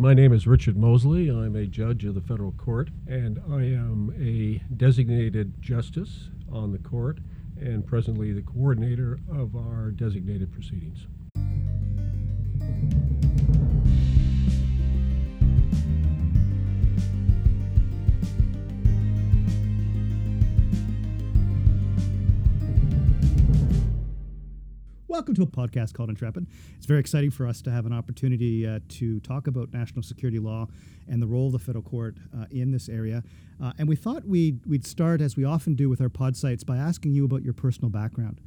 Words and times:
My 0.00 0.14
name 0.14 0.32
is 0.32 0.46
Richard 0.46 0.78
Mosley. 0.78 1.28
I'm 1.28 1.54
a 1.54 1.66
judge 1.66 2.06
of 2.06 2.14
the 2.14 2.22
federal 2.22 2.52
court, 2.52 2.88
and 3.06 3.38
I 3.50 3.64
am 3.64 4.14
a 4.18 4.62
designated 4.74 5.60
justice 5.60 6.30
on 6.50 6.72
the 6.72 6.78
court 6.78 7.18
and 7.60 7.86
presently 7.86 8.32
the 8.32 8.40
coordinator 8.40 9.18
of 9.30 9.54
our 9.54 9.90
designated 9.90 10.52
proceedings. 10.52 11.06
Welcome 25.10 25.34
to 25.34 25.42
a 25.42 25.46
podcast 25.46 25.92
called 25.92 26.08
Intrepid. 26.08 26.46
It's 26.76 26.86
very 26.86 27.00
exciting 27.00 27.32
for 27.32 27.44
us 27.44 27.60
to 27.62 27.70
have 27.72 27.84
an 27.84 27.92
opportunity 27.92 28.64
uh, 28.64 28.78
to 28.90 29.18
talk 29.18 29.48
about 29.48 29.72
national 29.72 30.04
security 30.04 30.38
law 30.38 30.68
and 31.08 31.20
the 31.20 31.26
role 31.26 31.46
of 31.46 31.52
the 31.52 31.58
federal 31.58 31.82
court 31.82 32.14
uh, 32.32 32.44
in 32.52 32.70
this 32.70 32.88
area. 32.88 33.24
Uh, 33.60 33.72
and 33.76 33.88
we 33.88 33.96
thought 33.96 34.24
we'd, 34.24 34.64
we'd 34.66 34.86
start, 34.86 35.20
as 35.20 35.36
we 35.36 35.42
often 35.42 35.74
do 35.74 35.88
with 35.88 36.00
our 36.00 36.08
podsights, 36.08 36.64
by 36.64 36.76
asking 36.76 37.12
you 37.12 37.24
about 37.24 37.42
your 37.42 37.52
personal 37.52 37.90
background. 37.90 38.40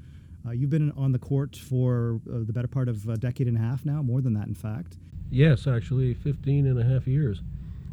Uh, 0.47 0.51
you've 0.51 0.69
been 0.69 0.91
on 0.91 1.11
the 1.11 1.19
court 1.19 1.57
for 1.57 2.21
uh, 2.33 2.37
the 2.45 2.53
better 2.53 2.69
part 2.69 2.87
of 2.87 3.09
a 3.09 3.17
decade 3.17 3.49
and 3.49 3.57
a 3.57 3.59
half 3.59 3.83
now, 3.83 4.01
more 4.01 4.21
than 4.21 4.33
that, 4.33 4.47
in 4.47 4.55
fact. 4.55 4.95
Yes, 5.29 5.67
actually, 5.67 6.13
15 6.13 6.65
and 6.65 6.79
a 6.79 6.83
half 6.85 7.07
years. 7.07 7.41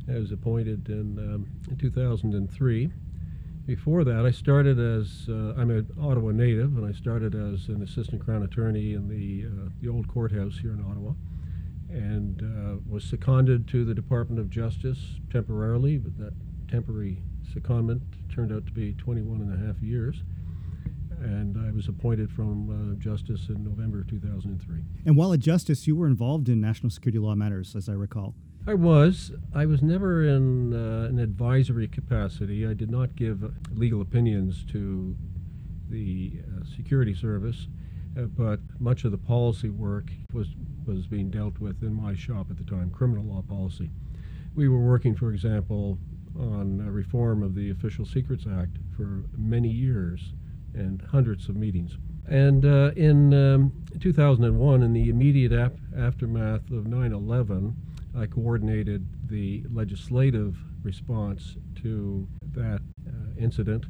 I 0.09 0.13
was 0.13 0.31
appointed 0.31 0.89
in, 0.89 1.19
um, 1.19 1.49
in 1.69 1.77
2003 1.77 2.93
before 3.67 4.05
that, 4.05 4.27
I 4.27 4.31
started 4.31 4.79
as 4.79 5.27
uh, 5.29 5.55
I'm 5.57 5.71
an 5.71 5.87
Ottawa 6.01 6.33
native, 6.33 6.77
and 6.77 6.87
I 6.87 6.93
started 6.97 7.35
as 7.35 7.69
an 7.69 7.83
assistant 7.83 8.25
crown 8.25 8.43
attorney 8.43 8.95
in 8.95 9.09
the 9.09 9.47
uh, 9.47 9.71
the 9.81 9.89
old 9.89 10.09
courthouse 10.09 10.59
here 10.61 10.73
in 10.73 10.81
Ottawa, 10.81 11.13
and 11.89 12.43
uh, 12.43 12.81
was 12.89 13.05
seconded 13.05 13.69
to 13.69 13.85
the 13.85 13.95
Department 13.95 14.41
of 14.41 14.51
Justice 14.51 14.99
temporarily, 15.31 15.99
but 15.99 16.17
that 16.19 16.33
temporary 16.69 17.23
secondment 17.53 18.01
turned 18.33 18.53
out 18.53 18.67
to 18.67 18.73
be 18.73 18.93
21 18.95 19.41
and 19.41 19.53
a 19.53 19.67
half 19.67 19.83
years. 19.83 20.23
And 21.21 21.59
I 21.59 21.71
was 21.71 21.87
appointed 21.87 22.31
from 22.33 22.71
uh, 22.71 22.95
Justice 22.99 23.49
in 23.51 23.63
November 23.63 24.05
2003. 24.05 24.81
And 25.05 25.17
while 25.17 25.35
at 25.35 25.41
Justice, 25.41 25.87
you 25.87 25.95
were 25.95 26.07
involved 26.07 26.49
in 26.49 26.63
national 26.63 26.89
security 26.91 27.19
law 27.19 27.35
matters, 27.35 27.77
as 27.77 27.91
I 27.91 27.93
recall. 27.93 28.35
I 28.67 28.75
was. 28.75 29.33
I 29.55 29.67
was 29.67 29.83
never 29.83 30.23
in 30.23 30.75
uh, 30.75 31.09
an 31.09 31.19
advisory 31.19 31.89
capacity. 31.89 32.67
I 32.67 32.75
did 32.75 32.91
not 32.91 33.17
give 33.17 33.43
legal 33.73 34.01
opinions 34.03 34.65
to 34.71 35.17
the 35.89 36.41
uh, 36.47 36.65
security 36.77 37.15
service, 37.15 37.69
uh, 38.19 38.23
but 38.23 38.61
much 38.79 39.05
of 39.05 39.13
the 39.13 39.19
policy 39.19 39.71
work 39.71 40.11
was 40.33 40.49
was 40.87 41.07
being 41.07 41.31
dealt 41.31 41.59
with 41.59 41.83
in 41.83 41.95
my 41.95 42.15
shop 42.15 42.49
at 42.51 42.59
the 42.59 42.65
time, 42.65 42.91
criminal 42.91 43.25
law 43.25 43.43
policy. 43.43 43.91
We 44.55 44.69
were 44.69 44.81
working, 44.81 45.15
for 45.15 45.33
example, 45.33 45.99
on 46.39 46.79
reform 46.79 47.43
of 47.43 47.55
the 47.55 47.71
Official 47.71 48.05
Secrets 48.05 48.45
Act 48.51 48.77
for 48.97 49.25
many 49.37 49.69
years 49.69 50.33
and 50.75 51.03
hundreds 51.03 51.49
of 51.49 51.57
meetings. 51.57 51.97
And 52.29 52.65
uh, 52.65 52.93
in 52.97 53.35
um, 53.35 53.73
2001, 54.01 54.83
in 54.83 54.93
the 54.93 55.09
immediate 55.09 55.53
ap- 55.53 55.77
aftermath 55.97 56.71
of 56.71 56.87
9 56.87 57.13
11, 57.13 57.77
I 58.17 58.27
coordinated 58.27 59.07
the 59.29 59.65
legislative 59.71 60.57
response 60.83 61.57
to 61.83 62.27
that 62.55 62.81
uh, 63.07 63.13
incident, 63.39 63.87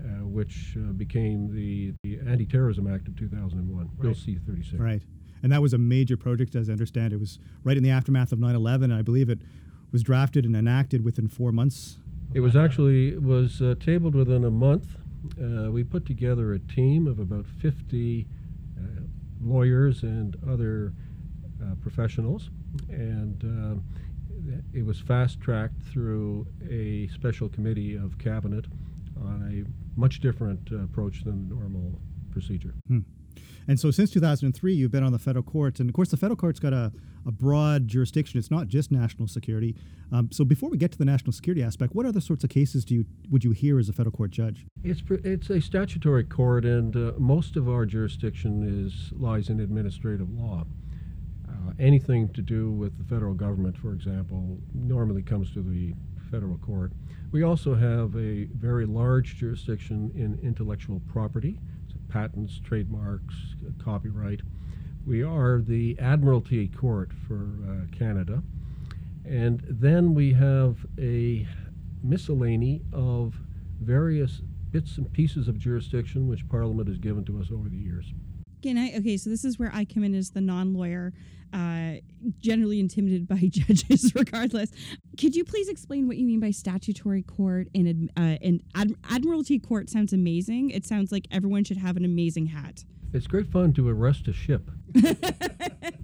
uh, 0.00 0.26
which 0.26 0.76
uh, 0.76 0.92
became 0.92 1.54
the, 1.54 1.92
the 2.02 2.18
Anti 2.28 2.46
Terrorism 2.46 2.92
Act 2.92 3.08
of 3.08 3.16
2001, 3.16 3.78
right. 3.78 4.00
Bill 4.00 4.14
C 4.14 4.38
36. 4.46 4.80
Right. 4.80 5.02
And 5.42 5.52
that 5.52 5.62
was 5.62 5.72
a 5.72 5.78
major 5.78 6.16
project, 6.16 6.54
as 6.56 6.68
I 6.68 6.72
understand. 6.72 7.12
It 7.12 7.20
was 7.20 7.38
right 7.62 7.76
in 7.76 7.82
the 7.82 7.90
aftermath 7.90 8.32
of 8.32 8.40
9 8.40 8.54
11. 8.54 8.90
I 8.90 9.02
believe 9.02 9.28
it 9.28 9.40
was 9.92 10.02
drafted 10.02 10.44
and 10.44 10.56
enacted 10.56 11.04
within 11.04 11.28
four 11.28 11.52
months. 11.52 11.98
It 12.34 12.40
was 12.40 12.56
actually 12.56 13.08
it 13.08 13.22
was 13.22 13.62
uh, 13.62 13.74
tabled 13.80 14.14
within 14.14 14.44
a 14.44 14.50
month. 14.50 14.96
Uh, 15.40 15.70
we 15.70 15.84
put 15.84 16.06
together 16.06 16.54
a 16.54 16.58
team 16.58 17.06
of 17.06 17.18
about 17.18 17.46
50 17.46 18.26
uh, 18.76 18.82
lawyers 19.40 20.02
and 20.02 20.36
other 20.48 20.92
professionals 21.82 22.50
and 22.88 23.44
uh, 23.44 24.54
it 24.72 24.84
was 24.84 25.00
fast 25.00 25.40
tracked 25.40 25.82
through 25.92 26.46
a 26.70 27.08
special 27.08 27.48
committee 27.48 27.96
of 27.96 28.18
cabinet 28.18 28.66
on 29.20 29.42
a 29.50 29.98
much 29.98 30.20
different 30.20 30.68
uh, 30.72 30.82
approach 30.82 31.24
than 31.24 31.48
the 31.48 31.54
normal 31.54 31.98
procedure. 32.30 32.74
Hmm. 32.86 33.00
And 33.66 33.78
so 33.78 33.90
since 33.90 34.10
2003, 34.10 34.72
you've 34.72 34.90
been 34.90 35.04
on 35.04 35.12
the 35.12 35.18
federal 35.18 35.42
courts. 35.42 35.78
And 35.78 35.90
of 35.90 35.94
course, 35.94 36.08
the 36.08 36.16
federal 36.16 36.36
court's 36.36 36.58
got 36.58 36.72
a, 36.72 36.90
a 37.26 37.30
broad 37.30 37.86
jurisdiction. 37.86 38.38
It's 38.38 38.50
not 38.50 38.66
just 38.66 38.90
national 38.90 39.28
security. 39.28 39.76
Um, 40.10 40.30
so 40.32 40.42
before 40.44 40.70
we 40.70 40.78
get 40.78 40.90
to 40.92 40.98
the 40.98 41.04
national 41.04 41.32
security 41.32 41.62
aspect, 41.62 41.94
what 41.94 42.06
other 42.06 42.20
sorts 42.20 42.44
of 42.44 42.50
cases 42.50 42.84
do 42.84 42.94
you 42.94 43.04
would 43.30 43.44
you 43.44 43.50
hear 43.50 43.78
as 43.78 43.90
a 43.90 43.92
federal 43.92 44.12
court 44.12 44.30
judge? 44.30 44.64
It's, 44.82 45.02
it's 45.10 45.50
a 45.50 45.60
statutory 45.60 46.24
court, 46.24 46.64
and 46.64 46.96
uh, 46.96 47.12
most 47.18 47.56
of 47.56 47.68
our 47.68 47.84
jurisdiction 47.84 48.86
is 48.86 49.12
lies 49.12 49.50
in 49.50 49.60
administrative 49.60 50.30
law. 50.30 50.64
Uh, 51.68 51.72
anything 51.78 52.28
to 52.32 52.42
do 52.42 52.70
with 52.70 52.96
the 52.98 53.04
federal 53.04 53.34
government, 53.34 53.76
for 53.76 53.92
example, 53.92 54.58
normally 54.74 55.22
comes 55.22 55.52
to 55.52 55.62
the 55.62 55.94
federal 56.30 56.58
court. 56.58 56.92
We 57.30 57.42
also 57.42 57.74
have 57.74 58.14
a 58.16 58.44
very 58.54 58.86
large 58.86 59.36
jurisdiction 59.36 60.10
in 60.14 60.38
intellectual 60.42 61.00
property, 61.08 61.58
so 61.88 61.96
patents, 62.08 62.60
trademarks, 62.64 63.34
copyright. 63.82 64.40
We 65.06 65.22
are 65.22 65.60
the 65.60 65.98
Admiralty 65.98 66.68
Court 66.68 67.10
for 67.26 67.48
uh, 67.66 67.96
Canada. 67.96 68.42
And 69.26 69.62
then 69.68 70.14
we 70.14 70.32
have 70.34 70.86
a 70.98 71.46
miscellany 72.02 72.82
of 72.92 73.34
various 73.80 74.40
bits 74.70 74.96
and 74.96 75.10
pieces 75.12 75.48
of 75.48 75.58
jurisdiction 75.58 76.28
which 76.28 76.48
Parliament 76.48 76.88
has 76.88 76.98
given 76.98 77.24
to 77.26 77.40
us 77.40 77.48
over 77.52 77.68
the 77.68 77.76
years. 77.76 78.12
Can 78.62 78.76
I? 78.76 78.92
Okay, 78.96 79.16
so 79.16 79.30
this 79.30 79.44
is 79.44 79.58
where 79.58 79.70
I 79.72 79.84
come 79.84 80.02
in 80.02 80.14
as 80.14 80.30
the 80.30 80.40
non-lawyer, 80.40 81.12
uh, 81.52 81.94
generally 82.40 82.80
intimidated 82.80 83.28
by 83.28 83.36
judges, 83.48 84.14
regardless. 84.14 84.70
Could 85.18 85.36
you 85.36 85.44
please 85.44 85.68
explain 85.68 86.08
what 86.08 86.16
you 86.16 86.26
mean 86.26 86.40
by 86.40 86.50
statutory 86.50 87.22
court 87.22 87.68
and 87.74 88.10
uh, 88.16 88.36
and 88.42 88.62
Ad- 88.74 88.96
Admiralty 89.10 89.58
court? 89.58 89.90
Sounds 89.90 90.12
amazing. 90.12 90.70
It 90.70 90.86
sounds 90.86 91.12
like 91.12 91.26
everyone 91.30 91.64
should 91.64 91.78
have 91.78 91.96
an 91.96 92.04
amazing 92.04 92.46
hat. 92.46 92.84
It's 93.12 93.26
great 93.26 93.50
fun 93.50 93.72
to 93.74 93.88
arrest 93.88 94.28
a 94.28 94.32
ship. 94.32 94.70
it, 94.94 95.18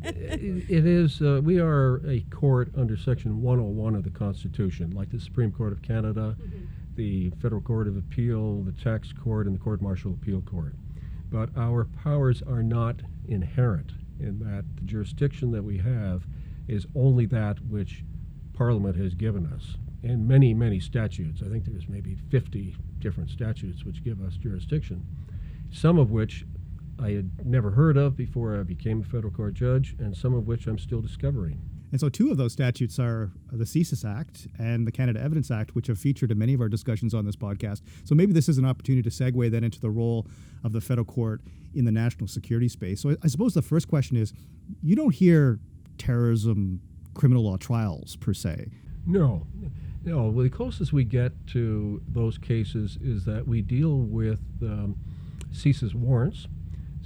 it 0.71 0.87
is. 0.87 1.21
Uh, 1.21 1.41
we 1.43 1.61
are 1.61 2.00
a 2.06 2.21
court 2.31 2.71
under 2.76 2.97
Section 2.97 3.43
101 3.43 3.94
of 3.94 4.05
the 4.05 4.11
Constitution, 4.11 4.91
like 4.93 5.11
the 5.11 5.21
Supreme 5.21 5.53
Court 5.53 5.72
of 5.72 5.82
Canada, 5.82 6.34
mm-hmm. 6.41 6.65
the 6.94 7.31
Federal 7.43 7.61
Court 7.61 7.88
of 7.88 7.99
Appeal, 7.99 8.62
the 8.62 8.72
Tax 8.72 9.12
Court, 9.12 9.47
and 9.47 9.55
the 9.55 9.61
Court 9.61 9.82
Martial 9.82 10.12
Appeal 10.12 10.41
Court 10.41 10.75
but 11.34 11.50
our 11.56 11.84
powers 11.84 12.43
are 12.43 12.62
not 12.62 13.00
inherent 13.26 13.91
in 14.20 14.38
that 14.41 14.64
the 14.76 14.82
jurisdiction 14.82 15.50
that 15.52 15.64
we 15.64 15.78
have 15.78 16.26
is 16.69 16.86
only 16.94 17.26
that 17.26 17.60
which 17.66 18.04
Parliament 18.54 18.97
has 18.97 19.14
given 19.14 19.47
us. 19.47 19.76
And 20.02 20.28
many, 20.28 20.54
many 20.54 20.80
statutes, 20.80 21.42
I 21.44 21.48
think 21.48 21.64
there's 21.64 21.88
maybe 21.88 22.16
50 22.30 22.76
different 22.98 23.30
statutes 23.30 23.84
which 23.84 24.04
give 24.04 24.22
us 24.22 24.36
jurisdiction, 24.36 25.04
some 25.72 25.98
of 25.98 26.10
which 26.10 26.44
I 26.98 27.10
had 27.10 27.47
never 27.47 27.70
heard 27.72 27.97
of 27.97 28.16
before 28.16 28.58
I 28.58 28.62
became 28.62 29.00
a 29.00 29.04
federal 29.04 29.32
court 29.32 29.54
judge, 29.54 29.97
and 29.98 30.16
some 30.16 30.34
of 30.34 30.46
which 30.46 30.66
I'm 30.66 30.78
still 30.78 31.00
discovering. 31.00 31.60
And 31.94 32.00
so, 32.00 32.09
two 32.09 32.32
of 32.32 32.37
those 32.37 32.53
statutes 32.53 32.99
are 32.99 33.31
the 33.53 33.62
CSIS 33.62 34.05
Act 34.05 34.49
and 34.59 34.84
the 34.84 34.91
Canada 34.91 35.21
Evidence 35.21 35.53
Act, 35.53 35.77
which 35.77 35.87
have 35.87 35.97
featured 35.97 36.32
in 36.32 36.38
many 36.41 36.53
of 36.53 36.60
our 36.60 36.69
discussions 36.69 37.15
on 37.15 37.25
this 37.25 37.37
podcast. 37.37 37.82
So, 38.03 38.16
maybe 38.16 38.32
this 38.32 38.49
is 38.49 38.59
an 38.59 38.65
opportunity 38.65 39.09
to 39.09 39.10
segue 39.10 39.49
then 39.49 39.62
into 39.62 39.81
the 39.81 39.91
role 39.91 40.27
of 40.65 40.72
the 40.72 40.81
federal 40.81 41.05
court 41.05 41.43
in 41.72 41.84
the 41.84 41.93
national 41.93 42.27
security 42.27 42.69
space. 42.69 43.00
So, 43.00 43.15
I 43.22 43.28
suppose 43.28 43.55
the 43.55 43.62
first 43.62 43.87
question 43.87 44.16
is 44.16 44.32
you 44.82 44.97
don't 44.97 45.15
hear 45.15 45.60
terrorism 45.97 46.81
criminal 47.15 47.44
law 47.44 47.59
trials 47.59 48.16
per 48.16 48.34
se. 48.34 48.72
No. 49.06 49.47
No, 50.05 50.31
well, 50.31 50.43
the 50.43 50.50
closest 50.50 50.93
we 50.93 51.05
get 51.05 51.31
to 51.52 52.02
those 52.08 52.38
cases 52.38 52.99
is 53.05 53.25
that 53.26 53.47
we 53.47 53.62
deal 53.62 53.99
with 53.99 54.40
um, 54.62 54.97
CSIS 55.52 55.94
warrants, 55.94 56.49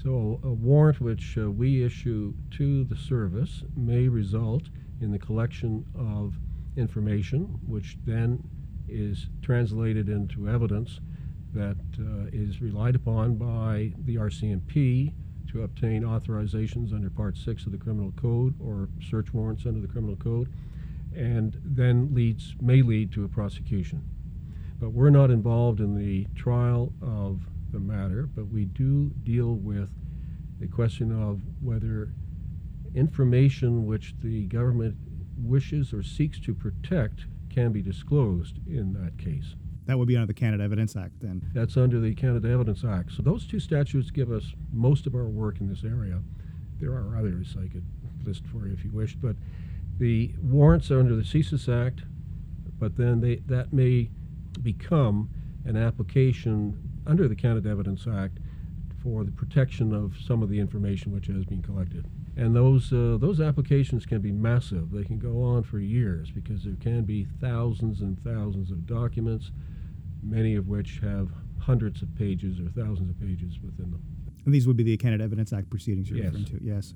so 0.02 0.40
a 0.42 0.48
warrant 0.48 1.00
which 1.00 1.36
uh, 1.36 1.50
we 1.50 1.84
issue 1.84 2.32
to 2.52 2.84
the 2.84 2.96
service 2.96 3.64
may 3.76 4.08
result 4.08 4.62
in 5.00 5.10
the 5.10 5.18
collection 5.18 5.84
of 5.96 6.34
information, 6.76 7.58
which 7.66 7.96
then 8.06 8.42
is 8.88 9.28
translated 9.42 10.08
into 10.08 10.48
evidence 10.48 11.00
that 11.52 11.76
uh, 11.98 12.26
is 12.32 12.60
relied 12.60 12.94
upon 12.94 13.36
by 13.36 13.92
the 14.04 14.16
RCMP 14.16 15.12
to 15.50 15.62
obtain 15.62 16.02
authorizations 16.02 16.92
under 16.92 17.08
Part 17.08 17.36
6 17.36 17.66
of 17.66 17.72
the 17.72 17.78
Criminal 17.78 18.12
Code 18.12 18.54
or 18.60 18.88
search 19.02 19.32
warrants 19.32 19.64
under 19.66 19.80
the 19.80 19.88
Criminal 19.88 20.16
Code, 20.16 20.52
and 21.14 21.58
then 21.64 22.14
leads 22.14 22.54
may 22.60 22.82
lead 22.82 23.12
to 23.12 23.24
a 23.24 23.28
prosecution. 23.28 24.02
But 24.78 24.90
we're 24.90 25.10
not 25.10 25.30
involved 25.30 25.80
in 25.80 25.96
the 25.96 26.26
trial 26.36 26.92
of 27.02 27.40
the 27.72 27.80
matter, 27.80 28.28
but 28.34 28.48
we 28.48 28.66
do 28.66 29.10
deal 29.24 29.54
with 29.54 29.88
the 30.60 30.68
question 30.68 31.10
of 31.10 31.40
whether 31.60 32.12
information 32.94 33.86
which 33.86 34.14
the 34.22 34.46
government 34.46 34.96
wishes 35.36 35.92
or 35.92 36.02
seeks 36.02 36.40
to 36.40 36.54
protect 36.54 37.26
can 37.50 37.72
be 37.72 37.82
disclosed 37.82 38.58
in 38.66 38.92
that 38.94 39.18
case. 39.18 39.54
That 39.86 39.98
would 39.98 40.08
be 40.08 40.16
under 40.16 40.26
the 40.26 40.34
Canada 40.34 40.64
Evidence 40.64 40.96
Act 40.96 41.20
then. 41.20 41.50
That's 41.54 41.76
under 41.76 41.98
the 41.98 42.14
Canada 42.14 42.50
Evidence 42.50 42.84
Act. 42.84 43.12
So 43.12 43.22
those 43.22 43.46
two 43.46 43.58
statutes 43.58 44.10
give 44.10 44.30
us 44.30 44.52
most 44.72 45.06
of 45.06 45.14
our 45.14 45.24
work 45.24 45.60
in 45.60 45.68
this 45.68 45.82
area. 45.82 46.20
There 46.78 46.92
are 46.92 47.16
others 47.16 47.56
I 47.58 47.68
could 47.68 47.86
list 48.24 48.46
for 48.46 48.66
you 48.66 48.74
if 48.74 48.84
you 48.84 48.90
wished, 48.92 49.20
but 49.20 49.36
the 49.98 50.34
warrants 50.42 50.90
are 50.90 51.00
under 51.00 51.16
the 51.16 51.22
CSIS 51.22 51.68
Act, 51.86 52.02
but 52.78 52.96
then 52.96 53.20
they, 53.20 53.36
that 53.46 53.72
may 53.72 54.10
become 54.62 55.30
an 55.64 55.76
application 55.76 56.78
under 57.06 57.26
the 57.26 57.34
Canada 57.34 57.70
Evidence 57.70 58.06
Act 58.06 58.38
for 59.02 59.24
the 59.24 59.32
protection 59.32 59.94
of 59.94 60.16
some 60.18 60.42
of 60.42 60.48
the 60.48 60.60
information 60.60 61.12
which 61.12 61.26
has 61.28 61.44
been 61.44 61.62
collected. 61.62 62.06
And 62.38 62.54
those, 62.54 62.92
uh, 62.92 63.18
those 63.20 63.40
applications 63.40 64.06
can 64.06 64.20
be 64.20 64.30
massive. 64.30 64.92
They 64.92 65.02
can 65.02 65.18
go 65.18 65.42
on 65.42 65.64
for 65.64 65.80
years 65.80 66.30
because 66.30 66.62
there 66.62 66.76
can 66.80 67.02
be 67.02 67.26
thousands 67.40 68.00
and 68.00 68.16
thousands 68.22 68.70
of 68.70 68.86
documents, 68.86 69.50
many 70.22 70.54
of 70.54 70.68
which 70.68 71.00
have 71.02 71.30
hundreds 71.58 72.00
of 72.00 72.14
pages 72.14 72.60
or 72.60 72.68
thousands 72.70 73.10
of 73.10 73.18
pages 73.20 73.58
within 73.60 73.90
them. 73.90 74.02
And 74.44 74.54
these 74.54 74.68
would 74.68 74.76
be 74.76 74.84
the 74.84 74.96
Canada 74.96 75.24
Evidence 75.24 75.52
Act 75.52 75.68
proceedings 75.68 76.08
you're 76.08 76.20
Yes. 76.20 76.26
referring 76.32 76.44
to. 76.60 76.64
Yes. 76.64 76.94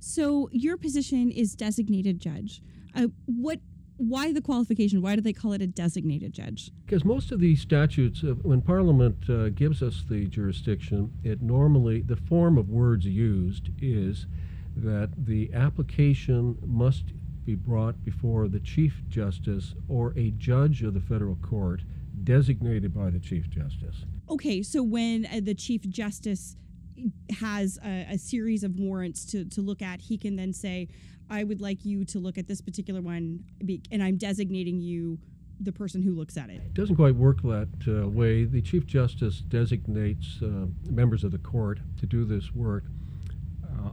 So 0.00 0.48
your 0.50 0.76
position 0.76 1.30
is 1.30 1.54
designated 1.54 2.18
judge. 2.18 2.60
Uh, 2.94 3.06
what? 3.26 3.60
Why 3.98 4.30
the 4.30 4.42
qualification? 4.42 5.00
Why 5.00 5.14
do 5.14 5.22
they 5.22 5.32
call 5.32 5.52
it 5.52 5.62
a 5.62 5.66
designated 5.66 6.34
judge? 6.34 6.70
Because 6.84 7.02
most 7.02 7.32
of 7.32 7.40
these 7.40 7.62
statutes, 7.62 8.22
uh, 8.22 8.34
when 8.42 8.60
Parliament 8.60 9.30
uh, 9.30 9.48
gives 9.50 9.82
us 9.82 10.04
the 10.06 10.26
jurisdiction, 10.26 11.12
it 11.22 11.40
normally, 11.40 12.02
the 12.02 12.16
form 12.16 12.58
of 12.58 12.68
words 12.68 13.06
used 13.06 13.70
is 13.80 14.26
that 14.76 15.10
the 15.16 15.52
application 15.52 16.58
must 16.64 17.04
be 17.44 17.54
brought 17.54 18.04
before 18.04 18.48
the 18.48 18.60
Chief 18.60 19.02
Justice 19.08 19.74
or 19.88 20.12
a 20.16 20.30
judge 20.32 20.82
of 20.82 20.94
the 20.94 21.00
federal 21.00 21.36
court 21.36 21.82
designated 22.24 22.92
by 22.92 23.10
the 23.10 23.20
Chief 23.20 23.48
Justice. 23.48 24.04
Okay, 24.28 24.62
so 24.62 24.82
when 24.82 25.26
uh, 25.26 25.40
the 25.40 25.54
chief 25.54 25.88
justice 25.88 26.56
has 27.38 27.78
a, 27.84 28.06
a 28.12 28.18
series 28.18 28.64
of 28.64 28.78
warrants 28.78 29.24
to, 29.26 29.44
to 29.44 29.60
look 29.60 29.82
at, 29.82 30.00
he 30.00 30.18
can 30.18 30.34
then 30.34 30.52
say, 30.52 30.88
"I 31.30 31.44
would 31.44 31.60
like 31.60 31.84
you 31.84 32.04
to 32.06 32.18
look 32.18 32.36
at 32.36 32.48
this 32.48 32.60
particular 32.60 33.00
one, 33.00 33.44
and 33.92 34.02
I'm 34.02 34.16
designating 34.16 34.80
you 34.80 35.18
the 35.60 35.72
person 35.72 36.02
who 36.02 36.12
looks 36.12 36.36
at 36.36 36.50
it." 36.50 36.56
It 36.56 36.74
doesn't 36.74 36.96
quite 36.96 37.14
work 37.14 37.42
that 37.42 37.68
uh, 37.86 38.08
way. 38.08 38.44
The 38.44 38.60
Chief 38.62 38.84
Justice 38.84 39.40
designates 39.40 40.40
uh, 40.42 40.66
members 40.90 41.22
of 41.22 41.30
the 41.30 41.38
court 41.38 41.78
to 42.00 42.06
do 42.06 42.24
this 42.24 42.52
work 42.52 42.84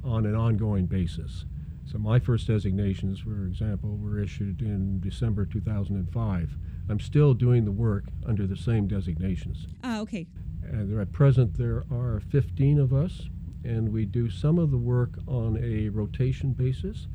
on 0.03 0.25
an 0.25 0.35
ongoing 0.35 0.85
basis. 0.85 1.45
So 1.85 1.97
my 1.97 2.19
first 2.19 2.47
designations, 2.47 3.19
for 3.19 3.45
example, 3.45 3.97
were 3.97 4.19
issued 4.19 4.61
in 4.61 4.99
December 4.99 5.45
2005. 5.45 6.57
I'm 6.89 6.99
still 6.99 7.33
doing 7.33 7.65
the 7.65 7.71
work 7.71 8.05
under 8.25 8.47
the 8.47 8.55
same 8.55 8.87
designations. 8.87 9.67
Ah, 9.83 9.99
okay. 9.99 10.27
And 10.63 10.97
at 10.99 11.11
present, 11.11 11.57
there 11.57 11.83
are 11.91 12.21
15 12.31 12.79
of 12.79 12.93
us, 12.93 13.27
and 13.63 13.91
we 13.91 14.05
do 14.05 14.29
some 14.29 14.59
of 14.59 14.71
the 14.71 14.77
work 14.77 15.19
on 15.27 15.57
a 15.61 15.89
rotation 15.89 16.53
basis. 16.53 17.07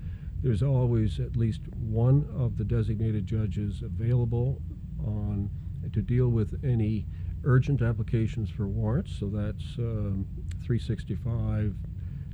There's 0.42 0.62
always 0.62 1.18
at 1.18 1.36
least 1.36 1.62
one 1.74 2.28
of 2.36 2.56
the 2.56 2.64
designated 2.64 3.26
judges 3.26 3.82
available 3.82 4.60
on 5.04 5.50
to 5.92 6.02
deal 6.02 6.28
with 6.28 6.60
any 6.64 7.06
urgent 7.44 7.82
applications 7.82 8.50
for 8.50 8.66
warrants. 8.66 9.16
So 9.18 9.26
that's 9.28 9.64
um, 9.78 10.26
365, 10.64 11.74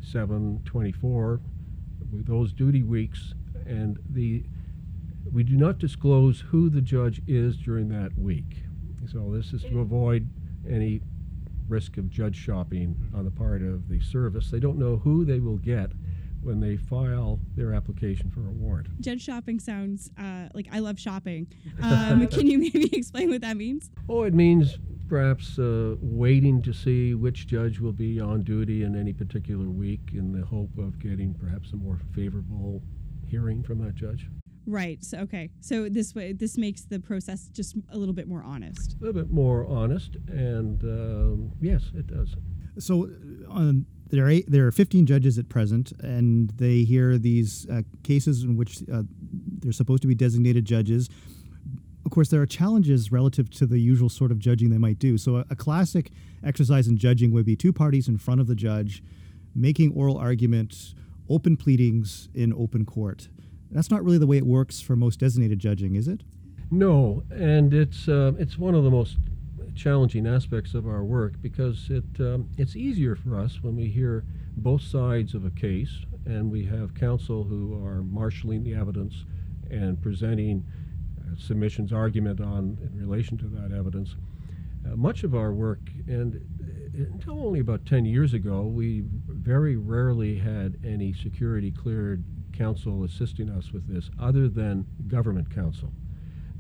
724, 0.05 1.41
with 2.13 2.27
those 2.27 2.53
duty 2.53 2.83
weeks, 2.83 3.35
and 3.67 3.99
the 4.11 4.45
we 5.33 5.43
do 5.43 5.57
not 5.57 5.79
disclose 5.79 6.41
who 6.41 6.69
the 6.69 6.83
judge 6.83 7.23
is 7.27 7.57
during 7.57 7.89
that 7.89 8.17
week. 8.19 8.65
So 9.11 9.31
this 9.35 9.53
is 9.53 9.63
to 9.63 9.81
avoid 9.81 10.29
any 10.69 11.01
risk 11.69 11.97
of 11.97 12.11
judge 12.11 12.37
shopping 12.37 12.97
on 13.15 13.25
the 13.25 13.31
part 13.31 13.63
of 13.63 13.89
the 13.89 14.01
service. 14.01 14.51
They 14.51 14.61
don't 14.61 14.79
know 14.79 14.99
who 14.99 15.25
they 15.25 15.41
will 15.41 15.57
get 15.57 15.93
when 16.43 16.61
they 16.61 16.77
file 16.77 17.41
their 17.57 17.73
application 17.73 18.31
for 18.31 18.41
a 18.47 18.51
warrant. 18.51 19.01
Judge 19.01 19.23
shopping 19.23 19.59
sounds 19.59 20.11
uh, 20.19 20.49
like 20.53 20.69
I 20.71 20.81
love 20.81 20.99
shopping. 20.99 21.47
Um, 21.83 22.27
can 22.29 22.47
you 22.47 22.59
maybe 22.59 22.89
explain 22.97 23.31
what 23.31 23.41
that 23.43 23.57
means? 23.57 23.91
Oh, 24.09 24.23
it 24.23 24.33
means 24.33 24.79
perhaps 25.09 25.59
uh, 25.59 25.97
waiting 26.01 26.63
to 26.63 26.73
see 26.73 27.15
which 27.15 27.47
judge 27.47 27.81
will 27.81 27.93
be 27.93 28.21
on 28.21 28.43
duty 28.43 28.83
in 28.83 28.99
any 28.99 29.13
particular 29.13 29.69
week 29.69 30.01
in 30.13 30.33
the 30.33 30.45
hope 30.45 30.77
of 30.79 30.99
getting 30.99 31.35
perhaps 31.35 31.73
a 31.73 31.77
more 31.77 31.99
favorable 32.15 32.83
hearing 33.27 33.63
from 33.63 33.85
that 33.85 33.95
judge. 33.95 34.29
Right. 34.67 35.03
So, 35.05 35.19
okay. 35.19 35.51
So 35.61 35.89
this 35.89 36.15
way, 36.15 36.33
this 36.33 36.57
makes 36.57 36.83
the 36.83 36.99
process 36.99 37.49
just 37.49 37.77
a 37.91 37.99
little 37.99 38.15
bit 38.15 38.29
more 38.29 38.43
honest. 38.43 38.97
A 39.01 39.05
little 39.05 39.23
bit 39.23 39.31
more 39.31 39.67
honest, 39.67 40.17
and 40.29 40.83
um, 40.85 41.53
yes, 41.61 41.91
it 41.95 42.07
does. 42.07 42.35
So 42.79 43.11
uh, 43.49 43.53
um, 43.53 43.87
there 44.09 44.25
are 44.25 44.31
eight, 44.31 44.51
there 44.51 44.67
are 44.67 44.73
15 44.73 45.07
judges 45.07 45.39
at 45.39 45.49
present, 45.49 45.93
and 46.01 46.51
they 46.51 46.83
hear 46.83 47.19
these 47.19 47.67
uh, 47.71 47.83
cases 48.03 48.43
in 48.43 48.57
which 48.57 48.79
uh, 48.93 49.03
they're 49.59 49.73
supposed 49.73 50.03
to 50.03 50.09
be 50.09 50.15
designated 50.15 50.65
judges. 50.65 51.09
Of 52.05 52.11
course, 52.11 52.29
there 52.29 52.43
are 52.43 52.47
challenges 52.47 53.11
relative 53.11 53.51
to 53.51 53.67
the 53.67 53.79
usual 53.79 54.09
sort 54.09 54.31
of 54.31 54.39
judging 54.39 54.71
they 54.71 54.79
might 54.79 54.99
do. 54.99 55.17
So 55.17 55.37
a, 55.37 55.47
a 55.51 55.57
classic 55.57 56.11
exercise 56.45 56.87
in 56.87 56.99
judging 56.99 57.33
would 57.33 57.47
be 57.47 57.57
two 57.57 57.73
parties 57.73 58.09
in 58.09 58.19
front 58.19 58.41
of 58.41 58.47
the 58.47 58.55
judge, 58.55 59.03
making 59.55 59.93
oral 59.93 60.19
arguments, 60.19 60.95
open 61.29 61.57
pleadings 61.57 62.29
in 62.35 62.53
open 62.53 62.85
court. 62.85 63.29
That's 63.71 63.91
not 63.91 64.05
really 64.05 64.19
the 64.19 64.27
way 64.27 64.37
it 64.37 64.47
works 64.47 64.81
for 64.81 64.97
most 64.97 65.19
designated 65.19 65.59
judging, 65.59 65.97
is 65.97 66.07
it? 66.07 66.23
No, 66.71 67.23
and 67.31 67.73
it's 67.73 68.09
uh, 68.09 68.33
it's 68.39 68.59
one 68.59 68.75
of 68.75 68.85
the 68.85 68.91
most 68.91 69.17
challenging 69.75 70.27
aspects 70.27 70.75
of 70.75 70.87
our 70.87 71.03
work 71.03 71.35
because 71.43 71.89
it 71.91 72.05
um, 72.21 72.49
it's 72.57 72.77
easier 72.77 73.17
for 73.17 73.37
us 73.37 73.63
when 73.63 73.75
we 73.77 73.89
hear 73.89 74.25
both 74.57 74.83
sides 74.83 75.35
of 75.35 75.45
a 75.45 75.51
case 75.51 76.05
and 76.27 76.51
we 76.51 76.65
have 76.65 76.95
counsel 76.95 77.45
who 77.45 77.75
are 77.85 78.03
marshaling 78.03 78.63
the 78.63 78.75
evidence 78.75 79.25
and 79.71 80.01
presenting 80.01 80.65
submissions 81.39 81.93
argument 81.93 82.41
on 82.41 82.79
in 82.83 82.99
relation 82.99 83.37
to 83.39 83.47
that 83.47 83.73
evidence. 83.77 84.17
Uh, 84.87 84.97
much 84.97 85.25
of 85.25 85.35
our 85.35 85.53
work, 85.53 85.81
and 86.07 86.37
uh, 86.37 87.05
until 87.13 87.45
only 87.45 87.61
about 87.61 87.87
10 87.87 88.05
years 88.05 88.35
ago, 88.35 88.63
we 88.63 89.05
very 89.29 89.77
rarely 89.77 90.39
had 90.39 90.79
any 90.85 91.13
security 91.13 91.71
cleared 91.71 92.23
counsel 92.53 93.03
assisting 93.05 93.51
us 93.51 93.73
with 93.73 93.87
this 93.93 94.11
other 94.21 94.49
than 94.49 94.87
government 95.09 95.53
counsel. 95.53 95.91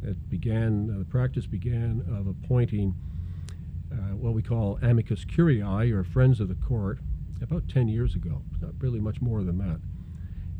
It 0.02 0.28
began, 0.28 0.90
uh, 0.94 0.98
the 0.98 1.04
practice 1.04 1.46
began 1.46 2.04
of 2.10 2.26
appointing 2.26 2.94
uh, 3.92 4.16
what 4.16 4.34
we 4.34 4.42
call 4.42 4.78
amicus 4.82 5.24
curiae, 5.24 5.92
or 5.92 6.02
friends 6.04 6.40
of 6.40 6.48
the 6.48 6.54
court, 6.54 6.98
about 7.42 7.68
10 7.68 7.88
years 7.88 8.14
ago, 8.14 8.42
not 8.60 8.72
really 8.78 9.00
much 9.00 9.20
more 9.20 9.42
than 9.42 9.58
that. 9.58 9.80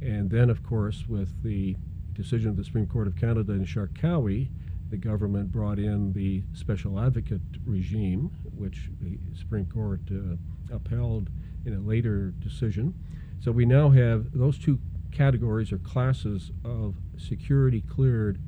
And 0.06 0.30
then, 0.30 0.50
of 0.50 0.62
course, 0.62 1.04
with 1.09 1.42
the 1.42 1.76
decision 2.14 2.50
of 2.50 2.56
the 2.56 2.64
Supreme 2.64 2.87
Court 2.87 3.06
of 3.06 3.16
Canada 3.16 3.52
in 3.52 3.64
Charkaoui, 3.64 4.49
the 4.90 4.97
government 4.97 5.50
brought 5.50 5.78
in 5.78 6.12
the 6.12 6.42
special 6.52 7.00
advocate 7.00 7.40
regime, 7.66 8.30
which 8.56 8.90
the 9.00 9.18
Supreme 9.37 9.66
Court 9.66 10.00
uh, 10.11 10.37
upheld 10.75 11.30
in 11.64 11.75
a 11.75 11.80
later 11.80 12.33
decision. 12.38 12.94
So 13.40 13.50
we 13.50 13.66
now 13.66 13.90
have 13.90 14.33
those 14.33 14.59
two 14.59 14.78
categories 15.11 15.73
or 15.73 15.78
classes 15.78 16.50
of 16.64 16.94
security 17.16 17.83
cleared 17.83 18.38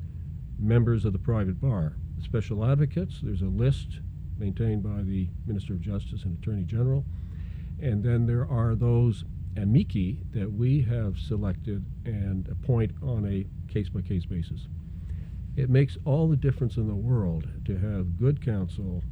members 0.59 1.05
of 1.05 1.13
the 1.13 1.19
private 1.19 1.59
bar. 1.59 1.97
Special 2.23 2.65
advocates, 2.65 3.19
there's 3.21 3.41
a 3.41 3.45
list 3.45 3.99
maintained 4.37 4.83
by 4.83 5.01
the 5.01 5.29
Minister 5.45 5.73
of 5.73 5.81
Justice 5.81 6.23
and 6.23 6.37
Attorney 6.41 6.63
General. 6.63 7.05
And 7.81 8.03
then 8.03 8.25
there 8.25 8.47
are 8.49 8.75
those 8.75 9.23
amici 9.57 10.21
that 10.31 10.51
we 10.51 10.81
have 10.81 11.17
selected 11.17 11.85
and 12.05 12.47
appoint 12.49 12.91
on 13.01 13.25
a 13.25 13.45
case 13.71 13.89
by 13.89 14.01
case 14.01 14.25
basis. 14.25 14.67
It 15.55 15.69
makes 15.69 15.97
all 16.05 16.27
the 16.27 16.35
difference 16.35 16.77
in 16.77 16.87
the 16.87 16.95
world 16.95 17.47
to 17.65 17.77
have 17.77 18.17
good 18.17 18.43
counsel 18.43 19.03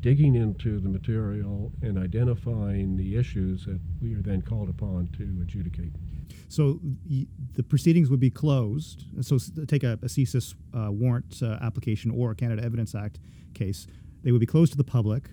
digging 0.00 0.34
into 0.34 0.78
the 0.78 0.88
material 0.88 1.72
and 1.82 1.98
identifying 1.98 2.96
the 2.96 3.16
issues 3.16 3.64
that 3.64 3.80
we 4.00 4.14
are 4.14 4.22
then 4.22 4.42
called 4.42 4.68
upon 4.68 5.08
to 5.16 5.22
adjudicate. 5.42 5.92
So 6.48 6.80
the 7.54 7.62
proceedings 7.62 8.10
would 8.10 8.20
be 8.20 8.30
closed. 8.30 9.04
So 9.22 9.38
take 9.66 9.82
a, 9.82 9.94
a 9.94 10.06
CSIS 10.06 10.54
uh, 10.74 10.92
warrant 10.92 11.42
uh, 11.42 11.58
application 11.62 12.10
or 12.10 12.30
a 12.30 12.34
Canada 12.34 12.62
Evidence 12.62 12.94
Act 12.94 13.18
case. 13.54 13.86
They 14.22 14.32
would 14.32 14.40
be 14.40 14.46
closed 14.46 14.72
to 14.72 14.78
the 14.78 14.84
public. 14.84 15.30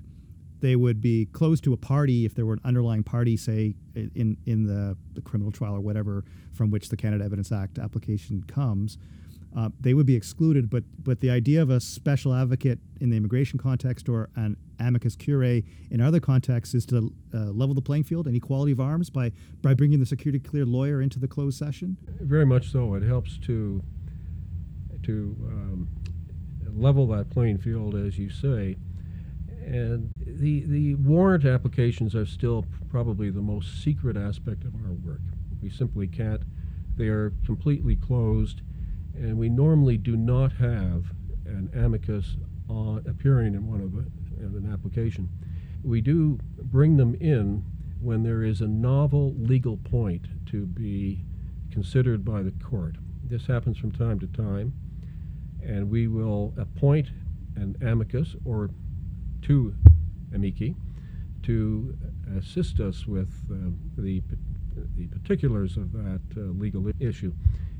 They 0.63 0.75
would 0.83 0.99
be 1.01 1.25
closed 1.39 1.61
to 1.65 1.73
a 1.73 1.77
party 1.93 2.23
if 2.27 2.31
there 2.35 2.45
were 2.45 2.53
an 2.59 2.61
underlying 2.71 3.03
party, 3.03 3.35
say 3.37 3.61
in 3.95 4.37
in 4.45 4.59
the, 4.71 4.95
the 5.13 5.21
criminal 5.21 5.51
trial 5.51 5.75
or 5.75 5.81
whatever 5.89 6.23
from 6.57 6.71
which 6.71 6.85
the 6.87 6.97
Canada 7.03 7.23
Evidence 7.25 7.51
Act 7.51 7.77
application 7.77 8.35
comes. 8.47 8.97
uh, 9.55 9.69
they 9.79 9.93
would 9.93 10.05
be 10.05 10.15
excluded. 10.15 10.69
But 10.69 10.83
but 11.03 11.19
the 11.19 11.29
idea 11.29 11.61
of 11.61 11.69
a 11.69 11.79
special 11.79 12.33
advocate 12.33 12.79
in 12.99 13.09
the 13.09 13.17
immigration 13.17 13.59
context 13.59 14.09
or 14.09 14.29
an 14.35 14.57
amicus 14.79 15.15
curiae 15.15 15.63
in 15.91 16.01
other 16.01 16.19
contexts 16.19 16.73
is 16.73 16.85
to 16.87 17.13
uh, 17.33 17.37
level 17.51 17.75
the 17.75 17.81
playing 17.81 18.03
field 18.03 18.27
and 18.27 18.35
equality 18.35 18.71
of 18.71 18.79
arms 18.79 19.09
by 19.09 19.31
by 19.61 19.73
bringing 19.73 19.99
the 19.99 20.05
security 20.05 20.39
cleared 20.39 20.67
lawyer 20.67 21.01
into 21.01 21.19
the 21.19 21.27
closed 21.27 21.57
session. 21.57 21.97
Very 22.21 22.45
much 22.45 22.71
so. 22.71 22.95
It 22.95 23.03
helps 23.03 23.37
to 23.39 23.81
to 25.03 25.35
um, 25.47 25.87
level 26.75 27.05
that 27.07 27.29
playing 27.29 27.57
field, 27.59 27.95
as 27.95 28.17
you 28.17 28.29
say. 28.29 28.77
And 29.65 30.11
the 30.17 30.65
the 30.65 30.95
warrant 30.95 31.45
applications 31.45 32.15
are 32.15 32.25
still 32.25 32.65
probably 32.89 33.29
the 33.29 33.41
most 33.41 33.81
secret 33.81 34.17
aspect 34.17 34.63
of 34.65 34.75
our 34.75 34.93
work. 34.93 35.21
We 35.61 35.69
simply 35.69 36.07
can't. 36.07 36.43
They 36.95 37.07
are 37.07 37.33
completely 37.45 37.95
closed, 37.95 38.61
and 39.15 39.37
we 39.37 39.49
normally 39.49 39.97
do 39.97 40.15
not 40.15 40.53
have 40.53 41.05
an 41.45 41.69
amicus 41.73 42.37
on, 42.69 43.03
appearing 43.07 43.55
in 43.55 43.67
one 43.67 43.81
of 43.81 43.93
in 44.39 44.55
an 44.55 44.71
application. 44.71 45.29
We 45.83 46.01
do 46.01 46.39
bring 46.61 46.97
them 46.97 47.15
in 47.15 47.63
when 47.99 48.23
there 48.23 48.43
is 48.43 48.61
a 48.61 48.67
novel 48.67 49.33
legal 49.37 49.77
point 49.77 50.27
to 50.47 50.65
be 50.65 51.23
considered 51.71 52.23
by 52.23 52.43
the 52.43 52.51
court. 52.51 52.95
This 53.23 53.47
happens 53.47 53.77
from 53.77 53.91
time 53.91 54.19
to 54.19 54.27
time, 54.27 54.73
and 55.63 55.89
we 55.89 56.07
will 56.07 56.53
appoint 56.57 57.09
an 57.55 57.77
amicus 57.81 58.35
or 58.45 58.69
two 59.43 59.75
amici 60.33 60.75
to 61.43 61.95
assist 62.37 62.79
us 62.79 63.05
with 63.05 63.29
uh, 63.51 63.55
the, 63.97 64.23
the 64.95 65.07
particulars 65.07 65.77
of 65.77 65.91
that 65.91 66.21
uh, 66.37 66.39
legal 66.39 66.89
issue. 66.99 67.33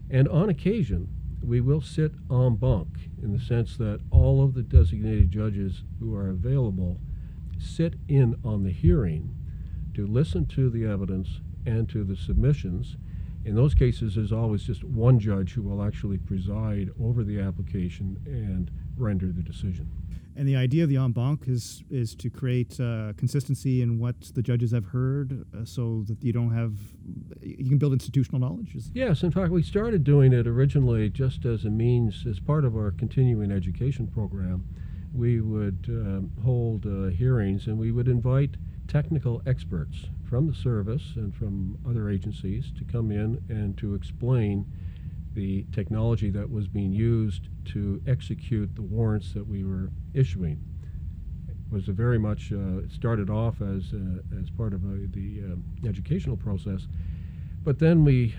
And 0.10 0.28
on 0.28 0.50
occasion, 0.50 1.08
we 1.42 1.62
will 1.62 1.82
sit 1.82 2.12
en 2.30 2.56
banc 2.56 2.88
in 3.22 3.34
the 3.34 3.40
sense 3.40 3.78
that 3.78 4.02
all 4.12 4.44
of 4.44 4.54
the 4.54 4.62
designated 4.62 5.32
judges 5.32 5.84
who 6.00 6.16
are 6.16 6.30
available 6.30 7.00
sit 7.58 7.96
in 8.08 8.38
on 8.44 8.64
the 8.64 8.72
hearing 8.72 9.34
to 9.94 10.06
listen 10.06 10.46
to 10.48 10.70
the 10.70 10.86
evidence 10.86 11.40
and 11.66 11.88
to 11.90 12.04
the 12.04 12.16
submissions. 12.16 12.98
In 13.46 13.56
those 13.56 13.74
cases, 13.74 14.16
there's 14.16 14.32
always 14.32 14.64
just 14.64 14.84
one 14.84 15.20
judge 15.20 15.54
who 15.54 15.62
will 15.62 15.84
actually 15.84 16.18
preside 16.18 16.90
over 17.02 17.24
the 17.24 17.40
application 17.40 18.20
and 18.26 18.72
render 18.98 19.28
the 19.28 19.42
decision. 19.42 19.90
And 20.36 20.48
the 20.48 20.56
idea 20.56 20.84
of 20.84 20.90
the 20.90 20.98
en 20.98 21.12
banc 21.12 21.48
is 21.48 21.84
is 21.90 22.16
to 22.16 22.30
create 22.30 22.80
uh, 22.80 23.14
consistency 23.18 23.82
in 23.82 24.00
what 24.00 24.20
the 24.34 24.42
judges 24.42 24.72
have 24.72 24.86
heard, 24.86 25.46
uh, 25.56 25.66
so 25.66 26.04
that 26.08 26.24
you 26.24 26.34
don't 26.34 26.54
have 26.54 26.74
you 27.42 27.70
can 27.70 27.78
build 27.78 27.94
institutional 27.94 28.40
knowledge. 28.40 28.76
Yes, 28.94 29.24
in 29.24 29.32
fact, 29.32 29.52
we 29.52 29.62
started 29.62 30.04
doing 30.04 30.34
it 30.34 30.48
originally 30.48 31.10
just 31.10 31.46
as 31.46 31.66
a 31.66 31.70
means, 31.70 32.26
as 32.28 32.40
part 32.40 32.66
of 32.66 32.76
our 32.76 32.92
continuing 32.92 33.52
education 33.52 34.08
program. 34.08 34.66
We 35.14 35.42
would 35.42 35.86
um, 35.90 36.32
hold 36.44 36.88
uh, 36.88 37.10
hearings 37.10 37.68
and 37.68 37.78
we 37.78 37.92
would 37.92 38.08
invite 38.08 38.58
technical 38.88 39.42
experts 39.46 40.08
from 40.28 40.48
the 40.48 40.56
service 40.56 41.14
and 41.16 41.36
from 41.36 41.78
other 41.88 42.10
agencies 42.10 42.72
to 42.78 42.84
come 42.84 43.12
in 43.12 43.44
and 43.50 43.78
to 43.78 43.94
explain 43.94 44.66
the 45.34 45.66
technology 45.72 46.30
that 46.30 46.50
was 46.50 46.68
being 46.68 46.92
used 46.92 47.50
to 47.66 48.02
execute 48.08 48.76
the 48.76 48.82
warrants 48.82 49.34
that 49.34 49.48
we 49.48 49.64
were 49.64 49.90
issuing. 50.14 50.62
It 51.48 51.56
was 51.72 51.86
very 51.86 52.20
much 52.20 52.52
uh, 52.52 52.88
started 52.90 53.30
off 53.30 53.62
as 53.62 53.94
uh, 53.94 54.40
as 54.40 54.50
part 54.52 54.74
of 54.74 54.84
a, 54.84 55.08
the 55.08 55.42
uh, 55.54 55.88
educational 55.88 56.38
process, 56.38 56.88
but 57.64 57.80
then 57.80 58.04
we 58.06 58.36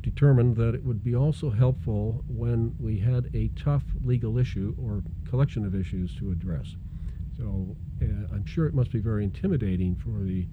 determined 0.00 0.56
that 0.56 0.74
it 0.74 0.84
would 0.84 1.02
be 1.04 1.14
also 1.14 1.48
helpful 1.50 2.24
when 2.26 2.74
we 2.80 2.98
had 2.98 3.30
a 3.34 3.48
tough 3.56 3.84
legal 4.04 4.36
issue 4.36 4.74
or 4.76 5.02
collection 5.28 5.64
of 5.64 5.74
issues 5.74 6.16
to 6.16 6.32
address. 6.32 6.74
So 7.38 7.76
uh, 8.02 8.34
I'm 8.34 8.44
sure 8.44 8.66
it 8.66 8.74
must 8.74 8.90
be 8.90 8.98
very 8.98 9.24
intimidating 9.24 9.94
for 9.94 10.24
the 10.24 10.46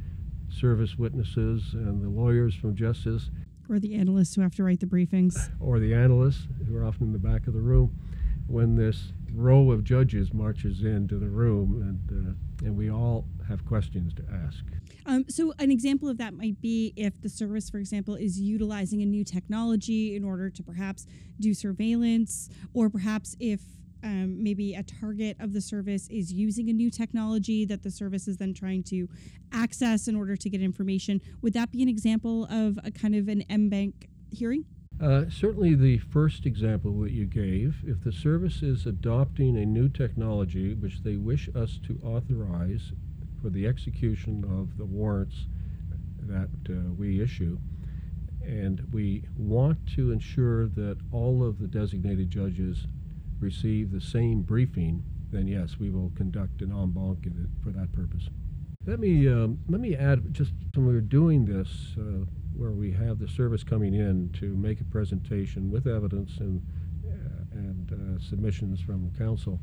service 0.50 0.98
witnesses 0.98 1.74
and 1.74 2.02
the 2.02 2.10
lawyers 2.10 2.56
from 2.56 2.76
justice 2.76 3.30
or 3.70 3.80
the 3.80 3.96
analysts 3.96 4.36
who 4.36 4.42
have 4.42 4.56
to 4.56 4.64
write 4.64 4.80
the 4.80 4.86
briefings. 4.86 5.50
Or 5.60 5.80
the 5.80 5.94
analysts 5.94 6.48
who 6.68 6.76
are 6.76 6.84
often 6.84 7.08
in 7.08 7.14
the 7.14 7.20
back 7.20 7.48
of 7.48 7.54
the 7.54 7.62
room 7.62 7.96
when 8.48 8.76
this 8.76 9.14
row 9.34 9.72
of 9.72 9.84
judges 9.84 10.34
marches 10.34 10.84
into 10.84 11.20
the 11.20 11.28
room 11.28 11.82
and, 12.10 12.28
uh, 12.28 12.66
and 12.66 12.76
we 12.76 12.90
all 12.90 13.26
have 13.48 13.64
questions 13.66 14.14
to 14.16 14.24
ask. 14.46 14.64
Um, 15.06 15.26
so, 15.30 15.54
an 15.60 15.72
example 15.72 16.10
of 16.10 16.18
that 16.18 16.34
might 16.34 16.60
be 16.62 16.94
if 16.96 17.22
the 17.22 17.30
service, 17.30 17.70
for 17.70 17.78
example, 17.78 18.16
is 18.16 18.40
utilizing 18.40 19.02
a 19.02 19.06
new 19.06 19.24
technology 19.24 20.16
in 20.16 20.24
order 20.24 20.50
to 20.50 20.64
perhaps 20.64 21.06
do 21.40 21.54
surveillance, 21.54 22.50
or 22.74 22.90
perhaps 22.90 23.36
if 23.40 23.62
um, 24.04 24.42
maybe 24.42 24.76
a 24.76 24.84
target 24.84 25.38
of 25.40 25.54
the 25.54 25.62
service 25.62 26.08
is 26.10 26.32
using 26.32 26.70
a 26.70 26.74
new 26.74 26.90
technology 26.90 27.66
that 27.66 27.84
the 27.84 27.92
service 27.92 28.28
is 28.28 28.38
then 28.38 28.54
trying 28.54 28.84
to 28.84 29.08
access 29.52 30.08
in 30.08 30.16
order 30.16 30.36
to 30.36 30.50
get 30.50 30.62
information. 30.62 31.22
Would 31.42 31.54
that 31.54 31.72
be 31.72 31.82
an 31.84 31.90
example 31.90 32.46
of 32.46 32.80
a 32.84 32.92
kind 32.92 33.16
of 33.16 33.28
an 33.28 33.44
en 33.50 33.70
banc 33.70 34.10
hearing? 34.32 34.66
Uh, 35.02 35.24
certainly, 35.30 35.76
the 35.76 35.98
first 35.98 36.46
example 36.46 37.00
that 37.02 37.12
you 37.12 37.26
gave, 37.26 37.84
if 37.86 38.04
the 38.04 38.12
service 38.12 38.62
is 38.62 38.86
adopting 38.86 39.56
a 39.58 39.66
new 39.66 39.88
technology 39.88 40.74
which 40.74 41.04
they 41.04 41.16
wish 41.16 41.50
us 41.56 41.80
to 41.88 41.98
authorize 42.04 42.92
for 43.42 43.50
the 43.50 43.66
execution 43.66 44.44
of 44.44 44.78
the 44.78 44.84
warrants 44.84 45.48
that 46.24 46.50
uh, 46.70 46.92
we 46.98 47.22
issue, 47.22 47.58
and 48.46 48.86
we 48.92 49.24
want 49.38 49.78
to 49.96 50.12
ensure 50.12 50.68
that 50.68 50.98
all 51.14 51.48
of 51.48 51.60
the 51.60 51.68
designated 51.68 52.30
judges 52.30 52.86
receive 53.40 53.92
the 53.92 54.02
same 54.02 54.42
briefing, 54.42 55.04
then 55.32 55.48
yes, 55.48 55.78
we 55.80 55.90
will 55.90 56.12
conduct 56.16 56.62
an 56.62 56.72
en 56.72 56.92
banc 56.92 57.28
for 57.64 57.72
that 57.72 57.92
purpose. 57.92 58.30
Let 58.86 59.00
me 59.00 59.28
um, 59.28 59.60
let 59.68 59.82
me 59.82 59.96
add 59.96 60.34
just 60.34 60.54
when 60.74 60.88
we 60.88 60.96
are 60.96 61.02
doing 61.02 61.46
this, 61.46 61.96
uh, 61.98 62.26
where 62.56 62.72
we 62.72 62.92
have 62.94 63.20
the 63.20 63.28
service 63.28 63.64
coming 63.64 63.94
in 63.94 64.30
to 64.40 64.56
make 64.56 64.82
a 64.82 64.86
presentation 64.86 65.70
with 65.70 65.86
evidence 65.86 66.38
and 66.40 66.62
uh, 67.06 67.44
and 67.52 67.92
uh, 67.92 68.22
submissions 68.22 68.80
from 68.82 69.12
counsel, 69.18 69.60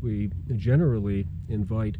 we 0.00 0.30
generally 0.56 1.26
invite 1.48 1.96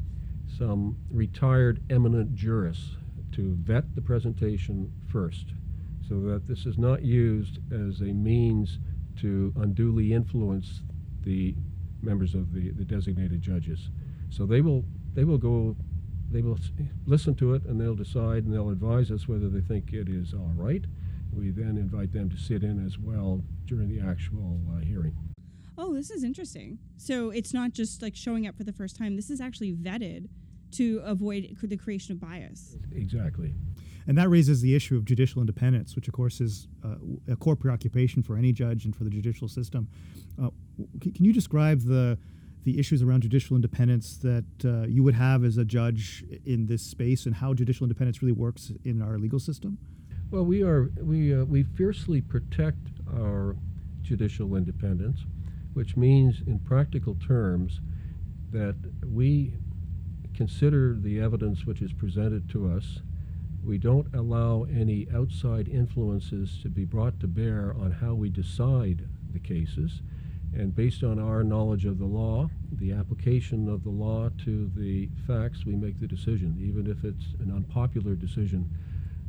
some 0.59 0.97
retired 1.11 1.83
eminent 1.91 2.35
jurists 2.35 2.97
to 3.33 3.57
vet 3.61 3.95
the 3.95 4.01
presentation 4.01 4.91
first, 5.07 5.47
so 6.09 6.21
that 6.21 6.47
this 6.47 6.67
is 6.67 6.79
not 6.79 7.03
used 7.03 7.59
as 7.73 8.01
a 8.01 8.13
means 8.13 8.79
to 9.21 9.53
unduly 9.57 10.13
influence 10.13 10.83
the 11.23 11.55
members 12.03 12.35
of 12.35 12.53
the, 12.53 12.71
the 12.71 12.85
designated 12.85 13.41
judges. 13.43 13.91
So 14.31 14.47
they 14.47 14.61
will 14.61 14.85
they 15.15 15.25
will 15.25 15.39
go 15.39 15.77
they 16.31 16.43
will 16.43 16.59
listen 17.07 17.35
to 17.37 17.55
it 17.55 17.65
and 17.65 17.81
they'll 17.81 17.97
decide 17.97 18.45
and 18.45 18.55
they'll 18.55 18.71
advise 18.71 19.11
us 19.11 19.27
whether 19.27 19.49
they 19.49 19.61
think 19.61 19.93
it 19.93 20.09
is 20.09 20.33
all 20.33 20.53
right. 20.55 20.85
We 21.33 21.51
then 21.51 21.77
invite 21.77 22.13
them 22.13 22.31
to 22.31 22.37
sit 22.37 22.63
in 22.63 22.85
as 22.85 22.99
well 22.99 23.43
during 23.67 23.89
the 23.89 24.01
actual 24.01 24.61
uh, 24.73 24.81
hearing. 24.81 25.17
Oh, 25.79 25.95
this 25.95 26.11
is 26.11 26.25
interesting. 26.25 26.79
So 26.97 27.31
it's 27.31 27.55
not 27.55 27.73
just 27.73 28.03
like 28.03 28.15
showing 28.15 28.47
up 28.47 28.57
for 28.57 28.65
the 28.65 28.73
first 28.73 28.97
time. 28.97 29.17
This 29.17 29.31
is 29.31 29.41
actually 29.41 29.73
vetted 29.73 30.29
to 30.73 31.01
avoid 31.05 31.57
the 31.61 31.77
creation 31.77 32.13
of 32.13 32.21
bias. 32.21 32.77
Exactly. 32.93 33.55
And 34.11 34.19
that 34.19 34.29
raises 34.29 34.61
the 34.61 34.75
issue 34.75 34.97
of 34.97 35.05
judicial 35.05 35.41
independence, 35.41 35.95
which, 35.95 36.09
of 36.09 36.15
course, 36.15 36.41
is 36.41 36.67
uh, 36.85 36.97
a 37.31 37.37
core 37.37 37.55
preoccupation 37.55 38.25
for 38.25 38.37
any 38.37 38.53
judge 38.53 38.85
and 38.85 38.93
for 38.97 39.05
the 39.05 39.11
judicial 39.11 39.47
system. 39.47 39.87
Uh, 40.37 40.51
can 41.01 41.25
you 41.25 41.33
describe 41.33 41.83
the 41.83 42.19
the 42.65 42.77
issues 42.77 43.03
around 43.03 43.21
judicial 43.21 43.55
independence 43.55 44.17
that 44.17 44.45
uh, 44.65 44.85
you 44.89 45.05
would 45.05 45.15
have 45.15 45.45
as 45.45 45.59
a 45.59 45.65
judge 45.65 46.25
in 46.45 46.67
this 46.67 46.83
space, 46.83 47.25
and 47.25 47.37
how 47.37 47.55
judicial 47.55 47.85
independence 47.85 48.21
really 48.21 48.33
works 48.33 48.73
in 48.85 49.01
our 49.01 49.17
legal 49.17 49.39
system? 49.39 49.79
Well, 50.33 50.45
we 50.45 50.65
are 50.65 50.91
we 51.01 51.33
uh, 51.33 51.45
we 51.45 51.63
fiercely 51.63 52.21
protect 52.21 52.89
our 53.15 53.55
judicial 54.03 54.57
independence, 54.57 55.21
which 55.73 55.97
means, 55.97 56.43
in 56.49 56.59
practical 56.59 57.15
terms, 57.15 57.79
that 58.51 58.75
we 59.07 59.55
consider 60.35 60.97
the 60.99 61.21
evidence 61.21 61.65
which 61.65 61.81
is 61.81 61.93
presented 61.93 62.51
to 62.51 62.73
us. 62.73 63.03
We 63.65 63.79
don't 63.79 64.13
allow 64.15 64.65
any 64.65 65.07
outside 65.15 65.69
influences 65.69 66.59
to 66.63 66.69
be 66.69 66.85
brought 66.85 67.21
to 67.21 67.27
bear 67.27 67.75
on 67.79 67.93
how 67.93 68.15
we 68.15 68.31
decide 68.31 69.07
the 69.33 69.39
cases. 69.39 70.03
And 70.53 70.75
based 70.75 71.05
on 71.05 71.21
our 71.21 71.45
knowledge 71.45 71.85
of 71.85 71.99
the 71.99 72.07
law, 72.07 72.49
the 72.73 72.93
application 72.93 73.69
of 73.69 73.85
the 73.85 73.91
law 73.91 74.31
to 74.45 74.71
the 74.75 75.09
facts, 75.27 75.65
we 75.65 75.77
make 75.77 76.01
the 76.01 76.09
decision, 76.09 76.57
even 76.61 76.91
if 76.91 77.05
it's 77.05 77.35
an 77.39 77.53
unpopular 77.55 78.15
decision 78.15 78.69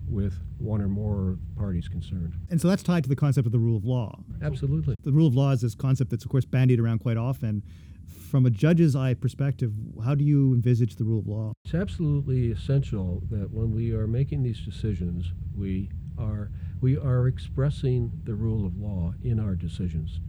with 0.08 0.34
one 0.58 0.82
or 0.82 0.88
more 0.88 1.38
parties 1.58 1.88
concerned. 1.88 2.34
And 2.50 2.60
so 2.60 2.68
that's 2.68 2.84
tied 2.84 3.04
to 3.04 3.10
the 3.10 3.16
concept 3.16 3.46
of 3.46 3.52
the 3.52 3.60
rule 3.60 3.78
of 3.78 3.86
law. 3.86 4.20
Absolutely. 4.42 4.96
The 5.04 5.12
rule 5.12 5.28
of 5.28 5.36
law 5.36 5.52
is 5.52 5.62
this 5.62 5.76
concept 5.76 6.10
that's, 6.10 6.26
of 6.26 6.32
course, 6.32 6.46
bandied 6.46 6.80
around 6.80 7.00
quite 7.00 7.18
often 7.18 7.64
from 8.12 8.46
a 8.46 8.50
judge's 8.50 8.96
eye 8.96 9.14
perspective, 9.14 9.72
how 10.04 10.16
do 10.16 10.24
you 10.24 10.54
envisage 10.54 10.96
the 10.96 11.04
rule 11.04 11.20
of 11.20 11.28
law? 11.28 11.54
It's 11.66 11.74
absolutely 11.74 12.52
essential 12.52 13.24
that 13.30 13.52
when 13.52 13.72
we 13.72 13.92
are 13.92 14.08
making 14.08 14.44
these 14.44 14.62
decisions, 14.62 15.32
we 15.56 15.90
are 16.18 16.52
we 16.82 16.98
are 16.98 17.28
expressing 17.28 18.12
the 18.24 18.34
rule 18.34 18.66
of 18.66 18.78
law 18.78 19.14
in 19.24 19.40
our 19.40 19.56
decisions. 19.56 20.20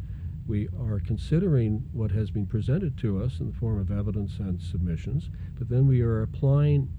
We 0.47 0.69
are 0.79 1.01
considering 1.01 1.89
what 1.93 2.11
has 2.11 2.31
been 2.31 2.47
presented 2.47 2.99
to 2.99 3.23
us 3.23 3.41
in 3.41 3.47
the 3.47 3.57
form 3.57 3.79
of 3.81 3.91
evidence 3.91 4.39
and 4.39 4.61
submissions, 4.61 5.31
but 5.59 5.69
then 5.69 5.87
we 5.87 6.03
are 6.03 6.23
applying 6.23 6.91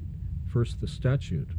first 0.47 0.81
the 0.81 0.87
statute. 0.87 1.49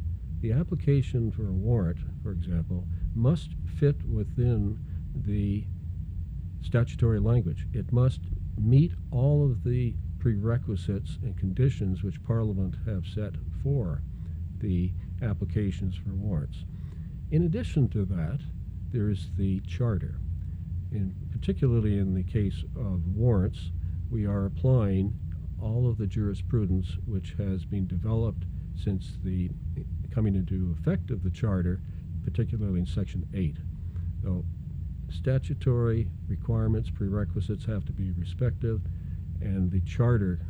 The 0.41 0.53
application 0.53 1.31
for 1.31 1.49
a 1.49 1.53
warrant, 1.53 1.99
for 2.23 2.33
example, 2.33 2.87
must 3.15 3.51
fit 3.79 4.05
within 4.09 4.79
the 5.15 5.67
statutory 6.63 7.21
language. 7.21 7.67
It 7.73 7.93
must 7.93 8.21
meet 8.61 8.93
all 9.11 9.45
of 9.45 9.65
the 9.65 9.95
prerequisites 10.19 11.19
and 11.23 11.37
conditions 11.37 12.03
which 12.03 12.23
Parliament 12.25 12.77
have 12.87 13.07
set 13.07 13.35
for 13.63 14.03
the 14.59 14.93
applications 15.23 15.97
for 15.97 16.11
warrants. 16.11 16.65
In 17.31 17.45
addition 17.45 17.89
to 17.91 18.05
that, 18.07 18.41
there 18.93 19.11
is 19.11 19.31
the 19.37 19.61
charter. 19.61 20.21
In, 20.93 21.15
particularly 21.33 21.99
in 21.99 22.15
the 22.15 22.23
case 22.23 22.65
of 22.77 23.07
warrants, 23.09 23.73
we 24.11 24.25
are 24.25 24.47
applying 24.47 25.13
all 25.61 25.89
of 25.89 25.99
the 25.99 26.07
jurisprudence 26.07 26.97
which 27.07 27.35
has 27.39 27.65
been 27.65 27.87
developed 27.87 28.45
since 28.77 29.19
the 29.25 29.51
coming 30.11 30.37
into 30.37 30.75
effect 30.79 31.11
of 31.11 31.23
the 31.23 31.31
charter, 31.31 31.81
particularly 32.25 32.79
in 32.79 32.87
Section 32.87 33.27
8. 33.35 33.57
So 34.23 34.45
statutory 35.15 36.09
requirements, 36.29 36.91
prerequisites 36.91 37.65
have 37.67 37.85
to 37.87 37.93
be 37.93 38.13
respected, 38.13 38.83
and 39.41 39.71
the 39.71 39.81
charter 39.81 40.41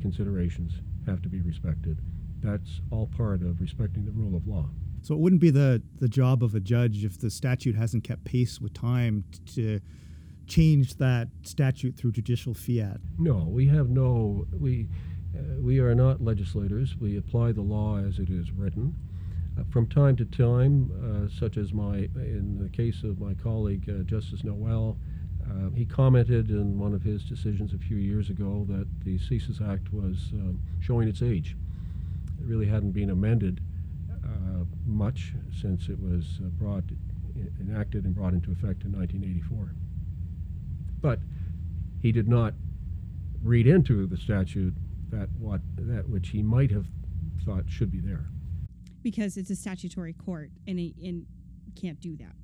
considerations 0.00 0.72
have 1.06 1.22
to 1.22 1.28
be 1.28 1.40
respected. 1.40 1.98
That's 2.42 2.80
all 2.90 3.06
part 3.06 3.42
of 3.42 3.60
respecting 3.60 4.04
the 4.04 4.12
rule 4.12 4.36
of 4.36 4.46
law. 4.46 4.68
So 5.02 5.14
it 5.14 5.20
wouldn't 5.20 5.40
be 5.40 5.50
the, 5.50 5.82
the 6.00 6.08
job 6.08 6.42
of 6.42 6.54
a 6.54 6.60
judge 6.60 7.04
if 7.04 7.18
the 7.18 7.30
statute 7.30 7.74
hasn't 7.74 8.04
kept 8.04 8.24
pace 8.24 8.60
with 8.60 8.72
time 8.72 9.24
to 9.54 9.80
change 10.46 10.96
that 10.96 11.28
statute 11.42 11.96
through 11.96 12.12
judicial 12.12 12.54
fiat. 12.54 13.00
No, 13.18 13.46
we 13.48 13.66
have 13.68 13.88
no 13.88 14.46
we 14.58 14.88
uh, 15.36 15.60
we 15.60 15.80
are 15.80 15.94
not 15.94 16.22
legislators. 16.22 16.96
We 16.98 17.16
apply 17.16 17.52
the 17.52 17.62
law 17.62 17.98
as 17.98 18.18
it 18.18 18.30
is 18.30 18.52
written. 18.52 18.94
From 19.70 19.86
time 19.86 20.16
to 20.16 20.24
time, 20.24 20.90
uh, 20.92 21.28
such 21.28 21.56
as 21.56 21.72
my 21.72 22.08
in 22.16 22.58
the 22.60 22.68
case 22.68 23.02
of 23.04 23.20
my 23.20 23.34
colleague 23.34 23.88
uh, 23.88 24.02
Justice 24.02 24.42
Noel, 24.42 24.96
uh, 25.48 25.70
he 25.74 25.84
commented 25.84 26.50
in 26.50 26.78
one 26.78 26.92
of 26.92 27.02
his 27.02 27.24
decisions 27.24 27.72
a 27.72 27.78
few 27.78 27.96
years 27.96 28.30
ago 28.30 28.66
that 28.68 28.86
the 29.04 29.18
CSIS 29.18 29.60
Act 29.60 29.92
was 29.92 30.30
um, 30.32 30.60
showing 30.80 31.08
its 31.08 31.22
age. 31.22 31.56
It 32.40 32.46
really 32.46 32.66
hadn't 32.66 32.92
been 32.92 33.10
amended 33.10 33.60
much 34.86 35.32
since 35.50 35.88
it 35.88 35.98
was 35.98 36.38
brought 36.58 36.84
enacted 37.60 38.04
and 38.04 38.14
brought 38.14 38.32
into 38.32 38.52
effect 38.52 38.84
in 38.84 38.92
1984. 38.92 39.74
But 41.00 41.18
he 42.00 42.12
did 42.12 42.28
not 42.28 42.54
read 43.42 43.66
into 43.66 44.06
the 44.06 44.16
statute 44.16 44.74
that 45.10 45.28
what 45.38 45.60
that 45.76 46.08
which 46.08 46.30
he 46.30 46.42
might 46.42 46.70
have 46.70 46.86
thought 47.44 47.64
should 47.68 47.90
be 47.90 48.00
there. 48.00 48.26
Because 49.04 49.36
it's 49.36 49.50
a 49.50 49.56
statutory 49.56 50.14
court 50.14 50.50
and 50.66 50.80
it 50.80 50.94
and 51.00 51.26
can't 51.80 52.00
do 52.00 52.16
that. 52.16 52.34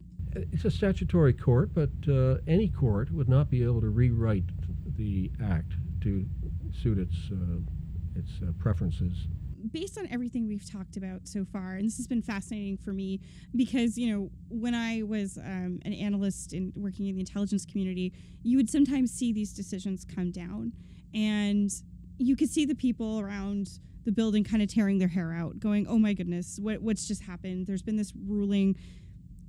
It's 0.53 0.65
a 0.65 0.71
statutory 0.71 1.33
court, 1.33 1.71
but 1.75 1.91
uh, 2.09 2.37
any 2.47 2.69
court 2.69 3.11
would 3.11 3.29
not 3.29 3.51
be 3.51 3.65
able 3.65 3.81
to 3.81 3.89
rewrite 3.89 4.45
the 4.97 5.33
act 5.43 5.73
to 6.03 6.25
suit 6.81 6.99
its 6.99 7.17
uh, 7.33 7.59
its 8.15 8.31
uh, 8.43 8.53
preferences 8.61 9.27
based 9.73 9.99
on 9.99 10.07
everything 10.11 10.47
we've 10.47 10.69
talked 10.69 10.97
about 10.97 11.27
so 11.29 11.45
far, 11.45 11.75
and 11.75 11.87
this 11.87 11.97
has 11.97 12.07
been 12.07 12.23
fascinating 12.23 12.77
for 12.77 12.93
me 12.93 13.21
because, 13.55 13.99
you 13.99 14.13
know, 14.13 14.31
when 14.49 14.75
I 14.75 15.03
was 15.03 15.37
um, 15.39 15.81
an 15.85 15.93
analyst 15.93 16.53
in 16.53 16.73
working 16.75 17.07
in 17.07 17.15
the 17.15 17.21
intelligence 17.21 17.67
community, 17.67 18.13
you 18.43 18.57
would 18.57 18.71
sometimes 18.71 19.13
see 19.13 19.33
these 19.33 19.53
decisions 19.53 20.05
come 20.05 20.31
down, 20.31 20.73
and 21.15 21.71
you 22.19 22.37
could 22.37 22.51
see 22.51 22.65
the 22.65 22.75
people 22.75 23.21
around 23.21 23.81
the 24.05 24.13
building 24.13 24.45
kind 24.45 24.63
of 24.63 24.73
tearing 24.73 24.99
their 24.99 25.09
hair 25.09 25.33
out, 25.33 25.59
going, 25.61 25.87
"Oh 25.87 25.99
my 25.99 26.13
goodness, 26.13 26.59
what 26.61 26.83
what's 26.83 27.07
just 27.07 27.23
happened? 27.23 27.67
There's 27.67 27.83
been 27.83 27.97
this 27.97 28.13
ruling 28.27 28.77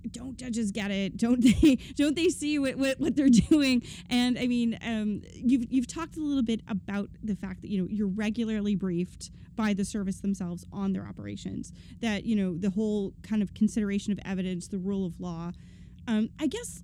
don't 0.09 0.37
judges 0.37 0.71
get 0.71 0.91
it? 0.91 1.17
Don't 1.17 1.41
they 1.41 1.75
don't 1.95 2.15
they 2.15 2.29
see 2.29 2.59
what, 2.59 2.75
what, 2.75 2.99
what 2.99 3.15
they're 3.15 3.29
doing? 3.49 3.83
And 4.09 4.37
I 4.37 4.47
mean, 4.47 4.77
um, 4.81 5.21
you've 5.33 5.71
you've 5.71 5.87
talked 5.87 6.17
a 6.17 6.21
little 6.21 6.43
bit 6.43 6.61
about 6.67 7.09
the 7.23 7.35
fact 7.35 7.61
that 7.61 7.69
you 7.69 7.81
know 7.81 7.87
you're 7.89 8.07
regularly 8.07 8.75
briefed 8.75 9.31
by 9.55 9.73
the 9.73 9.85
service 9.85 10.21
themselves 10.21 10.65
on 10.71 10.93
their 10.93 11.05
operations. 11.05 11.71
That 12.01 12.25
you 12.25 12.35
know 12.35 12.57
the 12.57 12.69
whole 12.69 13.13
kind 13.23 13.41
of 13.41 13.53
consideration 13.53 14.11
of 14.11 14.19
evidence, 14.25 14.67
the 14.67 14.79
rule 14.79 15.05
of 15.05 15.19
law. 15.19 15.51
Um, 16.07 16.29
I 16.39 16.47
guess 16.47 16.83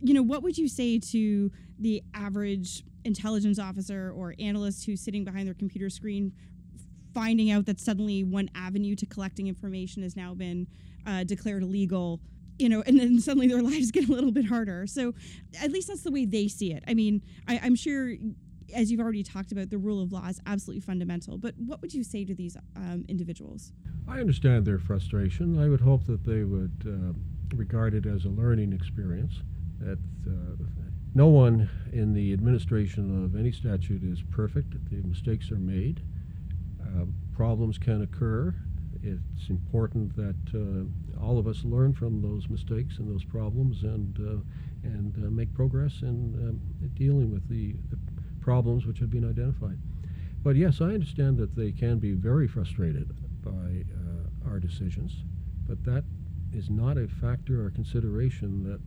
you 0.00 0.14
know 0.14 0.22
what 0.22 0.42
would 0.42 0.56
you 0.56 0.68
say 0.68 0.98
to 0.98 1.50
the 1.78 2.02
average 2.14 2.84
intelligence 3.04 3.58
officer 3.58 4.12
or 4.16 4.34
analyst 4.38 4.84
who's 4.86 5.00
sitting 5.00 5.24
behind 5.24 5.46
their 5.46 5.54
computer 5.54 5.88
screen 5.88 6.32
finding 7.16 7.50
out 7.50 7.64
that 7.64 7.80
suddenly 7.80 8.22
one 8.22 8.50
avenue 8.54 8.94
to 8.94 9.06
collecting 9.06 9.46
information 9.46 10.02
has 10.02 10.14
now 10.16 10.34
been 10.34 10.66
uh, 11.06 11.24
declared 11.24 11.62
illegal 11.62 12.20
you 12.58 12.70
know, 12.70 12.82
and 12.86 12.98
then 12.98 13.20
suddenly 13.20 13.48
their 13.48 13.62
lives 13.70 13.90
get 13.90 14.08
a 14.08 14.12
little 14.12 14.32
bit 14.32 14.46
harder. 14.46 14.86
So 14.86 15.12
at 15.60 15.70
least 15.70 15.88
that's 15.88 16.02
the 16.02 16.10
way 16.10 16.24
they 16.24 16.48
see 16.48 16.72
it. 16.72 16.82
I 16.88 16.94
mean, 16.94 17.22
I, 17.46 17.60
I'm 17.62 17.74
sure 17.74 18.14
as 18.74 18.90
you've 18.90 19.00
already 19.00 19.22
talked 19.22 19.52
about, 19.52 19.68
the 19.68 19.78
rule 19.78 20.02
of 20.02 20.10
law 20.10 20.26
is 20.28 20.40
absolutely 20.46 20.80
fundamental. 20.80 21.36
But 21.38 21.54
what 21.58 21.82
would 21.82 21.92
you 21.92 22.02
say 22.02 22.24
to 22.24 22.34
these 22.34 22.56
um, 22.74 23.04
individuals? 23.08 23.72
I 24.08 24.20
understand 24.20 24.64
their 24.64 24.78
frustration. 24.78 25.58
I 25.62 25.68
would 25.68 25.82
hope 25.82 26.06
that 26.06 26.24
they 26.24 26.44
would 26.44 26.82
uh, 26.86 27.12
regard 27.54 27.92
it 27.94 28.06
as 28.06 28.24
a 28.24 28.30
learning 28.30 28.72
experience. 28.72 29.42
That 29.80 29.98
uh, 30.26 30.64
no 31.14 31.26
one 31.26 31.68
in 31.92 32.14
the 32.14 32.32
administration 32.32 33.24
of 33.24 33.36
any 33.38 33.52
statute 33.52 34.02
is 34.02 34.22
perfect. 34.30 34.72
The 34.90 35.02
mistakes 35.06 35.50
are 35.50 35.58
made. 35.58 36.02
Uh, 36.86 37.04
problems 37.34 37.78
can 37.78 38.02
occur 38.02 38.54
it's 39.06 39.48
important 39.50 40.16
that 40.16 40.36
uh, 40.54 41.24
all 41.24 41.38
of 41.38 41.46
us 41.46 41.64
learn 41.64 41.92
from 41.92 42.20
those 42.22 42.48
mistakes 42.48 42.98
and 42.98 43.08
those 43.08 43.24
problems 43.24 43.82
and 43.84 44.18
uh, 44.18 44.42
and 44.82 45.36
make 45.36 45.52
progress 45.54 46.02
in 46.02 46.60
dealing 46.94 47.32
with 47.32 47.48
the, 47.48 47.74
the, 47.90 47.98
problems 48.40 48.86
which 48.86 49.00
have 49.00 49.10
been 49.10 49.28
identified. 49.28 49.76
But 50.44 50.54
yes, 50.54 50.80
I 50.80 50.94
understand 50.94 51.36
that 51.38 51.56
they 51.56 51.72
can 51.72 51.98
be 51.98 52.12
very 52.12 52.46
frustrated 52.46 53.10
by 53.42 53.50
uh, 53.50 54.48
our 54.48 54.60
decisions, 54.60 55.24
but 55.66 55.82
that 55.82 56.04
is 56.52 56.70
not 56.70 56.96
a 56.96 57.08
factor 57.08 57.66
or 57.66 57.70
consideration 57.70 58.62
that 58.62 58.80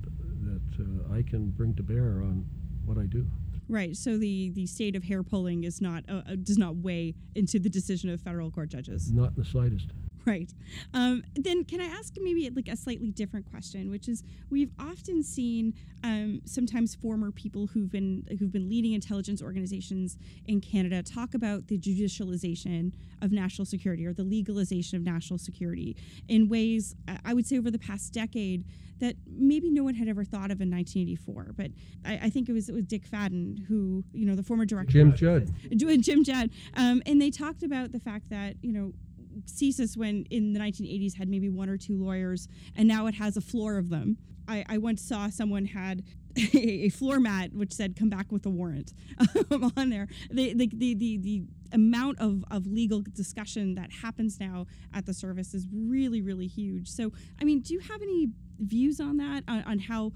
that 0.46 0.86
uh, 0.86 1.14
I 1.14 1.24
can 1.24 1.50
bring 1.50 1.76
to 1.76 1.84
bear 1.84 2.22
on 2.22 2.46
what 2.86 2.98
I 2.98 3.06
do. 3.06 3.30
Right. 3.69 3.95
So 3.95 4.17
the 4.17 4.49
the 4.49 4.65
state 4.65 4.95
of 4.95 5.03
hair 5.03 5.21
pulling 5.21 5.63
is 5.63 5.79
not 5.79 6.03
uh, 6.10 6.21
does 6.41 6.58
not 6.58 6.77
weigh 6.77 7.13
into 7.36 7.60
the 7.60 7.69
decision 7.69 8.10
of 8.10 8.19
federal 8.19 8.49
court 8.49 8.69
judges. 8.69 9.12
Not 9.12 9.29
in 9.29 9.36
the 9.36 9.45
slightest. 9.45 9.91
Right. 10.25 10.53
Um, 10.93 11.23
then 11.36 11.63
can 11.63 11.82
I 11.82 11.86
ask 11.86 12.13
maybe 12.19 12.49
like 12.51 12.67
a 12.67 12.75
slightly 12.75 13.10
different 13.10 13.49
question, 13.49 13.89
which 13.89 14.08
is 14.08 14.23
we've 14.49 14.71
often 14.77 15.23
seen 15.23 15.73
um, 16.03 16.41
sometimes 16.45 16.93
former 16.93 17.32
people 17.32 17.67
who've 17.67 17.89
been 17.89 18.27
who've 18.38 18.51
been 18.51 18.69
leading 18.69 18.93
intelligence 18.93 19.41
organizations 19.41 20.17
in 20.45 20.62
Canada 20.62 21.01
talk 21.01 21.34
about 21.34 21.67
the 21.67 21.79
judicialization 21.79 22.91
of 23.21 23.32
national 23.32 23.65
security 23.65 24.05
or 24.05 24.13
the 24.13 24.23
legalization 24.23 24.97
of 24.97 25.03
national 25.03 25.39
security 25.39 25.95
in 26.27 26.47
ways 26.47 26.95
I 27.25 27.34
would 27.34 27.47
say 27.47 27.58
over 27.58 27.71
the 27.71 27.79
past 27.79 28.13
decade 28.13 28.65
that 28.99 29.15
maybe 29.25 29.69
no 29.71 29.84
one 29.84 29.95
had 29.95 30.08
ever 30.08 30.23
thought 30.23 30.51
of 30.51 30.62
in 30.62 30.69
1984. 30.69 31.53
But 31.55 31.71
I, 32.05 32.25
I 32.27 32.29
think 32.29 32.49
it 32.49 32.53
was 32.53 32.69
it 32.69 32.75
was 32.75 32.86
Dick 32.86 33.10
Fadden 33.10 33.65
who 33.67 34.03
you 34.13 34.25
know 34.25 34.36
the 34.36 34.43
former 34.43 34.65
director 34.65 34.93
Jim 34.93 35.15
Judd 35.15 36.01
Jim 36.01 36.23
Judd, 36.23 36.51
um, 36.75 37.01
and 37.05 37.21
they 37.21 37.32
talked 37.32 37.63
about 37.63 37.91
the 37.91 37.99
fact 37.99 38.29
that 38.29 38.55
you 38.62 38.71
know 38.71 38.93
CSIS 39.45 39.97
when 39.97 40.25
in 40.30 40.54
the 40.54 40.60
1980s 40.60 41.15
had 41.15 41.30
maybe 41.30 41.49
one 41.49 41.69
or 41.69 41.78
two 41.78 41.97
lawyers, 41.97 42.47
and 42.75 42.88
now 42.88 43.08
it 43.08 43.15
has 43.15 43.38
a 43.38 43.41
floor 43.41 43.78
of 43.78 43.89
them. 43.89 44.17
I, 44.47 44.65
I 44.67 44.78
once 44.80 45.02
saw 45.02 45.30
someone 45.30 45.65
had 45.65 46.04
a, 46.54 46.89
floor 46.89 47.19
mat 47.19 47.54
which 47.54 47.73
said 47.73 47.95
"Come 47.95 48.10
back 48.10 48.32
with 48.32 48.45
a 48.45 48.49
warrant" 48.49 48.93
on 49.78 49.89
there. 49.89 50.08
The, 50.32 50.54
the, 50.54 50.67
the, 50.67 50.93
the, 50.95 51.17
the 51.17 51.43
amount 51.71 52.19
of, 52.19 52.43
of 52.49 52.65
legal 52.65 53.02
discussion 53.02 53.75
that 53.75 53.91
happens 53.91 54.39
now 54.39 54.65
at 54.93 55.06
the 55.06 55.13
service 55.13 55.54
is 55.54 55.67
really 55.71 56.21
really 56.21 56.47
huge. 56.47 56.89
So, 56.89 57.12
I 57.39 57.43
mean, 57.43 57.62
do 57.62 57.73
you 57.73 57.80
have 57.80 58.02
any 58.02 58.30
views 58.60 58.99
on 58.99 59.17
that 59.17 59.43
on, 59.47 59.63
on 59.63 59.80
how? 59.80 60.13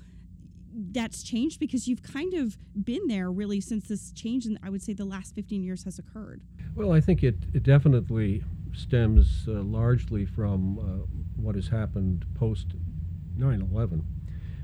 that's 0.75 1.21
changed 1.23 1.59
because 1.59 1.87
you've 1.87 2.01
kind 2.01 2.33
of 2.33 2.57
been 2.83 3.07
there 3.07 3.31
really 3.31 3.61
since 3.61 3.87
this 3.87 4.11
change 4.11 4.45
in 4.45 4.57
I 4.63 4.69
would 4.69 4.81
say 4.81 4.93
the 4.93 5.05
last 5.05 5.35
15 5.35 5.63
years 5.63 5.83
has 5.83 5.99
occurred. 5.99 6.41
Well, 6.75 6.91
I 6.91 6.99
think 6.99 7.23
it, 7.23 7.35
it 7.53 7.63
definitely 7.63 8.43
stems 8.73 9.45
uh, 9.47 9.61
largely 9.61 10.25
from 10.25 10.79
uh, 10.79 11.05
what 11.35 11.55
has 11.55 11.67
happened 11.67 12.25
post 12.35 12.67
9 13.35 13.61
11. 13.71 14.05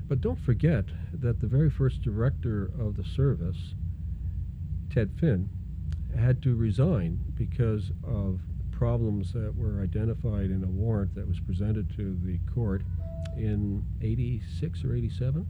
But 0.08 0.20
don't 0.20 0.38
forget 0.38 0.86
that 1.12 1.40
the 1.40 1.46
very 1.46 1.70
first 1.70 2.02
director 2.02 2.70
of 2.78 2.96
the 2.96 3.04
service, 3.04 3.74
Ted 4.92 5.12
Finn, 5.18 5.48
had 6.18 6.42
to 6.42 6.56
resign 6.56 7.20
because 7.34 7.92
of 8.02 8.40
problems 8.72 9.32
that 9.32 9.54
were 9.54 9.82
identified 9.82 10.50
in 10.50 10.64
a 10.64 10.66
warrant 10.66 11.14
that 11.14 11.28
was 11.28 11.38
presented 11.38 11.94
to 11.96 12.18
the 12.24 12.38
court 12.52 12.82
in 13.36 13.84
86 14.00 14.84
or 14.84 14.96
87. 14.96 15.46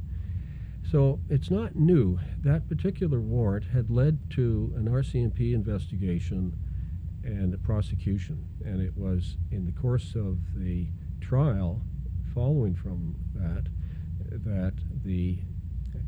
So 0.91 1.21
it's 1.29 1.51
not 1.51 1.77
new. 1.77 2.19
That 2.43 2.69
particular 2.69 3.21
warrant 3.21 3.67
had 3.67 3.91
led 3.91 4.31
to 4.33 4.75
an 4.77 4.89
RCMP 4.89 5.55
investigation 5.55 6.53
and 7.25 7.53
the 7.53 7.59
prosecution. 7.59 8.45
And 8.65 8.81
it 8.81 8.97
was 8.97 9.37
in 9.51 9.67
the 9.67 9.73
course 9.73 10.15
of 10.15 10.39
the 10.55 10.89
trial 11.21 11.83
following 12.35 12.75
from 12.75 13.17
that 13.35 13.67
that 14.45 14.75
the 15.05 15.39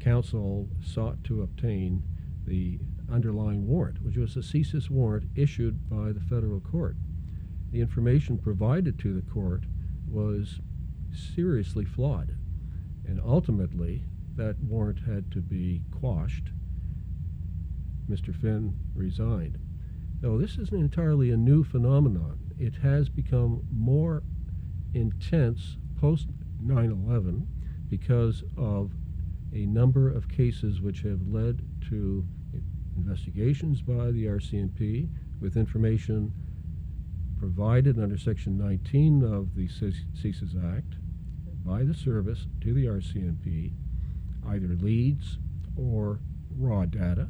council 0.00 0.68
sought 0.84 1.22
to 1.24 1.42
obtain 1.42 2.02
the 2.46 2.78
underlying 3.10 3.66
warrant, 3.66 4.02
which 4.02 4.16
was 4.16 4.36
a 4.36 4.40
CSIS 4.40 4.90
warrant 4.90 5.28
issued 5.34 5.88
by 5.88 6.12
the 6.12 6.20
federal 6.20 6.60
court. 6.60 6.96
The 7.70 7.80
information 7.80 8.38
provided 8.38 8.98
to 9.00 9.14
the 9.14 9.22
court 9.22 9.64
was 10.08 10.60
seriously 11.34 11.84
flawed. 11.84 12.36
And 13.06 13.20
ultimately, 13.24 14.04
that 14.36 14.58
warrant 14.62 15.00
had 15.06 15.30
to 15.32 15.40
be 15.40 15.82
quashed. 15.90 16.50
Mr. 18.08 18.34
Finn 18.34 18.74
resigned. 18.94 19.58
Now, 20.22 20.36
this 20.36 20.56
isn't 20.56 20.80
entirely 20.80 21.32
a 21.32 21.36
new 21.36 21.64
phenomenon. 21.64 22.38
It 22.56 22.76
has 22.76 23.08
become 23.08 23.64
more 23.72 24.22
intense 24.94 25.76
post 26.00 26.28
9 26.60 26.90
11 27.08 27.48
because 27.88 28.44
of 28.56 28.92
a 29.52 29.66
number 29.66 30.08
of 30.08 30.28
cases 30.28 30.80
which 30.80 31.02
have 31.02 31.26
led 31.26 31.62
to 31.88 32.24
investigations 32.96 33.82
by 33.82 34.12
the 34.12 34.26
RCMP 34.26 35.08
with 35.40 35.56
information 35.56 36.32
provided 37.38 37.98
under 37.98 38.16
Section 38.16 38.56
19 38.56 39.24
of 39.24 39.56
the 39.56 39.66
CSIS 39.66 40.76
Act 40.76 40.94
by 41.64 41.82
the 41.82 41.94
service 41.94 42.46
to 42.60 42.72
the 42.72 42.86
RCMP, 42.86 43.72
either 44.46 44.76
leads 44.76 45.38
or 45.76 46.20
raw 46.56 46.84
data. 46.84 47.28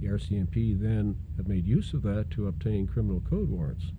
The 0.00 0.06
RCMP 0.08 0.80
then 0.80 1.16
have 1.36 1.48
made 1.48 1.66
use 1.66 1.92
of 1.92 2.02
that 2.02 2.30
to 2.32 2.46
obtain 2.46 2.86
criminal 2.86 3.20
code 3.20 3.48
warrants. 3.48 3.92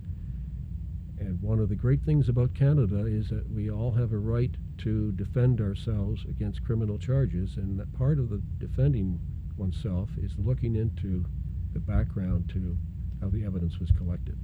And 1.20 1.42
one 1.42 1.60
of 1.60 1.70
the 1.70 1.76
great 1.76 2.02
things 2.04 2.30
about 2.30 2.54
Canada 2.54 3.06
is 3.06 3.30
that 3.30 3.50
we 3.52 3.70
all 3.70 3.92
have 3.92 4.14
a 4.14 4.18
right 4.18 4.56
to 4.80 5.12
defend 5.12 5.60
ourselves 5.60 6.24
against 6.30 6.64
criminal 6.64 6.98
charges, 6.98 7.58
and 7.58 7.78
that 7.80 7.92
part 7.94 8.20
of 8.20 8.30
the 8.30 8.42
defending 8.58 9.20
oneself 9.58 10.10
is 10.18 10.32
looking 10.38 10.76
into 10.76 11.26
the 11.74 11.80
background 11.80 12.50
to 12.54 12.78
how 13.20 13.28
the 13.30 13.44
evidence 13.44 13.80
was 13.80 13.92
collected 13.92 14.38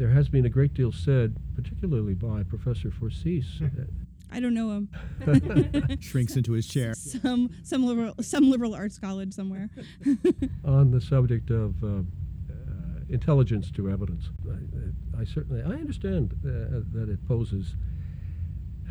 there 0.00 0.08
has 0.08 0.30
been 0.30 0.46
a 0.46 0.48
great 0.48 0.72
deal 0.72 0.90
said, 0.90 1.36
particularly 1.54 2.14
by 2.14 2.42
Professor 2.42 2.90
Forcese. 2.90 3.60
I 4.32 4.40
don't 4.40 4.54
know 4.54 4.70
him. 4.70 5.98
Shrinks 6.00 6.36
into 6.36 6.52
his 6.52 6.66
chair. 6.66 6.94
Some 7.22 7.50
some 7.62 7.84
liberal 7.84 8.14
some 8.20 8.50
liberal 8.50 8.74
arts 8.74 8.98
college 8.98 9.32
somewhere. 9.32 9.70
on 10.64 10.90
the 10.90 11.00
subject 11.00 11.50
of 11.50 11.82
uh, 11.82 11.86
uh, 11.86 12.02
intelligence 13.08 13.70
to 13.72 13.90
evidence, 13.90 14.30
I, 14.48 15.20
I, 15.20 15.24
certainly 15.24 15.62
I 15.62 15.76
understand 15.76 16.34
uh, 16.44 16.80
that 16.92 17.08
it 17.08 17.26
poses 17.26 17.74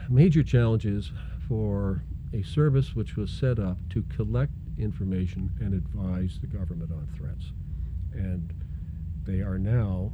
major 0.09 0.43
challenges 0.43 1.11
for 1.47 2.03
a 2.33 2.43
service 2.43 2.95
which 2.95 3.15
was 3.15 3.31
set 3.31 3.59
up 3.59 3.77
to 3.89 4.03
collect 4.03 4.53
information 4.77 5.51
and 5.59 5.73
advise 5.73 6.39
the 6.41 6.47
government 6.47 6.91
on 6.91 7.07
threats, 7.17 7.51
and 8.13 8.53
they 9.25 9.41
are 9.41 9.57
now 9.57 10.11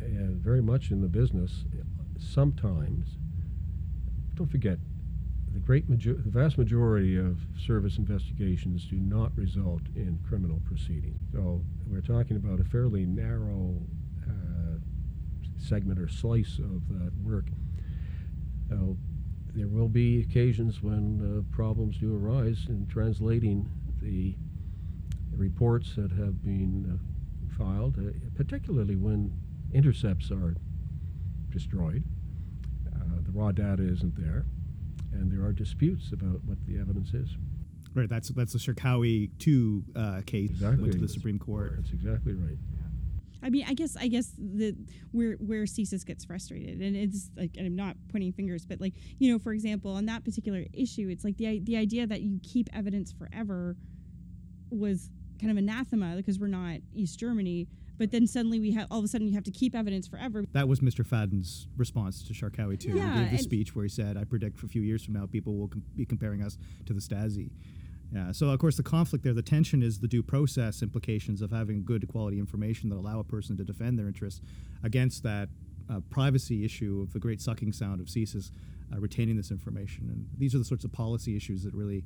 and 0.00 0.36
very 0.42 0.62
much 0.62 0.90
in 0.90 1.00
the 1.00 1.08
business, 1.08 1.64
sometimes, 2.18 3.18
don't 4.34 4.50
forget, 4.50 4.78
the 5.52 5.60
great 5.60 5.88
major- 5.88 6.14
the 6.14 6.30
vast 6.30 6.56
majority 6.56 7.16
of 7.16 7.46
service 7.58 7.98
investigations 7.98 8.86
do 8.86 8.98
not 8.98 9.36
result 9.36 9.82
in 9.94 10.18
criminal 10.22 10.60
proceedings. 10.64 11.20
So 11.32 11.62
we're 11.86 12.00
talking 12.00 12.36
about 12.36 12.60
a 12.60 12.64
fairly 12.64 13.04
narrow 13.04 13.76
uh, 14.26 14.78
segment 15.58 15.98
or 15.98 16.08
slice 16.08 16.58
of 16.58 16.88
that 16.88 17.12
work. 17.22 17.50
Now, 18.70 18.96
there 19.54 19.68
will 19.68 19.88
be 19.88 20.20
occasions 20.20 20.82
when 20.82 21.20
uh, 21.20 21.54
problems 21.54 21.98
do 21.98 22.16
arise 22.16 22.66
in 22.68 22.86
translating 22.86 23.68
the 24.00 24.34
reports 25.36 25.94
that 25.96 26.10
have 26.12 26.42
been 26.42 26.98
uh, 26.98 27.56
filed, 27.56 27.98
uh, 27.98 28.12
particularly 28.34 28.96
when 28.96 29.32
intercepts 29.72 30.30
are 30.30 30.56
destroyed, 31.50 32.02
the 33.32 33.38
raw 33.38 33.52
data 33.52 33.82
isn't 33.82 34.16
there, 34.16 34.44
and 35.12 35.30
there 35.30 35.44
are 35.46 35.52
disputes 35.52 36.12
about 36.12 36.44
what 36.44 36.58
the 36.66 36.78
evidence 36.78 37.14
is. 37.14 37.36
Right, 37.94 38.08
that's 38.08 38.28
that's 38.30 38.52
the 38.52 38.58
Charkaoui 38.58 39.30
two 39.38 39.84
uh, 39.94 40.22
case 40.24 40.50
exactly. 40.50 40.82
went 40.82 40.92
to 40.94 40.98
the 40.98 41.08
Supreme 41.08 41.38
Court. 41.38 41.74
That's 41.76 41.92
exactly 41.92 42.32
right. 42.32 42.56
I 43.44 43.50
mean, 43.50 43.64
I 43.68 43.74
guess 43.74 43.96
I 43.96 44.08
guess 44.08 44.32
the 44.38 44.74
where 45.10 45.34
where 45.34 45.64
CSIS 45.64 46.06
gets 46.06 46.24
frustrated, 46.24 46.80
and 46.80 46.96
it's 46.96 47.30
like, 47.36 47.56
and 47.56 47.66
I'm 47.66 47.76
not 47.76 47.96
pointing 48.10 48.32
fingers, 48.32 48.64
but 48.64 48.80
like 48.80 48.94
you 49.18 49.32
know, 49.32 49.38
for 49.38 49.52
example, 49.52 49.92
on 49.92 50.06
that 50.06 50.24
particular 50.24 50.64
issue, 50.72 51.08
it's 51.10 51.24
like 51.24 51.36
the 51.36 51.58
the 51.58 51.76
idea 51.76 52.06
that 52.06 52.22
you 52.22 52.38
keep 52.42 52.70
evidence 52.72 53.12
forever 53.12 53.76
was 54.70 55.10
kind 55.40 55.50
of 55.50 55.58
anathema 55.58 56.14
because 56.16 56.38
we're 56.38 56.46
not 56.46 56.78
East 56.94 57.18
Germany 57.18 57.66
but 58.02 58.10
then 58.10 58.26
suddenly 58.26 58.58
we 58.58 58.72
have 58.72 58.88
all 58.90 58.98
of 58.98 59.04
a 59.04 59.06
sudden 59.06 59.28
you 59.28 59.34
have 59.34 59.44
to 59.44 59.52
keep 59.52 59.76
evidence 59.76 60.08
forever. 60.08 60.44
That 60.54 60.66
was 60.66 60.80
Mr. 60.80 61.06
Fadden's 61.06 61.68
response 61.76 62.26
to 62.26 62.34
Charkaoui 62.34 62.80
too. 62.80 62.96
Yeah, 62.96 63.14
he 63.14 63.20
gave 63.20 63.30
the 63.30 63.38
speech 63.38 63.76
where 63.76 63.84
he 63.84 63.88
said, 63.88 64.16
"I 64.16 64.24
predict 64.24 64.58
for 64.58 64.66
a 64.66 64.68
few 64.68 64.82
years 64.82 65.04
from 65.04 65.14
now, 65.14 65.26
people 65.26 65.56
will 65.56 65.68
com- 65.68 65.84
be 65.94 66.04
comparing 66.04 66.42
us 66.42 66.58
to 66.86 66.92
the 66.92 67.00
Stasi." 67.00 67.52
Yeah. 68.12 68.32
So 68.32 68.48
of 68.48 68.58
course 68.58 68.76
the 68.76 68.82
conflict 68.82 69.22
there, 69.22 69.32
the 69.32 69.40
tension 69.40 69.84
is 69.84 70.00
the 70.00 70.08
due 70.08 70.24
process 70.24 70.82
implications 70.82 71.42
of 71.42 71.52
having 71.52 71.84
good 71.84 72.08
quality 72.08 72.40
information 72.40 72.88
that 72.88 72.96
allow 72.96 73.20
a 73.20 73.24
person 73.24 73.56
to 73.58 73.62
defend 73.62 74.00
their 74.00 74.08
interests 74.08 74.42
against 74.82 75.22
that 75.22 75.48
uh, 75.88 76.00
privacy 76.10 76.64
issue 76.64 77.02
of 77.06 77.12
the 77.12 77.20
great 77.20 77.40
sucking 77.40 77.72
sound 77.72 78.00
of 78.00 78.08
CSIS 78.08 78.50
uh, 78.92 78.98
retaining 78.98 79.36
this 79.36 79.52
information. 79.52 80.08
And 80.10 80.26
these 80.36 80.56
are 80.56 80.58
the 80.58 80.64
sorts 80.64 80.84
of 80.84 80.90
policy 80.90 81.36
issues 81.36 81.62
that 81.62 81.72
really 81.72 82.04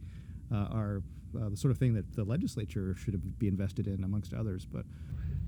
uh, 0.52 0.68
are 0.70 1.02
uh, 1.40 1.48
the 1.48 1.56
sort 1.56 1.72
of 1.72 1.78
thing 1.78 1.94
that 1.94 2.14
the 2.14 2.24
legislature 2.24 2.94
should 2.94 3.38
be 3.38 3.48
invested 3.48 3.87
in, 3.87 4.04
amongst 4.04 4.35
others. 4.35 4.66
But 4.66 4.85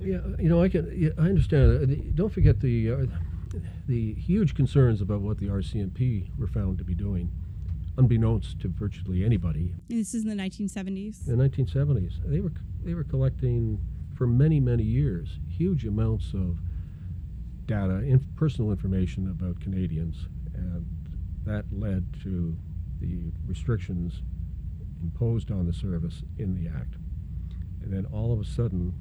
yeah, 0.00 0.18
you 0.38 0.48
know, 0.48 0.62
I 0.62 0.68
can. 0.68 0.92
Yeah, 0.94 1.10
I 1.18 1.22
understand. 1.22 2.14
Don't 2.14 2.32
forget 2.32 2.60
the 2.60 2.92
uh, 2.92 3.06
the 3.86 4.14
huge 4.14 4.54
concerns 4.54 5.00
about 5.00 5.20
what 5.20 5.38
the 5.38 5.46
RCMP 5.46 6.28
were 6.38 6.46
found 6.46 6.78
to 6.78 6.84
be 6.84 6.94
doing, 6.94 7.30
unbeknownst 7.96 8.60
to 8.60 8.68
virtually 8.68 9.24
anybody. 9.24 9.74
This 9.88 10.14
is 10.14 10.24
in 10.24 10.28
the 10.28 10.42
1970s. 10.42 11.26
In 11.26 11.38
the 11.38 11.48
1970s, 11.48 12.14
they 12.24 12.40
were 12.40 12.52
they 12.84 12.94
were 12.94 13.04
collecting 13.04 13.80
for 14.14 14.26
many 14.26 14.60
many 14.60 14.82
years 14.82 15.38
huge 15.48 15.84
amounts 15.84 16.32
of 16.34 16.58
data, 17.66 17.98
in, 17.98 18.20
personal 18.36 18.70
information 18.70 19.28
about 19.28 19.60
Canadians, 19.60 20.26
and 20.54 20.86
that 21.44 21.64
led 21.72 22.04
to 22.22 22.56
the 23.00 23.32
restrictions 23.46 24.22
imposed 25.02 25.50
on 25.50 25.66
the 25.66 25.72
service 25.72 26.22
in 26.38 26.54
the 26.54 26.68
act. 26.68 26.94
And 27.82 27.92
then 27.92 28.06
all 28.06 28.32
of 28.32 28.40
a 28.40 28.44
sudden, 28.44 28.94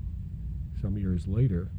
some 0.81 0.97
years 0.97 1.27
later, 1.27 1.69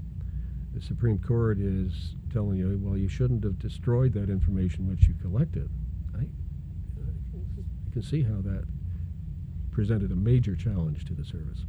the 0.74 0.80
Supreme 0.80 1.18
Court 1.18 1.58
is 1.58 2.14
telling 2.32 2.58
you, 2.58 2.78
well, 2.82 2.96
you 2.96 3.08
shouldn't 3.08 3.42
have 3.44 3.58
destroyed 3.58 4.12
that 4.14 4.28
information 4.28 4.88
which 4.88 5.08
you 5.08 5.14
collected. 5.20 5.70
I, 6.14 6.20
I 6.20 7.92
can 7.92 8.02
see 8.02 8.22
how 8.22 8.40
that 8.42 8.64
presented 9.70 10.12
a 10.12 10.16
major 10.16 10.54
challenge 10.54 11.04
to 11.06 11.14
the 11.14 11.24
service. 11.24 11.64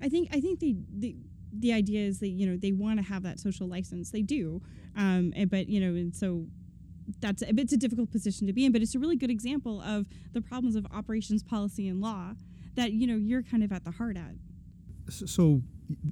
I 0.00 0.08
think 0.08 0.28
I 0.32 0.40
think 0.40 0.60
the 0.60 0.76
the, 0.98 1.16
the 1.52 1.72
idea 1.72 2.06
is 2.06 2.20
that 2.20 2.28
you 2.28 2.46
know 2.46 2.56
they 2.56 2.72
want 2.72 2.98
to 2.98 3.04
have 3.04 3.22
that 3.22 3.40
social 3.40 3.66
license. 3.68 4.10
They 4.10 4.22
do, 4.22 4.60
um, 4.96 5.32
and, 5.34 5.50
but 5.50 5.68
you 5.68 5.80
know, 5.80 5.94
and 5.94 6.14
so 6.14 6.46
that's 7.20 7.42
it's 7.42 7.72
a 7.72 7.76
difficult 7.76 8.10
position 8.10 8.46
to 8.46 8.52
be 8.52 8.64
in. 8.64 8.72
But 8.72 8.82
it's 8.82 8.94
a 8.94 8.98
really 8.98 9.16
good 9.16 9.30
example 9.30 9.80
of 9.80 10.06
the 10.32 10.40
problems 10.40 10.76
of 10.76 10.86
operations 10.92 11.42
policy 11.42 11.88
and 11.88 12.00
law 12.00 12.34
that 12.74 12.92
you 12.92 13.06
know 13.06 13.16
you're 13.16 13.42
kind 13.42 13.62
of 13.62 13.72
at 13.72 13.84
the 13.84 13.92
heart 13.92 14.16
at. 14.16 14.34
So 15.10 15.62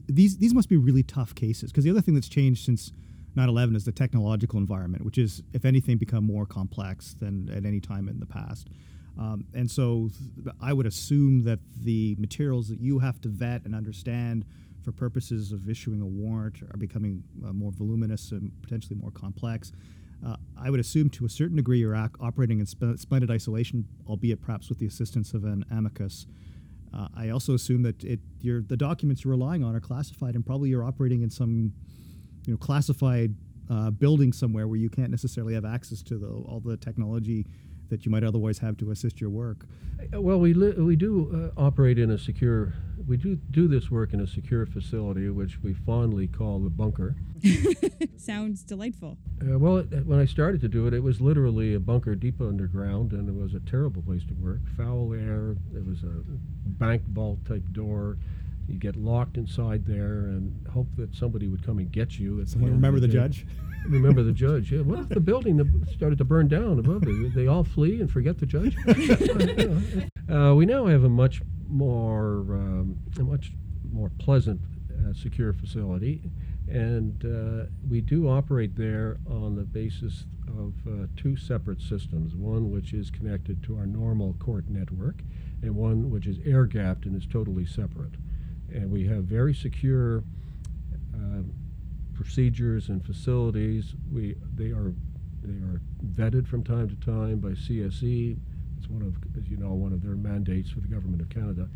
these 0.09 0.39
these 0.39 0.55
must 0.55 0.69
be 0.69 0.77
really 0.77 1.03
tough 1.03 1.35
cases 1.35 1.71
because 1.71 1.85
the 1.85 1.91
other 1.91 2.01
thing 2.01 2.15
that's 2.15 2.29
changed 2.29 2.65
since 2.65 2.93
9/11 3.37 3.77
is 3.77 3.85
the 3.85 3.93
technological 3.93 4.59
environment, 4.59 5.05
which 5.05 5.19
is, 5.19 5.43
if 5.53 5.65
anything, 5.65 5.99
become 5.99 6.25
more 6.25 6.47
complex 6.47 7.15
than 7.15 7.49
at 7.51 7.65
any 7.65 7.81
time 7.81 8.09
in 8.09 8.19
the 8.19 8.27
past. 8.27 8.69
Um, 9.19 9.45
and 9.55 9.71
so, 9.71 10.11
th- 10.43 10.55
I 10.61 10.73
would 10.73 10.87
assume 10.87 11.45
that 11.45 11.61
the 11.83 12.17
materials 12.19 12.69
that 12.69 12.81
you 12.81 12.99
have 13.01 13.21
to 13.23 13.29
vet 13.29 13.65
and 13.65 13.75
understand 13.75 14.45
for 14.83 14.93
purposes 14.93 15.53
of 15.53 15.69
issuing 15.69 16.01
a 16.01 16.07
warrant 16.07 16.63
are 16.63 16.77
becoming 16.79 17.23
uh, 17.45 17.53
more 17.53 17.71
voluminous 17.71 18.33
and 18.33 18.51
potentially 18.63 18.97
more 18.97 19.11
complex. 19.11 19.73
Uh, 20.25 20.37
I 20.57 20.71
would 20.71 20.81
assume 20.81 21.09
to 21.11 21.25
a 21.25 21.29
certain 21.29 21.57
degree 21.57 21.79
you're 21.79 21.97
ac- 21.97 22.13
operating 22.21 22.61
in 22.61 22.67
sp- 22.69 22.97
splendid 22.97 23.31
isolation, 23.31 23.87
albeit 24.07 24.41
perhaps 24.41 24.69
with 24.69 24.79
the 24.79 24.87
assistance 24.87 25.35
of 25.35 25.45
an 25.45 25.65
amicus. 25.71 26.27
Uh, 26.93 27.09
I 27.17 27.29
also 27.31 27.55
assume 27.55 27.83
that 27.83 28.03
it 28.05 28.21
the 28.43 28.77
documents 28.77 29.25
you're 29.25 29.31
relying 29.31 29.63
on 29.63 29.75
are 29.77 29.81
classified, 29.81 30.35
and 30.35 30.45
probably 30.45 30.71
you're 30.71 30.85
operating 30.85 31.23
in 31.23 31.31
some 31.31 31.73
you 32.47 32.53
know 32.55 32.57
classified 32.59 33.35
uh, 33.69 33.91
building 33.91 34.33
somewhere 34.33 34.67
where 34.67 34.79
you 34.79 34.91
can't 34.91 35.11
necessarily 35.11 35.55
have 35.55 35.65
access 35.65 36.03
to 36.03 36.19
the, 36.19 36.27
all 36.27 36.61
the 36.65 36.77
technology 36.77 37.47
that 37.89 38.05
you 38.05 38.11
might 38.11 38.25
otherwise 38.25 38.59
have 38.59 38.77
to 38.79 38.91
assist 38.91 39.21
your 39.21 39.31
work. 39.31 39.67
Uh, 40.15 40.21
Well, 40.21 40.41
we 40.41 40.55
li- 40.55 40.75
we 40.79 40.97
do 40.97 41.53
uh, 41.57 41.61
operate 41.61 41.99
in 41.99 42.11
a 42.11 42.19
secure. 42.19 42.73
We 43.11 43.17
do 43.17 43.35
do 43.35 43.67
this 43.67 43.91
work 43.91 44.13
in 44.13 44.21
a 44.21 44.27
secure 44.29 44.65
facility, 44.67 45.29
which 45.31 45.61
we 45.65 45.75
fondly 45.75 46.29
call 46.29 46.61
the 46.61 46.71
bunker. 46.71 47.17
Sounds 48.17 48.63
delightful. 48.63 49.19
Uh, 49.43 49.59
well, 49.59 49.79
it, 49.79 50.07
when 50.07 50.21
I 50.21 50.27
started 50.27 50.61
to 50.61 50.69
do 50.69 50.87
it, 50.87 50.95
it 50.95 51.03
was 51.03 51.21
literally 51.21 51.75
a 51.75 51.81
bunker 51.81 52.15
deep 52.15 52.41
underground, 52.41 53.11
and 53.11 53.29
it 53.29 53.35
was 53.35 53.53
a 53.55 53.59
terrible 53.69 54.01
place 54.01 54.23
to 54.29 54.35
work. 54.35 54.61
Foul 54.77 55.13
air. 55.13 55.57
It 55.75 55.85
was 55.85 56.05
a 56.05 56.23
bank 56.79 57.03
vault 57.09 57.45
type 57.45 57.65
door. 57.73 58.17
You 58.69 58.79
get 58.79 58.95
locked 58.95 59.37
inside 59.37 59.85
there 59.87 60.27
and 60.27 60.65
hope 60.73 60.87
that 60.97 61.13
somebody 61.13 61.49
would 61.49 61.67
come 61.67 61.79
and 61.79 61.91
get 61.91 62.17
you. 62.17 62.39
at 62.39 62.47
the 62.47 62.53
Someone 62.53 62.71
remember 62.71 63.01
the 63.01 63.09
day. 63.09 63.15
judge? 63.15 63.45
Remember 63.89 64.23
the 64.23 64.33
judge. 64.33 64.71
Yeah. 64.71 64.83
What 64.83 64.99
if 65.01 65.09
the 65.09 65.21
building 65.21 65.59
started 65.91 66.19
to 66.19 66.25
burn 66.25 66.47
down 66.49 66.79
above 66.79 67.03
it? 67.09 67.35
They 67.35 67.47
all 67.47 67.65
flee 67.65 68.01
and 68.01 68.09
forget 68.13 68.39
the 68.39 68.45
judge. 68.45 68.77
uh, 70.31 70.55
we 70.55 70.67
now 70.67 70.85
have 70.85 71.03
a 71.03 71.09
much 71.09 71.41
more, 71.71 72.41
um, 72.51 72.97
a 73.19 73.23
much 73.23 73.53
more 73.93 74.11
pleasant, 74.19 74.61
uh, 74.91 75.13
secure 75.15 75.53
facility, 75.53 76.23
and 76.69 77.25
uh, 77.25 77.67
we 77.89 78.01
do 78.01 78.29
operate 78.29 78.77
there 78.77 79.19
on 79.29 79.57
the 79.57 79.65
basis 79.65 80.25
of 80.49 80.75
uh, 80.87 81.07
two 81.17 81.37
separate 81.37 81.81
systems. 81.81 82.35
One 82.35 82.71
which 82.71 82.93
is 82.93 83.11
connected 83.11 83.63
to 83.65 83.77
our 83.77 83.87
normal 83.87 84.35
court 84.35 84.69
network, 84.69 85.23
and 85.63 85.75
one 85.75 86.11
which 86.11 86.27
is 86.27 86.39
air 86.45 86.67
gapped 86.67 87.07
and 87.07 87.17
is 87.17 87.27
totally 87.27 87.67
separate. 87.67 88.15
And 88.73 88.91
we 88.91 89.07
have 89.07 89.25
very 89.25 89.55
secure. 89.55 90.23
Uh, 91.15 91.43
procedures 92.21 92.91
and 92.91 93.03
facilities. 93.03 93.95
We 94.13 94.37
they 94.55 94.73
are 94.73 94.93
they 95.43 95.55
are 95.55 95.81
vetted 96.05 96.47
from 96.47 96.63
time 96.63 96.87
to 96.91 96.97
time 96.97 97.39
by 97.39 97.53
CSE. 97.53 98.37
It's 98.81 98.89
one 98.89 99.03
of, 99.03 99.15
as 99.37 99.49
you 99.51 99.59
know, 99.59 99.73
one 99.75 99.93
of 99.93 100.03
their 100.03 100.17
mandates 100.17 100.71
for 100.71 100.81
the 100.81 100.89
government 100.89 101.21
of 101.21 101.29
Canada, 101.29 101.69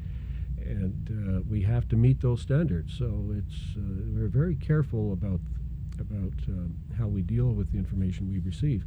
and 0.58 1.38
uh, 1.38 1.42
we 1.48 1.60
have 1.62 1.86
to 1.88 1.96
meet 1.96 2.22
those 2.22 2.40
standards. 2.40 2.96
So 2.96 3.34
it's 3.36 3.76
uh, 3.76 3.80
we're 4.06 4.28
very 4.28 4.56
careful 4.56 5.12
about 5.12 5.40
about 6.00 6.32
um, 6.48 6.74
how 6.96 7.06
we 7.06 7.22
deal 7.22 7.52
with 7.52 7.72
the 7.72 7.78
information 7.78 8.30
we 8.30 8.38
receive. 8.38 8.84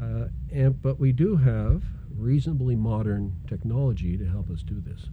Uh, 0.00 0.28
and 0.50 0.80
but 0.80 0.98
we 0.98 1.12
do 1.12 1.36
have 1.36 1.82
reasonably 2.16 2.74
modern 2.74 3.36
technology 3.46 4.16
to 4.16 4.26
help 4.26 4.50
us 4.50 4.62
do 4.62 4.80
this. 4.80 5.08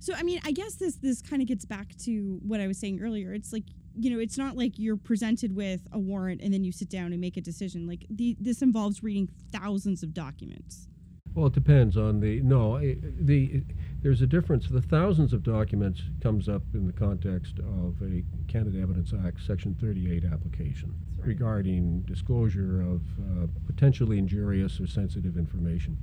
So 0.00 0.14
I 0.14 0.24
mean, 0.24 0.40
I 0.44 0.50
guess 0.50 0.74
this 0.74 0.96
this 0.96 1.22
kind 1.22 1.42
of 1.42 1.46
gets 1.46 1.64
back 1.64 1.96
to 2.04 2.40
what 2.42 2.60
I 2.60 2.66
was 2.66 2.78
saying 2.78 3.00
earlier. 3.00 3.32
It's 3.32 3.52
like 3.52 3.64
you 3.94 4.10
know, 4.10 4.18
it's 4.18 4.38
not 4.38 4.56
like 4.56 4.78
you're 4.78 4.96
presented 4.96 5.54
with 5.54 5.86
a 5.92 5.98
warrant 5.98 6.40
and 6.40 6.52
then 6.52 6.64
you 6.64 6.72
sit 6.72 6.88
down 6.88 7.12
and 7.12 7.20
make 7.20 7.36
a 7.36 7.40
decision. 7.40 7.86
Like 7.86 8.06
the 8.10 8.36
this 8.40 8.62
involves 8.62 9.02
reading 9.02 9.28
thousands 9.52 10.02
of 10.02 10.12
documents. 10.12 10.88
Well, 11.34 11.46
it 11.46 11.54
depends 11.54 11.96
on 11.96 12.20
the 12.20 12.40
no. 12.42 12.76
i- 12.76 12.96
The 13.20 13.62
there's 14.02 14.20
a 14.20 14.26
difference. 14.26 14.68
The 14.68 14.82
thousands 14.82 15.32
of 15.32 15.42
documents 15.42 16.02
comes 16.20 16.48
up 16.48 16.62
in 16.74 16.86
the 16.86 16.92
context 16.92 17.58
of 17.60 17.94
a 18.02 18.24
Canada 18.48 18.80
Evidence 18.80 19.12
Act 19.14 19.40
Section 19.42 19.74
38 19.80 20.24
application 20.24 20.92
regarding 21.18 22.00
disclosure 22.02 22.80
of 22.82 23.02
uh, 23.20 23.46
potentially 23.66 24.18
injurious 24.18 24.80
or 24.80 24.86
sensitive 24.86 25.36
information. 25.38 25.96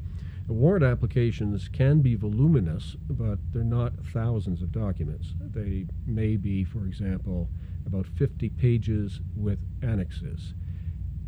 The 0.47 0.53
warrant 0.53 0.83
applications 0.85 1.67
can 1.67 1.99
be 2.01 2.15
voluminous, 2.15 2.95
but 3.09 3.37
they're 3.51 3.63
not 3.63 3.93
thousands 4.05 4.61
of 4.63 4.71
documents. 4.71 5.35
They 5.39 5.85
may 6.07 6.37
be, 6.37 6.63
for 6.63 6.87
example, 6.87 7.49
about 7.85 8.07
50 8.07 8.49
pages 8.49 9.19
with 9.35 9.59
annexes 9.83 10.53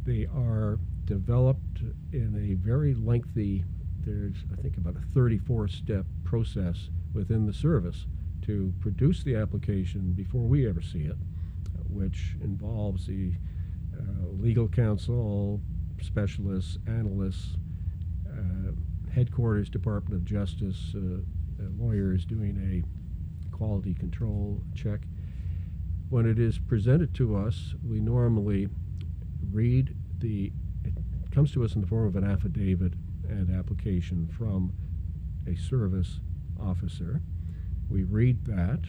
they 0.03 0.25
are 0.25 0.79
developed 1.05 1.81
in 2.11 2.35
a 2.35 2.55
very 2.55 2.95
lengthy 2.95 3.63
there's 4.05 4.43
i 4.57 4.61
think 4.61 4.77
about 4.77 4.95
a 4.95 5.05
34 5.13 5.67
step 5.67 6.05
process 6.23 6.89
within 7.13 7.45
the 7.45 7.53
service 7.53 8.05
to 8.41 8.73
produce 8.79 9.23
the 9.23 9.35
application 9.35 10.13
before 10.13 10.41
we 10.41 10.67
ever 10.67 10.81
see 10.81 11.01
it 11.01 11.17
which 11.89 12.35
involves 12.41 13.05
the 13.07 13.33
uh, 13.97 14.27
legal 14.39 14.67
counsel 14.67 15.61
specialists 16.01 16.77
analysts 16.87 17.57
uh, 18.29 18.71
headquarters 19.13 19.69
department 19.69 20.15
of 20.15 20.25
justice 20.25 20.93
uh, 20.95 20.99
uh, 20.99 21.67
lawyers 21.77 22.25
doing 22.25 22.57
a 22.71 23.55
quality 23.55 23.93
control 23.93 24.61
check. 24.73 25.01
When 26.09 26.25
it 26.25 26.39
is 26.39 26.57
presented 26.59 27.13
to 27.15 27.35
us 27.35 27.75
we 27.85 27.99
normally 27.99 28.67
read 29.51 29.95
the 30.19 30.51
it 30.83 30.93
comes 31.31 31.51
to 31.53 31.63
us 31.63 31.75
in 31.75 31.81
the 31.81 31.87
form 31.87 32.07
of 32.07 32.15
an 32.15 32.23
affidavit 32.23 32.93
and 33.31 33.57
application 33.57 34.27
from 34.37 34.73
a 35.47 35.55
service 35.55 36.19
officer. 36.59 37.21
We 37.89 38.03
read 38.03 38.45
that. 38.45 38.81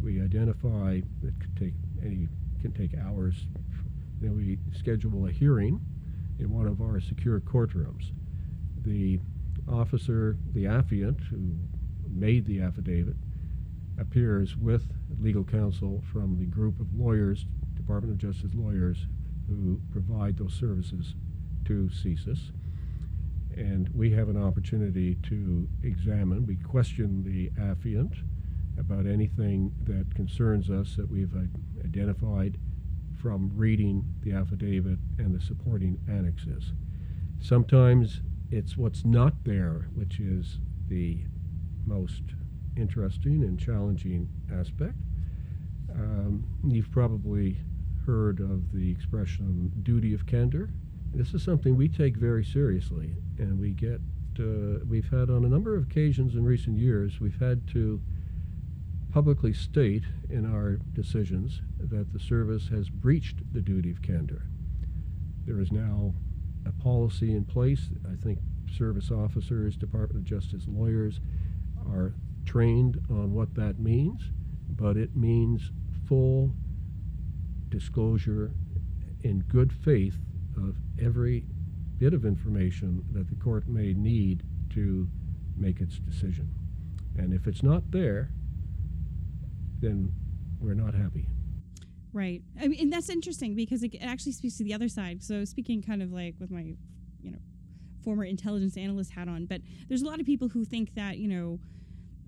We 0.00 0.22
identify 0.22 1.00
it 1.22 1.34
could 1.40 1.56
take 1.56 1.74
any 2.02 2.28
can 2.60 2.72
take 2.72 2.96
hours. 2.98 3.46
Then 4.20 4.36
we 4.36 4.58
schedule 4.76 5.26
a 5.26 5.30
hearing 5.30 5.80
in 6.38 6.50
one 6.50 6.66
of 6.66 6.80
our 6.80 7.00
secure 7.00 7.40
courtrooms. 7.40 8.12
The 8.82 9.20
officer 9.68 10.36
the 10.52 10.64
affiant 10.64 11.20
who 11.28 11.56
made 12.08 12.46
the 12.46 12.60
affidavit 12.60 13.16
appears 13.98 14.56
with 14.56 14.92
legal 15.20 15.44
counsel 15.44 16.02
from 16.12 16.38
the 16.38 16.46
group 16.46 16.80
of 16.80 16.86
lawyers 16.94 17.46
department 17.88 18.12
of 18.12 18.18
justice 18.18 18.54
lawyers 18.54 19.06
who 19.48 19.80
provide 19.90 20.36
those 20.36 20.52
services 20.52 21.14
to 21.64 21.88
CSIS. 21.92 22.50
And 23.58 23.88
we 23.92 24.12
have 24.12 24.28
an 24.28 24.40
opportunity 24.40 25.16
to 25.24 25.68
examine, 25.82 26.46
we 26.46 26.54
question 26.54 27.24
the 27.24 27.50
affiant 27.60 28.22
about 28.78 29.04
anything 29.04 29.72
that 29.82 30.14
concerns 30.14 30.70
us 30.70 30.94
that 30.94 31.10
we've 31.10 31.34
identified 31.84 32.56
from 33.20 33.50
reading 33.56 34.04
the 34.22 34.32
affidavit 34.32 35.00
and 35.18 35.34
the 35.34 35.44
supporting 35.44 35.98
annexes. 36.08 36.72
Sometimes 37.40 38.20
it's 38.52 38.76
what's 38.76 39.04
not 39.04 39.42
there, 39.42 39.88
which 39.92 40.20
is 40.20 40.60
the 40.86 41.24
most 41.84 42.22
interesting 42.76 43.42
and 43.42 43.58
challenging 43.58 44.28
aspect. 44.54 44.94
Um, 45.92 46.44
you've 46.64 46.92
probably 46.92 47.58
heard 48.06 48.38
of 48.38 48.72
the 48.72 48.88
expression 48.92 49.72
duty 49.82 50.14
of 50.14 50.26
candor. 50.26 50.70
This 51.14 51.34
is 51.34 51.42
something 51.42 51.76
we 51.76 51.88
take 51.88 52.16
very 52.16 52.44
seriously, 52.44 53.16
and 53.38 53.58
we 53.58 53.70
get. 53.70 54.00
Uh, 54.38 54.78
we've 54.88 55.10
had 55.10 55.30
on 55.30 55.44
a 55.44 55.48
number 55.48 55.74
of 55.74 55.82
occasions 55.82 56.36
in 56.36 56.44
recent 56.44 56.78
years, 56.78 57.18
we've 57.18 57.40
had 57.40 57.66
to 57.66 58.00
publicly 59.10 59.52
state 59.52 60.04
in 60.30 60.46
our 60.46 60.78
decisions 60.92 61.60
that 61.80 62.12
the 62.12 62.20
service 62.20 62.68
has 62.68 62.88
breached 62.88 63.38
the 63.52 63.60
duty 63.60 63.90
of 63.90 64.00
candor. 64.00 64.46
There 65.44 65.60
is 65.60 65.72
now 65.72 66.14
a 66.66 66.72
policy 66.72 67.34
in 67.34 67.46
place. 67.46 67.88
I 68.06 68.14
think 68.22 68.38
service 68.70 69.10
officers, 69.10 69.76
Department 69.76 70.18
of 70.18 70.24
Justice 70.24 70.66
lawyers 70.68 71.20
are 71.88 72.14
trained 72.44 73.00
on 73.10 73.32
what 73.32 73.54
that 73.56 73.80
means, 73.80 74.30
but 74.68 74.96
it 74.96 75.16
means 75.16 75.72
full 76.06 76.52
disclosure 77.70 78.52
in 79.22 79.40
good 79.48 79.72
faith 79.72 80.20
of 80.68 80.76
every 81.00 81.44
bit 81.98 82.14
of 82.14 82.24
information 82.24 83.04
that 83.12 83.28
the 83.28 83.34
court 83.36 83.68
may 83.68 83.92
need 83.92 84.42
to 84.70 85.08
make 85.56 85.80
its 85.80 85.98
decision. 85.98 86.48
And 87.16 87.32
if 87.32 87.46
it's 87.46 87.62
not 87.62 87.90
there, 87.90 88.30
then 89.80 90.12
we're 90.60 90.74
not 90.74 90.94
happy. 90.94 91.26
Right. 92.12 92.42
I 92.60 92.68
mean, 92.68 92.80
and 92.80 92.92
that's 92.92 93.08
interesting 93.08 93.54
because 93.54 93.82
it 93.82 93.96
actually 94.00 94.32
speaks 94.32 94.56
to 94.58 94.64
the 94.64 94.74
other 94.74 94.88
side. 94.88 95.22
So 95.22 95.44
speaking 95.44 95.82
kind 95.82 96.02
of 96.02 96.12
like 96.12 96.34
with 96.38 96.50
my, 96.50 96.74
you 97.20 97.30
know, 97.30 97.38
former 98.02 98.24
intelligence 98.24 98.76
analyst 98.76 99.12
hat 99.12 99.28
on, 99.28 99.46
but 99.46 99.60
there's 99.88 100.02
a 100.02 100.06
lot 100.06 100.20
of 100.20 100.26
people 100.26 100.48
who 100.48 100.64
think 100.64 100.94
that 100.94 101.18
you 101.18 101.28
know, 101.28 101.58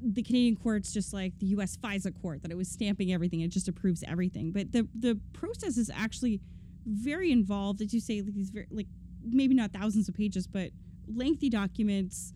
the 0.02 0.22
Canadian 0.22 0.56
court's 0.56 0.92
just 0.92 1.12
like 1.12 1.38
the 1.38 1.46
U.S. 1.46 1.76
FISA 1.76 2.20
court 2.20 2.42
that 2.42 2.50
it 2.50 2.56
was 2.56 2.68
stamping 2.68 3.12
everything, 3.12 3.40
it 3.40 3.48
just 3.48 3.68
approves 3.68 4.02
everything. 4.06 4.50
But 4.50 4.72
the 4.72 4.88
the 4.94 5.18
process 5.32 5.76
is 5.76 5.90
actually 5.94 6.40
very 6.86 7.32
involved, 7.32 7.80
as 7.80 7.92
you 7.92 8.00
say, 8.00 8.22
like 8.22 8.34
these 8.34 8.50
very 8.50 8.66
like 8.70 8.86
maybe 9.24 9.54
not 9.54 9.72
thousands 9.72 10.08
of 10.08 10.14
pages, 10.14 10.46
but 10.46 10.70
lengthy 11.06 11.48
documents, 11.48 12.32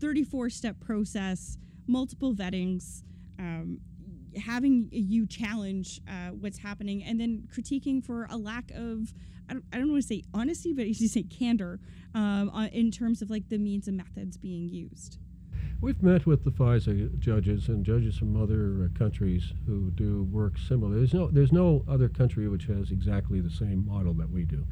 34 0.00 0.50
step 0.50 0.80
process, 0.80 1.58
multiple 1.86 2.34
vettings. 2.34 3.02
Um, 3.38 3.80
having 4.36 4.88
you 4.92 5.26
challenge 5.26 6.00
uh, 6.08 6.28
what's 6.28 6.58
happening 6.58 7.02
and 7.02 7.18
then 7.20 7.48
critiquing 7.54 8.04
for 8.04 8.26
a 8.30 8.36
lack 8.36 8.70
of 8.72 9.14
I 9.48 9.54
don't, 9.54 9.64
I 9.72 9.78
don't 9.78 9.90
want 9.90 10.02
to 10.02 10.06
say 10.06 10.24
honesty 10.34 10.72
but 10.74 10.86
you 10.86 10.94
should 10.94 11.10
say 11.10 11.22
candor 11.22 11.80
um, 12.14 12.50
in 12.72 12.90
terms 12.90 13.22
of 13.22 13.30
like 13.30 13.48
the 13.48 13.58
means 13.58 13.88
and 13.88 13.96
methods 13.96 14.36
being 14.36 14.68
used 14.68 15.18
We've 15.86 16.02
met 16.02 16.26
with 16.26 16.42
the 16.42 16.50
FISA 16.50 17.16
judges 17.20 17.68
and 17.68 17.84
judges 17.84 18.18
from 18.18 18.42
other 18.42 18.90
uh, 18.90 18.98
countries 18.98 19.52
who 19.66 19.92
do 19.92 20.24
work 20.32 20.58
similar. 20.58 20.96
There's 20.96 21.14
no, 21.14 21.28
there's 21.28 21.52
no 21.52 21.84
other 21.86 22.08
country 22.08 22.48
which 22.48 22.64
has 22.64 22.90
exactly 22.90 23.40
the 23.40 23.52
same 23.52 23.86
model 23.86 24.12
that 24.14 24.28
we 24.28 24.42
do. 24.42 24.66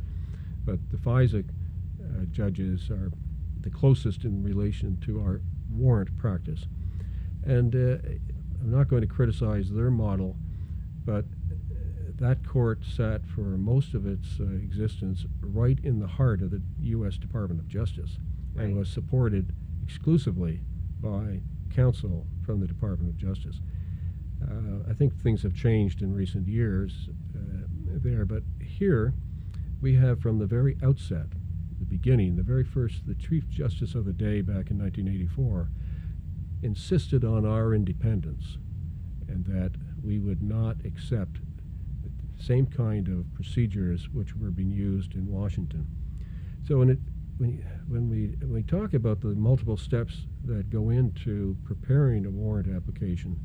But 0.64 0.80
the 0.90 0.96
FISA 0.96 1.44
uh, 1.44 2.24
judges 2.32 2.90
are 2.90 3.12
the 3.60 3.70
closest 3.70 4.24
in 4.24 4.42
relation 4.42 4.98
to 5.02 5.20
our 5.20 5.40
warrant 5.70 6.18
practice. 6.18 6.66
And 7.44 7.76
uh, 7.76 8.08
I'm 8.60 8.72
not 8.72 8.88
going 8.88 9.02
to 9.02 9.06
criticize 9.06 9.70
their 9.70 9.92
model, 9.92 10.34
but 11.04 11.26
that 12.16 12.44
court 12.44 12.80
sat 12.84 13.24
for 13.24 13.56
most 13.56 13.94
of 13.94 14.04
its 14.04 14.40
uh, 14.40 14.46
existence 14.46 15.26
right 15.42 15.78
in 15.84 16.00
the 16.00 16.08
heart 16.08 16.42
of 16.42 16.50
the 16.50 16.60
U.S. 16.80 17.18
Department 17.18 17.60
of 17.60 17.68
Justice 17.68 18.18
Right. 18.52 18.64
and 18.64 18.76
was 18.76 18.88
supported 18.88 19.54
exclusively 19.84 20.60
by 21.04 21.40
counsel 21.74 22.26
from 22.46 22.60
the 22.60 22.66
Department 22.66 23.10
of 23.10 23.16
Justice. 23.16 23.60
Uh, 24.42 24.90
I 24.90 24.94
think 24.94 25.14
things 25.14 25.42
have 25.42 25.54
changed 25.54 26.00
in 26.00 26.14
recent 26.14 26.48
years 26.48 27.10
uh, 27.36 27.66
there, 28.02 28.24
but 28.24 28.42
here 28.60 29.12
we 29.82 29.94
have 29.96 30.20
from 30.20 30.38
the 30.38 30.46
very 30.46 30.78
outset, 30.82 31.26
the 31.78 31.84
beginning, 31.84 32.36
the 32.36 32.42
very 32.42 32.64
first, 32.64 33.06
the 33.06 33.14
Chief 33.14 33.48
Justice 33.50 33.94
of 33.94 34.06
the 34.06 34.12
day 34.14 34.40
back 34.40 34.70
in 34.70 34.78
1984 34.78 35.68
insisted 36.62 37.22
on 37.22 37.44
our 37.44 37.74
independence 37.74 38.56
and 39.28 39.44
that 39.44 39.72
we 40.02 40.18
would 40.18 40.42
not 40.42 40.76
accept 40.86 41.40
the 42.02 42.42
same 42.42 42.64
kind 42.66 43.08
of 43.08 43.32
procedures 43.34 44.08
which 44.10 44.34
were 44.34 44.50
being 44.50 44.70
used 44.70 45.14
in 45.14 45.26
Washington. 45.26 45.86
So 46.66 46.80
when, 47.38 47.64
when, 47.88 48.08
when, 48.08 48.10
we, 48.10 48.26
when 48.40 48.52
we 48.52 48.62
talk 48.62 48.94
about 48.94 49.20
the 49.20 49.28
multiple 49.28 49.76
steps 49.76 50.26
that 50.44 50.70
go 50.70 50.90
into 50.90 51.56
preparing 51.64 52.26
a 52.26 52.30
warrant 52.30 52.74
application, 52.74 53.38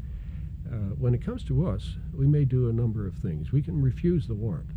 uh, 0.72 0.76
when 0.98 1.14
it 1.14 1.26
comes 1.26 1.44
to 1.46 1.68
us, 1.68 1.96
we 2.14 2.28
may 2.28 2.46
do 2.46 2.70
a 2.70 2.74
number 2.74 3.08
of 3.08 3.16
things. 3.16 3.52
We 3.52 3.62
can 3.62 3.82
refuse 3.82 4.28
the 4.28 4.36
warrant. 4.36 4.70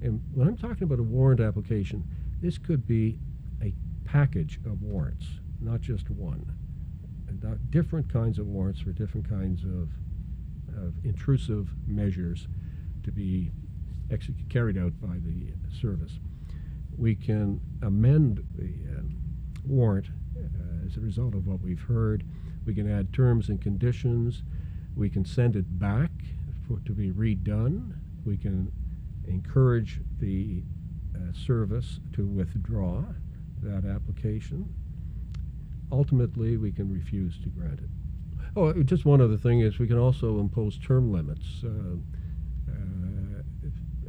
And 0.00 0.22
when 0.34 0.48
I'm 0.48 0.56
talking 0.56 0.82
about 0.82 0.98
a 0.98 1.04
warrant 1.04 1.40
application, 1.40 2.04
this 2.40 2.58
could 2.58 2.86
be 2.86 3.18
a 3.62 3.74
package 4.04 4.58
of 4.66 4.82
warrants, 4.82 5.26
not 5.60 5.80
just 5.80 6.10
one. 6.10 6.52
And 7.28 7.70
different 7.70 8.12
kinds 8.12 8.38
of 8.38 8.46
warrants 8.46 8.80
for 8.80 8.90
different 8.90 9.28
kinds 9.28 9.64
of, 9.64 9.88
of 10.76 10.94
intrusive 11.04 11.70
measures 11.86 12.48
to 13.04 13.12
be 13.12 13.50
carried 14.48 14.78
out 14.78 14.92
by 15.00 15.14
the 15.14 15.52
service. 15.80 16.18
We 16.96 17.14
can 17.14 17.60
amend 17.82 18.44
the 18.56 18.98
um, 18.98 19.16
warrant 19.66 20.06
uh, 20.36 20.86
as 20.86 20.96
a 20.96 21.00
result 21.00 21.34
of 21.34 21.46
what 21.46 21.60
we've 21.60 21.82
heard. 21.82 22.24
We 22.66 22.74
can 22.74 22.90
add 22.90 23.12
terms 23.12 23.48
and 23.48 23.60
conditions. 23.60 24.42
We 24.96 25.10
can 25.10 25.24
send 25.24 25.56
it 25.56 25.78
back 25.78 26.10
for, 26.66 26.80
to 26.80 26.92
be 26.92 27.10
redone. 27.10 27.94
We 28.24 28.36
can 28.36 28.72
encourage 29.26 30.00
the 30.18 30.62
uh, 31.14 31.32
service 31.32 32.00
to 32.14 32.26
withdraw 32.26 33.02
that 33.62 33.84
application. 33.84 34.72
Ultimately, 35.90 36.56
we 36.56 36.72
can 36.72 36.92
refuse 36.92 37.38
to 37.40 37.48
grant 37.48 37.80
it. 37.80 37.90
Oh, 38.56 38.68
uh, 38.68 38.72
just 38.84 39.04
one 39.04 39.20
other 39.20 39.36
thing 39.36 39.60
is 39.60 39.78
we 39.78 39.86
can 39.86 39.98
also 39.98 40.38
impose 40.38 40.78
term 40.78 41.12
limits, 41.12 41.62
uh, 41.64 41.68
uh, 42.70 42.72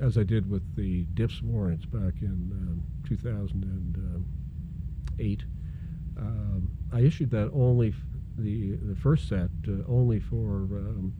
as 0.01 0.17
I 0.17 0.23
did 0.23 0.49
with 0.49 0.75
the 0.75 1.05
DIPS 1.13 1.41
warrants 1.41 1.85
back 1.85 2.21
in 2.21 2.51
um, 2.51 2.83
2008. 3.07 5.43
Um, 6.17 6.69
I 6.93 6.99
issued 7.01 7.29
that 7.31 7.49
only 7.53 7.93
the 8.37 8.75
the 8.75 8.95
first 8.95 9.27
set 9.29 9.49
uh, 9.67 9.83
only 9.87 10.19
for 10.19 10.63
um, 10.63 11.13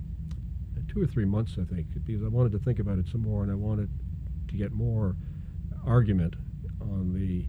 two 0.88 1.02
or 1.02 1.08
three 1.08 1.26
months, 1.26 1.58
I 1.60 1.64
think, 1.64 1.88
because 2.06 2.24
I 2.24 2.28
wanted 2.28 2.52
to 2.54 2.60
think 2.60 2.80
about 2.80 3.00
it 3.00 3.08
some 3.08 3.22
more, 3.22 3.44
and 3.44 3.52
I 3.52 3.56
wanted 3.56 3.90
to 4.48 4.56
get 4.56 4.72
more 4.72 5.16
argument 5.86 6.36
on 6.82 7.14
the 7.14 7.46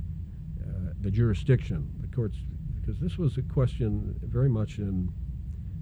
uh, 0.64 0.92
the 1.00 1.10
jurisdiction, 1.10 1.90
the 2.00 2.08
courts, 2.14 2.38
because 2.80 2.98
this 3.00 3.18
was 3.18 3.36
a 3.36 3.42
question 3.42 4.14
very 4.22 4.48
much 4.48 4.78
in. 4.78 5.12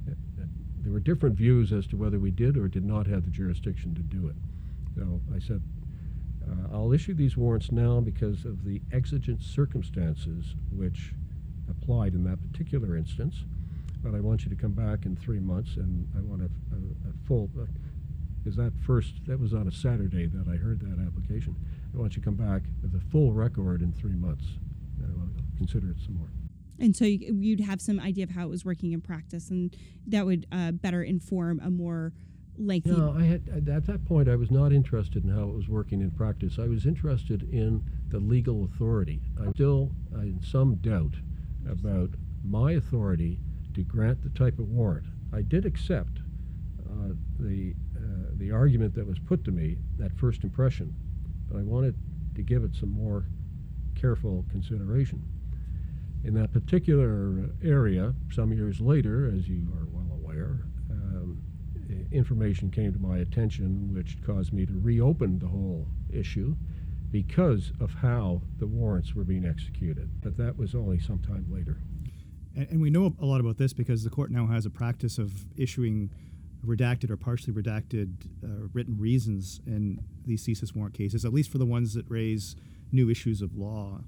uh, 0.08 0.14
There 0.82 0.92
were 0.92 1.00
different 1.00 1.36
views 1.36 1.72
as 1.72 1.86
to 1.88 1.96
whether 1.96 2.18
we 2.18 2.30
did 2.30 2.56
or 2.56 2.68
did 2.68 2.84
not 2.84 3.06
have 3.06 3.24
the 3.24 3.30
jurisdiction 3.30 3.94
to 3.94 4.02
do 4.02 4.28
it. 4.28 4.36
So 4.96 5.20
I 5.34 5.38
said, 5.38 5.62
uh, 6.48 6.74
I'll 6.74 6.92
issue 6.92 7.14
these 7.14 7.36
warrants 7.36 7.72
now 7.72 8.00
because 8.00 8.44
of 8.44 8.64
the 8.64 8.80
exigent 8.92 9.42
circumstances 9.42 10.54
which 10.70 11.12
applied 11.68 12.14
in 12.14 12.24
that 12.24 12.38
particular 12.52 12.96
instance. 12.96 13.44
But 14.02 14.14
I 14.14 14.20
want 14.20 14.44
you 14.44 14.50
to 14.50 14.56
come 14.56 14.72
back 14.72 15.06
in 15.06 15.16
three 15.16 15.40
months, 15.40 15.76
and 15.76 16.06
I 16.16 16.20
want 16.20 16.42
a, 16.42 16.44
a, 16.44 16.78
a 17.10 17.12
full. 17.26 17.48
Because 18.42 18.56
that 18.56 18.72
first, 18.86 19.14
that 19.26 19.40
was 19.40 19.54
on 19.54 19.66
a 19.66 19.72
Saturday 19.72 20.26
that 20.26 20.46
I 20.46 20.56
heard 20.56 20.80
that 20.80 21.02
application. 21.06 21.56
I 21.94 21.98
want 21.98 22.14
you 22.14 22.20
to 22.20 22.24
come 22.24 22.34
back 22.34 22.62
with 22.82 22.94
a 22.94 23.00
full 23.10 23.32
record 23.32 23.80
in 23.80 23.92
three 23.92 24.14
months. 24.14 24.44
And 25.02 25.10
I 25.10 25.16
want 25.16 25.36
to 25.38 25.42
consider 25.56 25.90
it 25.90 25.96
some 26.04 26.18
more. 26.18 26.28
And 26.78 26.94
so 26.94 27.06
you- 27.06 27.34
you'd 27.34 27.60
have 27.60 27.80
some 27.80 27.98
idea 27.98 28.24
of 28.24 28.30
how 28.30 28.44
it 28.46 28.50
was 28.50 28.62
working 28.64 28.92
in 28.92 29.00
practice, 29.00 29.50
and 29.50 29.74
that 30.06 30.26
would 30.26 30.46
uh, 30.52 30.72
better 30.72 31.02
inform 31.02 31.60
a 31.60 31.70
more 31.70 32.12
No, 32.86 33.14
I 33.18 33.22
had 33.24 33.48
at 33.68 33.86
that 33.86 34.04
point 34.04 34.28
I 34.28 34.36
was 34.36 34.50
not 34.50 34.72
interested 34.72 35.24
in 35.24 35.30
how 35.30 35.48
it 35.48 35.54
was 35.54 35.68
working 35.68 36.00
in 36.00 36.10
practice. 36.12 36.58
I 36.58 36.66
was 36.68 36.86
interested 36.86 37.42
in 37.52 37.82
the 38.08 38.18
legal 38.20 38.64
authority. 38.64 39.22
I'm 39.40 39.52
still 39.54 39.90
in 40.14 40.40
some 40.42 40.76
doubt 40.76 41.14
about 41.68 42.10
my 42.44 42.72
authority 42.72 43.40
to 43.74 43.82
grant 43.82 44.22
the 44.22 44.28
type 44.30 44.58
of 44.58 44.68
warrant. 44.68 45.06
I 45.32 45.42
did 45.42 45.64
accept 45.66 46.18
uh, 46.88 47.14
the 47.40 47.74
uh, 47.96 48.00
the 48.36 48.50
argument 48.52 48.94
that 48.94 49.06
was 49.06 49.18
put 49.18 49.44
to 49.44 49.50
me 49.50 49.78
at 50.04 50.12
first 50.16 50.44
impression, 50.44 50.94
but 51.48 51.58
I 51.58 51.62
wanted 51.62 51.96
to 52.36 52.42
give 52.42 52.62
it 52.64 52.74
some 52.76 52.90
more 52.90 53.26
careful 53.94 54.44
consideration. 54.50 55.22
In 56.24 56.34
that 56.34 56.52
particular 56.52 57.50
area, 57.62 58.14
some 58.32 58.52
years 58.52 58.80
later, 58.80 59.26
as 59.34 59.48
you 59.48 59.66
are 59.78 59.86
well 59.86 60.10
aware, 60.12 60.60
i- 60.64 60.73
information 62.14 62.70
came 62.70 62.92
to 62.92 62.98
my 62.98 63.18
attention 63.18 63.92
which 63.92 64.22
caused 64.24 64.52
me 64.52 64.64
to 64.66 64.72
reopen 64.80 65.38
the 65.38 65.48
whole 65.48 65.86
issue 66.12 66.54
because 67.10 67.72
of 67.80 67.94
how 67.94 68.42
the 68.58 68.66
warrants 68.66 69.14
were 69.14 69.24
being 69.24 69.44
executed. 69.44 70.10
But 70.22 70.36
that 70.38 70.56
was 70.56 70.74
only 70.74 70.98
some 70.98 71.20
time 71.20 71.46
later. 71.48 71.78
And, 72.56 72.68
and 72.70 72.80
we 72.80 72.90
know 72.90 73.14
a 73.20 73.26
lot 73.26 73.40
about 73.40 73.58
this 73.58 73.72
because 73.72 74.04
the 74.04 74.10
court 74.10 74.30
now 74.30 74.46
has 74.46 74.66
a 74.66 74.70
practice 74.70 75.18
of 75.18 75.44
issuing 75.56 76.10
redacted 76.64 77.10
or 77.10 77.16
partially 77.16 77.52
redacted 77.52 78.14
uh, 78.42 78.68
written 78.72 78.98
reasons 78.98 79.60
in 79.66 80.00
these 80.24 80.44
CSIS 80.46 80.74
warrant 80.74 80.94
cases, 80.94 81.24
at 81.24 81.32
least 81.32 81.50
for 81.50 81.58
the 81.58 81.66
ones 81.66 81.94
that 81.94 82.06
raise 82.08 82.56
new 82.90 83.10
issues 83.10 83.42
of 83.42 83.56
law. 83.56 84.00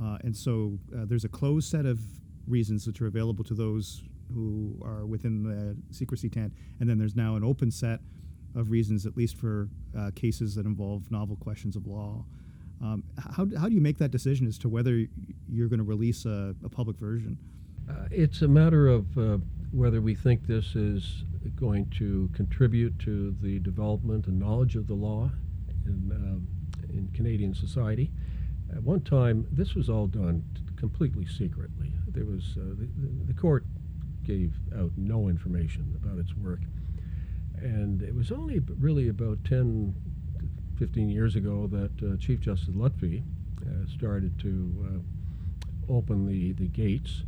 Uh, 0.00 0.18
and 0.22 0.36
so 0.36 0.78
uh, 0.96 1.04
there's 1.04 1.24
a 1.24 1.28
closed 1.28 1.70
set 1.70 1.84
of 1.84 2.00
reasons 2.46 2.86
which 2.86 3.00
are 3.00 3.06
available 3.06 3.44
to 3.44 3.54
those 3.54 4.02
who 4.34 4.76
are 4.84 5.06
within 5.06 5.42
the 5.42 5.76
secrecy 5.94 6.28
tent, 6.28 6.52
and 6.80 6.88
then 6.88 6.98
there's 6.98 7.16
now 7.16 7.36
an 7.36 7.44
open 7.44 7.70
set 7.70 8.00
of 8.54 8.70
reasons, 8.70 9.06
at 9.06 9.16
least 9.16 9.36
for 9.36 9.68
uh, 9.96 10.10
cases 10.14 10.54
that 10.54 10.66
involve 10.66 11.10
novel 11.10 11.36
questions 11.36 11.76
of 11.76 11.86
law. 11.86 12.24
Um, 12.80 13.02
how, 13.18 13.46
how 13.58 13.68
do 13.68 13.74
you 13.74 13.80
make 13.80 13.98
that 13.98 14.10
decision 14.10 14.46
as 14.46 14.58
to 14.58 14.68
whether 14.68 15.04
you're 15.48 15.68
going 15.68 15.78
to 15.78 15.84
release 15.84 16.24
a, 16.24 16.54
a 16.64 16.68
public 16.68 16.96
version? 16.96 17.36
Uh, 17.88 18.06
it's 18.10 18.42
a 18.42 18.48
matter 18.48 18.86
of 18.86 19.18
uh, 19.18 19.38
whether 19.72 20.00
we 20.00 20.14
think 20.14 20.46
this 20.46 20.74
is 20.74 21.24
going 21.56 21.90
to 21.98 22.30
contribute 22.34 22.98
to 23.00 23.34
the 23.42 23.58
development 23.60 24.26
and 24.26 24.38
knowledge 24.38 24.76
of 24.76 24.86
the 24.86 24.94
law 24.94 25.30
in, 25.86 26.12
um, 26.12 26.46
in 26.90 27.08
Canadian 27.14 27.54
society. 27.54 28.10
At 28.72 28.82
one 28.82 29.00
time, 29.00 29.46
this 29.50 29.74
was 29.74 29.88
all 29.88 30.06
done 30.06 30.44
completely 30.76 31.26
secretly. 31.26 31.92
There 32.08 32.26
was 32.26 32.56
uh, 32.56 32.74
the, 32.78 32.88
the 33.26 33.34
court 33.34 33.64
gave 34.28 34.52
out 34.78 34.92
no 34.96 35.28
information 35.28 35.98
about 36.00 36.18
its 36.18 36.36
work, 36.36 36.60
and 37.56 38.02
it 38.02 38.14
was 38.14 38.30
only 38.30 38.60
really 38.78 39.08
about 39.08 39.42
10, 39.44 39.94
15 40.78 41.08
years 41.08 41.34
ago 41.34 41.66
that 41.66 41.90
uh, 42.06 42.16
Chief 42.18 42.40
Justice 42.40 42.74
Lutfy 42.74 43.22
uh, 43.62 43.86
started 43.88 44.38
to 44.40 44.86
uh, 44.86 45.92
open 45.92 46.26
the, 46.26 46.52
the 46.52 46.68
gates 46.68 47.22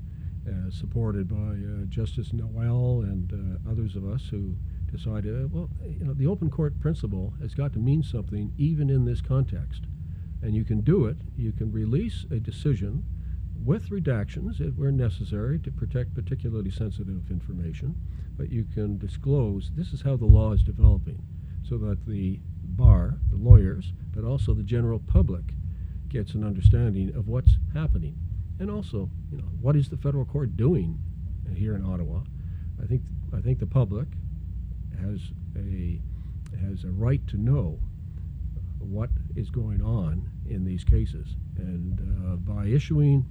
uh, 0.48 0.70
supported 0.70 1.28
by 1.28 1.36
uh, 1.36 1.84
Justice 1.88 2.32
Noel 2.32 3.02
and 3.02 3.32
uh, 3.32 3.70
others 3.70 3.96
of 3.96 4.08
us 4.08 4.28
who 4.30 4.54
decided, 4.90 5.52
well, 5.52 5.68
you 5.84 6.04
know, 6.04 6.14
the 6.14 6.26
open 6.26 6.50
court 6.50 6.78
principle 6.80 7.34
has 7.40 7.54
got 7.54 7.72
to 7.74 7.78
mean 7.78 8.02
something 8.02 8.52
even 8.58 8.90
in 8.90 9.04
this 9.04 9.20
context. 9.20 9.82
And 10.42 10.54
you 10.54 10.64
can 10.64 10.80
do 10.80 11.06
it. 11.06 11.18
You 11.36 11.52
can 11.52 11.70
release 11.70 12.24
a 12.30 12.36
decision 12.40 13.04
with 13.64 13.90
redactions 13.90 14.60
if 14.60 14.74
where 14.76 14.90
necessary 14.90 15.58
to 15.58 15.70
protect 15.70 16.14
particularly 16.14 16.70
sensitive 16.70 17.30
information, 17.30 17.94
but 18.36 18.50
you 18.50 18.64
can 18.74 18.98
disclose 18.98 19.70
this 19.76 19.92
is 19.92 20.02
how 20.02 20.16
the 20.16 20.24
law 20.24 20.52
is 20.52 20.62
developing 20.62 21.22
so 21.62 21.76
that 21.76 22.06
the 22.06 22.40
bar, 22.64 23.18
the 23.30 23.36
lawyers, 23.36 23.92
but 24.14 24.24
also 24.24 24.54
the 24.54 24.62
general 24.62 24.98
public 24.98 25.54
gets 26.08 26.34
an 26.34 26.44
understanding 26.44 27.14
of 27.14 27.28
what's 27.28 27.58
happening. 27.74 28.16
And 28.58 28.70
also, 28.70 29.10
you 29.30 29.38
know, 29.38 29.48
what 29.60 29.76
is 29.76 29.88
the 29.88 29.96
federal 29.96 30.24
court 30.24 30.56
doing 30.56 30.98
here 31.54 31.74
in 31.74 31.84
Ottawa? 31.84 32.22
I 32.82 32.86
think 32.86 33.02
I 33.32 33.40
think 33.40 33.58
the 33.58 33.66
public 33.66 34.08
has 35.00 35.20
a 35.56 36.00
has 36.66 36.84
a 36.84 36.90
right 36.90 37.26
to 37.28 37.36
know 37.36 37.78
what 38.78 39.10
is 39.36 39.50
going 39.50 39.82
on 39.82 40.28
in 40.48 40.64
these 40.64 40.84
cases, 40.84 41.36
and 41.56 42.00
uh, 42.00 42.36
by 42.36 42.66
issuing 42.66 43.24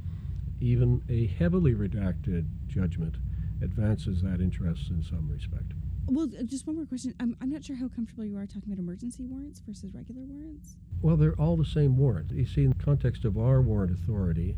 even 0.59 1.01
a 1.09 1.27
heavily 1.27 1.73
redacted 1.73 2.47
judgment 2.67 3.15
advances 3.61 4.21
that 4.21 4.39
interest 4.39 4.89
in 4.89 5.03
some 5.03 5.29
respect. 5.29 5.73
Well, 6.07 6.27
uh, 6.39 6.43
just 6.43 6.65
one 6.65 6.75
more 6.75 6.85
question. 6.85 7.13
I'm, 7.19 7.37
I'm 7.41 7.51
not 7.51 7.63
sure 7.63 7.75
how 7.75 7.87
comfortable 7.87 8.25
you 8.25 8.37
are 8.37 8.45
talking 8.47 8.63
about 8.65 8.79
emergency 8.79 9.23
warrants 9.23 9.59
versus 9.59 9.93
regular 9.93 10.23
warrants. 10.23 10.77
Well, 11.01 11.17
they're 11.17 11.39
all 11.39 11.55
the 11.55 11.65
same 11.65 11.97
warrant. 11.97 12.31
You 12.31 12.45
see, 12.45 12.63
in 12.63 12.73
the 12.77 12.83
context 12.83 13.25
of 13.25 13.37
our 13.37 13.61
warrant 13.61 13.93
authority, 13.93 14.57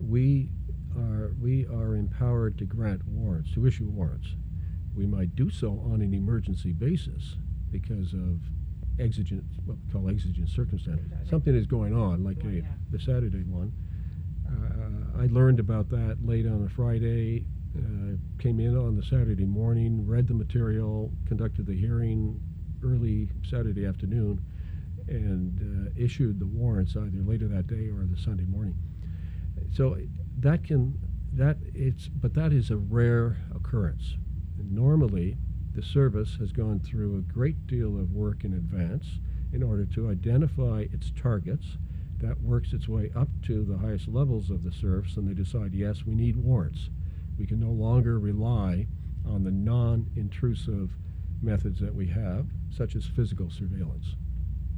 we 0.00 0.50
are 0.96 1.32
we 1.40 1.66
are 1.66 1.96
empowered 1.96 2.58
to 2.58 2.64
grant 2.64 3.02
warrants, 3.06 3.54
to 3.54 3.66
issue 3.66 3.88
warrants. 3.88 4.34
We 4.94 5.06
might 5.06 5.34
do 5.34 5.50
so 5.50 5.82
on 5.92 6.02
an 6.02 6.12
emergency 6.14 6.72
basis 6.72 7.36
because 7.70 8.12
of 8.12 8.40
exigent, 8.98 9.44
what 9.64 9.76
we 9.84 9.92
call 9.92 10.08
exigent 10.08 10.48
circumstances. 10.48 11.06
Something 11.28 11.54
is 11.56 11.66
going 11.66 11.94
on, 11.94 12.22
like 12.22 12.38
a, 12.44 12.62
the 12.90 12.98
Saturday 13.00 13.42
one. 13.42 13.72
Uh, 14.54 15.22
I 15.22 15.26
learned 15.26 15.60
about 15.60 15.88
that 15.90 16.18
late 16.22 16.46
on 16.46 16.64
a 16.64 16.68
Friday. 16.68 17.44
Uh, 17.76 18.16
came 18.38 18.60
in 18.60 18.76
on 18.76 18.96
the 18.96 19.02
Saturday 19.02 19.44
morning, 19.44 20.06
read 20.06 20.28
the 20.28 20.34
material, 20.34 21.10
conducted 21.26 21.66
the 21.66 21.74
hearing 21.74 22.40
early 22.84 23.28
Saturday 23.48 23.84
afternoon, 23.86 24.40
and 25.08 25.88
uh, 25.88 25.90
issued 25.96 26.38
the 26.38 26.46
warrants 26.46 26.94
either 26.96 27.22
later 27.22 27.48
that 27.48 27.66
day 27.66 27.88
or 27.88 28.06
the 28.06 28.16
Sunday 28.16 28.44
morning. 28.44 28.76
So 29.72 29.96
that 30.38 30.64
can 30.64 30.98
that 31.32 31.56
it's 31.74 32.08
but 32.08 32.34
that 32.34 32.52
is 32.52 32.70
a 32.70 32.76
rare 32.76 33.38
occurrence. 33.54 34.14
Normally, 34.56 35.36
the 35.74 35.82
service 35.82 36.36
has 36.38 36.52
gone 36.52 36.80
through 36.80 37.18
a 37.18 37.32
great 37.32 37.66
deal 37.66 37.98
of 37.98 38.12
work 38.12 38.44
in 38.44 38.52
advance 38.52 39.18
in 39.52 39.62
order 39.62 39.84
to 39.86 40.10
identify 40.10 40.86
its 40.92 41.10
targets. 41.20 41.76
That 42.24 42.40
works 42.40 42.72
its 42.72 42.88
way 42.88 43.10
up 43.14 43.28
to 43.42 43.64
the 43.64 43.76
highest 43.76 44.08
levels 44.08 44.48
of 44.48 44.64
the 44.64 44.72
service, 44.72 45.18
and 45.18 45.28
they 45.28 45.34
decide, 45.34 45.74
yes, 45.74 46.06
we 46.06 46.14
need 46.14 46.36
warrants. 46.36 46.88
We 47.38 47.44
can 47.44 47.60
no 47.60 47.68
longer 47.68 48.18
rely 48.18 48.86
on 49.26 49.44
the 49.44 49.50
non 49.50 50.06
intrusive 50.16 50.96
methods 51.42 51.80
that 51.80 51.94
we 51.94 52.06
have, 52.06 52.46
such 52.70 52.96
as 52.96 53.04
physical 53.04 53.50
surveillance. 53.50 54.16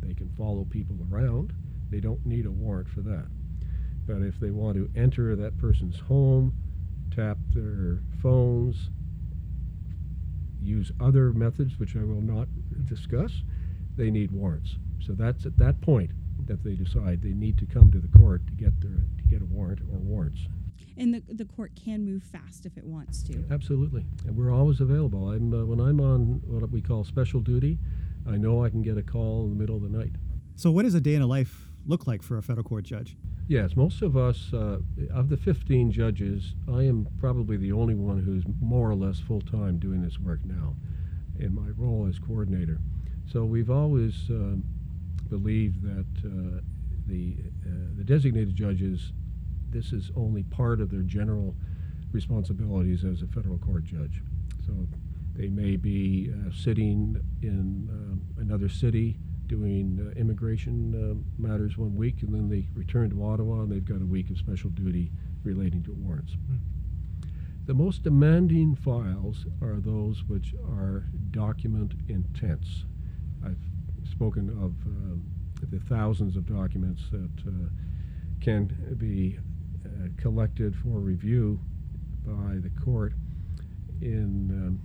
They 0.00 0.12
can 0.12 0.28
follow 0.30 0.64
people 0.64 0.98
around, 1.08 1.52
they 1.88 2.00
don't 2.00 2.26
need 2.26 2.46
a 2.46 2.50
warrant 2.50 2.88
for 2.88 3.02
that. 3.02 3.28
But 4.08 4.22
if 4.22 4.40
they 4.40 4.50
want 4.50 4.76
to 4.78 4.90
enter 4.96 5.36
that 5.36 5.56
person's 5.56 6.00
home, 6.00 6.52
tap 7.14 7.38
their 7.54 8.00
phones, 8.20 8.90
use 10.60 10.90
other 10.98 11.32
methods, 11.32 11.78
which 11.78 11.94
I 11.94 12.02
will 12.02 12.22
not 12.22 12.48
discuss, 12.86 13.44
they 13.96 14.10
need 14.10 14.32
warrants. 14.32 14.78
So 14.98 15.12
that's 15.12 15.46
at 15.46 15.56
that 15.58 15.80
point 15.80 16.10
that 16.46 16.62
they 16.62 16.74
decide 16.74 17.22
they 17.22 17.32
need 17.32 17.58
to 17.58 17.66
come 17.66 17.90
to 17.90 17.98
the 17.98 18.08
court 18.18 18.46
to 18.46 18.52
get 18.52 18.80
their 18.80 19.04
to 19.18 19.24
get 19.28 19.42
a 19.42 19.44
warrant 19.46 19.80
or 19.92 19.98
warrants. 19.98 20.40
And 20.98 21.12
the, 21.12 21.22
the 21.28 21.44
court 21.44 21.72
can 21.82 22.04
move 22.04 22.22
fast 22.22 22.64
if 22.64 22.78
it 22.78 22.84
wants 22.84 23.22
to. 23.24 23.44
Absolutely, 23.50 24.04
and 24.26 24.36
we're 24.36 24.52
always 24.52 24.80
available. 24.80 25.30
I'm 25.30 25.52
uh, 25.52 25.64
when 25.64 25.80
I'm 25.80 26.00
on 26.00 26.40
what 26.46 26.70
we 26.70 26.80
call 26.80 27.04
special 27.04 27.40
duty, 27.40 27.78
I 28.28 28.36
know 28.36 28.64
I 28.64 28.70
can 28.70 28.82
get 28.82 28.96
a 28.96 29.02
call 29.02 29.44
in 29.44 29.50
the 29.50 29.56
middle 29.56 29.76
of 29.76 29.82
the 29.82 29.88
night. 29.88 30.12
So, 30.56 30.70
what 30.70 30.82
does 30.84 30.94
a 30.94 31.00
day 31.00 31.14
in 31.14 31.22
a 31.22 31.26
life 31.26 31.70
look 31.86 32.06
like 32.06 32.22
for 32.22 32.38
a 32.38 32.42
federal 32.42 32.64
court 32.64 32.84
judge? 32.84 33.16
Yes, 33.48 33.76
most 33.76 34.02
of 34.02 34.16
us, 34.16 34.52
uh, 34.52 34.78
of 35.14 35.28
the 35.28 35.36
15 35.36 35.92
judges, 35.92 36.54
I 36.68 36.82
am 36.82 37.06
probably 37.20 37.56
the 37.56 37.70
only 37.70 37.94
one 37.94 38.18
who's 38.18 38.42
more 38.60 38.90
or 38.90 38.96
less 38.96 39.20
full 39.20 39.40
time 39.40 39.78
doing 39.78 40.02
this 40.02 40.18
work 40.18 40.40
now 40.44 40.74
in 41.38 41.54
my 41.54 41.68
role 41.76 42.06
as 42.08 42.18
coordinator. 42.18 42.80
So 43.30 43.44
we've 43.44 43.70
always 43.70 44.30
uh, 44.30 44.56
believed 45.28 45.82
that 45.82 46.06
uh, 46.24 46.60
the, 47.06 47.36
uh, 47.64 47.70
the 47.96 48.04
designated 48.04 48.54
judges, 48.54 49.12
this 49.70 49.92
is 49.92 50.10
only 50.16 50.42
part 50.44 50.80
of 50.80 50.90
their 50.90 51.02
general 51.02 51.54
responsibilities 52.12 53.04
as 53.04 53.22
a 53.22 53.26
federal 53.26 53.58
court 53.58 53.84
judge. 53.84 54.22
So 54.66 54.72
they 55.34 55.48
may 55.48 55.76
be 55.76 56.32
uh, 56.32 56.50
sitting 56.52 57.20
in 57.42 57.88
um, 57.90 58.22
another 58.38 58.68
city 58.68 59.18
doing 59.46 60.00
uh, 60.00 60.18
immigration 60.18 60.94
uh, 60.94 61.40
matters 61.40 61.76
one 61.76 61.94
week, 61.94 62.22
and 62.22 62.34
then 62.34 62.48
they 62.48 62.66
return 62.74 63.10
to 63.10 63.24
Ottawa 63.24 63.60
and 63.60 63.70
they've 63.70 63.84
got 63.84 64.00
a 64.02 64.06
week 64.06 64.30
of 64.30 64.38
special 64.38 64.70
duty 64.70 65.12
relating 65.44 65.82
to 65.84 65.92
warrants. 65.92 66.32
Mm. 66.32 66.58
The 67.66 67.74
most 67.74 68.02
demanding 68.02 68.76
files 68.76 69.44
are 69.60 69.80
those 69.80 70.24
which 70.24 70.54
are 70.64 71.06
document 71.32 71.94
intense. 72.08 72.84
I've 73.44 73.58
spoken 74.10 74.48
of 74.50 74.74
uh, 74.86 75.66
the 75.70 75.80
thousands 75.86 76.36
of 76.36 76.46
documents 76.46 77.02
that 77.10 77.30
uh, 77.46 77.68
can 78.40 78.66
be 78.98 79.38
uh, 79.84 80.08
collected 80.16 80.74
for 80.76 81.00
review 81.00 81.60
by 82.24 82.56
the 82.58 82.70
court 82.82 83.14
in 84.00 84.50
um, 84.50 84.80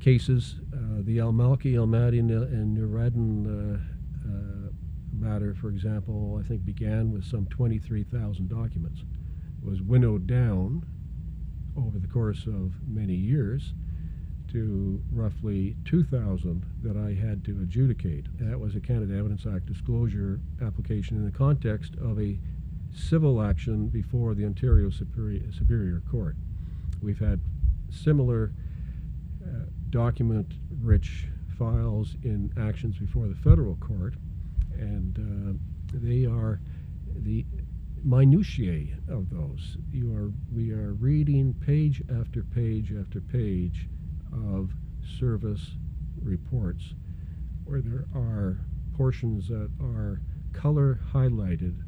cases, 0.00 0.56
uh, 0.72 0.76
the 1.00 1.20
Al 1.20 1.32
Malki, 1.32 1.76
Al 1.76 1.86
Mahdi, 1.86 2.18
and 2.18 2.76
Nureddin 2.76 3.82
matter, 5.12 5.54
for 5.54 5.68
example, 5.68 6.40
I 6.42 6.46
think 6.46 6.64
began 6.64 7.12
with 7.12 7.24
some 7.24 7.46
23,000 7.46 8.48
documents. 8.48 9.00
It 9.00 9.68
was 9.68 9.80
winnowed 9.80 10.26
down 10.26 10.84
over 11.76 11.98
the 11.98 12.08
course 12.08 12.46
of 12.46 12.72
many 12.86 13.14
years 13.14 13.72
to 14.52 15.02
roughly 15.12 15.76
2,000 15.84 16.64
that 16.82 16.96
I 16.96 17.14
had 17.14 17.44
to 17.44 17.60
adjudicate. 17.62 18.26
That 18.38 18.58
was 18.58 18.76
a 18.76 18.80
Canada 18.80 19.16
Evidence 19.16 19.46
Act 19.46 19.66
disclosure 19.66 20.40
application 20.62 21.16
in 21.16 21.24
the 21.24 21.30
context 21.30 21.94
of 21.96 22.20
a 22.20 22.38
civil 22.94 23.42
action 23.42 23.88
before 23.88 24.34
the 24.34 24.44
Ontario 24.44 24.90
Superior, 24.90 25.50
Superior 25.52 26.02
Court. 26.10 26.36
We've 27.02 27.18
had 27.18 27.40
similar 27.90 28.52
document 29.92 30.54
rich 30.80 31.28
files 31.58 32.16
in 32.24 32.50
actions 32.58 32.96
before 32.98 33.28
the 33.28 33.36
federal 33.36 33.76
court, 33.76 34.14
and 34.72 35.18
uh, 35.18 35.58
they 35.92 36.24
are 36.24 36.60
the 37.14 37.44
minutiae 38.02 38.96
of 39.08 39.30
those. 39.30 39.76
You 39.92 40.16
are 40.16 40.32
we 40.52 40.72
are 40.72 40.94
reading 40.94 41.54
page 41.54 42.02
after 42.18 42.42
page 42.42 42.92
after 42.98 43.20
page 43.20 43.86
of 44.32 44.70
service 45.18 45.72
reports 46.22 46.94
where 47.64 47.80
there 47.80 48.06
are 48.14 48.58
portions 48.96 49.48
that 49.48 49.70
are 49.80 50.20
color 50.52 51.00
highlighted 51.12 51.82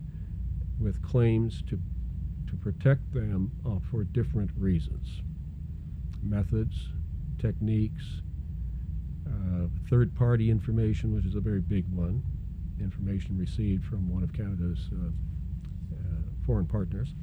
with 0.80 1.02
claims 1.02 1.62
to 1.68 1.78
to 2.46 2.56
protect 2.56 3.12
them 3.12 3.50
uh, 3.66 3.78
for 3.90 4.04
different 4.04 4.50
reasons 4.56 5.22
methods 6.22 6.88
techniques, 7.44 8.22
uh, 9.26 9.66
third 9.90 10.14
party 10.14 10.50
information, 10.50 11.14
which 11.14 11.26
is 11.26 11.34
a 11.34 11.40
very 11.40 11.60
big 11.60 11.84
one, 11.92 12.22
information 12.80 13.36
received 13.36 13.84
from 13.84 14.08
one 14.08 14.22
of 14.22 14.32
Canada's 14.32 14.90
uh, 14.92 15.06
uh 15.06 15.98
foreign 16.46 16.66
partners. 16.66 17.14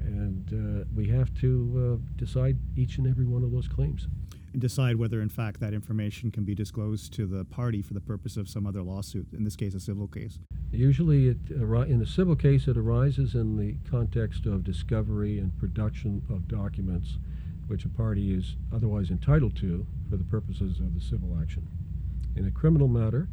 And 0.00 0.44
uh, 0.52 0.84
we 0.94 1.08
have 1.08 1.32
to 1.40 2.00
uh, 2.00 2.12
decide 2.16 2.56
each 2.76 2.98
and 2.98 3.06
every 3.06 3.24
one 3.24 3.42
of 3.42 3.52
those 3.52 3.68
claims. 3.68 4.08
Decide 4.58 4.96
whether, 4.96 5.20
in 5.20 5.28
fact, 5.28 5.60
that 5.60 5.74
information 5.74 6.30
can 6.30 6.44
be 6.44 6.54
disclosed 6.54 7.12
to 7.14 7.26
the 7.26 7.44
party 7.44 7.82
for 7.82 7.92
the 7.92 8.00
purpose 8.00 8.36
of 8.36 8.48
some 8.48 8.66
other 8.66 8.82
lawsuit, 8.82 9.26
in 9.32 9.44
this 9.44 9.56
case, 9.56 9.74
a 9.74 9.80
civil 9.80 10.08
case. 10.08 10.38
Usually, 10.72 11.28
it, 11.28 11.50
in 11.50 12.00
a 12.02 12.06
civil 12.06 12.36
case, 12.36 12.66
it 12.66 12.76
arises 12.76 13.34
in 13.34 13.56
the 13.56 13.76
context 13.90 14.46
of 14.46 14.64
discovery 14.64 15.38
and 15.38 15.56
production 15.58 16.22
of 16.30 16.48
documents 16.48 17.18
which 17.66 17.84
a 17.84 17.88
party 17.88 18.32
is 18.32 18.56
otherwise 18.72 19.10
entitled 19.10 19.56
to 19.56 19.86
for 20.08 20.16
the 20.16 20.24
purposes 20.24 20.78
of 20.78 20.94
the 20.94 21.00
civil 21.00 21.36
action. 21.40 21.66
In 22.36 22.46
a 22.46 22.50
criminal 22.50 22.88
matter, 22.88 23.28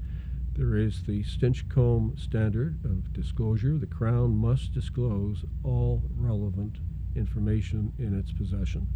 there 0.54 0.76
is 0.76 1.04
the 1.04 1.24
Stinchcombe 1.24 2.20
standard 2.20 2.84
of 2.84 3.14
disclosure. 3.14 3.78
The 3.78 3.86
Crown 3.88 4.36
must 4.36 4.74
disclose 4.74 5.46
all 5.64 6.04
relevant 6.16 6.78
information 7.16 7.94
in 7.98 8.18
its 8.18 8.32
possession. 8.32 8.88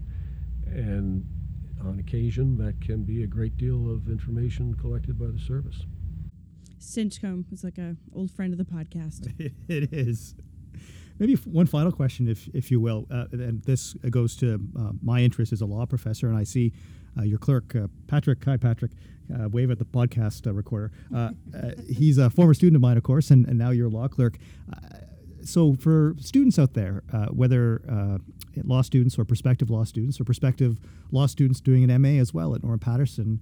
And 0.66 1.26
on 1.86 2.00
occasion, 2.00 2.58
that 2.58 2.80
can 2.82 3.04
be 3.04 3.24
a 3.24 3.28
great 3.28 3.58
deal 3.58 3.92
of 3.92 4.10
information 4.10 4.74
collected 4.76 5.18
by 5.18 5.28
the 5.28 5.40
service. 5.40 5.86
Stinchcombe 6.80 7.52
is 7.52 7.64
like 7.64 7.78
a 7.78 7.96
old 8.14 8.32
friend 8.32 8.54
of 8.54 8.58
the 8.58 8.66
podcast. 8.66 9.32
it 9.68 9.94
is. 9.94 10.36
Maybe 11.20 11.34
one 11.36 11.66
final 11.66 11.92
question, 11.92 12.28
if 12.28 12.48
if 12.54 12.70
you 12.70 12.80
will, 12.80 13.08
uh, 13.10 13.26
and 13.32 13.64
this 13.64 13.96
goes 14.10 14.36
to 14.38 14.60
uh, 14.80 14.92
my 15.02 15.22
interest 15.22 15.52
as 15.52 15.62
a 15.62 15.66
law 15.66 15.86
professor, 15.86 16.28
and 16.28 16.38
I 16.38 16.44
see 16.44 16.74
uh, 17.18 17.24
your 17.24 17.40
clerk, 17.40 17.76
uh, 17.76 17.88
Patrick. 18.08 18.44
Hi, 18.46 18.58
Patrick. 18.58 18.92
Uh, 19.34 19.50
wave 19.50 19.72
at 19.72 19.80
the 19.80 19.86
podcast 19.86 20.48
uh, 20.48 20.54
recorder. 20.54 20.92
he's 21.90 22.18
a 22.18 22.30
former 22.30 22.54
student 22.54 22.78
of 22.78 22.82
mine, 22.82 22.96
of 22.96 23.04
course, 23.04 23.30
and, 23.30 23.46
and 23.46 23.58
now 23.58 23.72
you're 23.72 23.88
a 23.88 23.90
law 23.90 24.08
clerk. 24.08 24.38
so, 25.44 25.76
for 25.76 26.16
students 26.20 26.58
out 26.58 26.76
there, 26.76 27.04
whether 27.32 27.82
law 28.66 28.82
students 28.82 29.18
or 29.18 29.26
prospective 29.26 29.70
law 29.70 29.84
students 29.84 30.20
or 30.20 30.24
prospective 30.24 30.80
law 31.12 31.26
students 31.26 31.62
doing 31.62 31.90
an 31.90 32.02
MA 32.02 32.20
as 32.20 32.34
well 32.34 32.56
at 32.56 32.64
Norman 32.64 32.80
Paterson. 32.80 33.40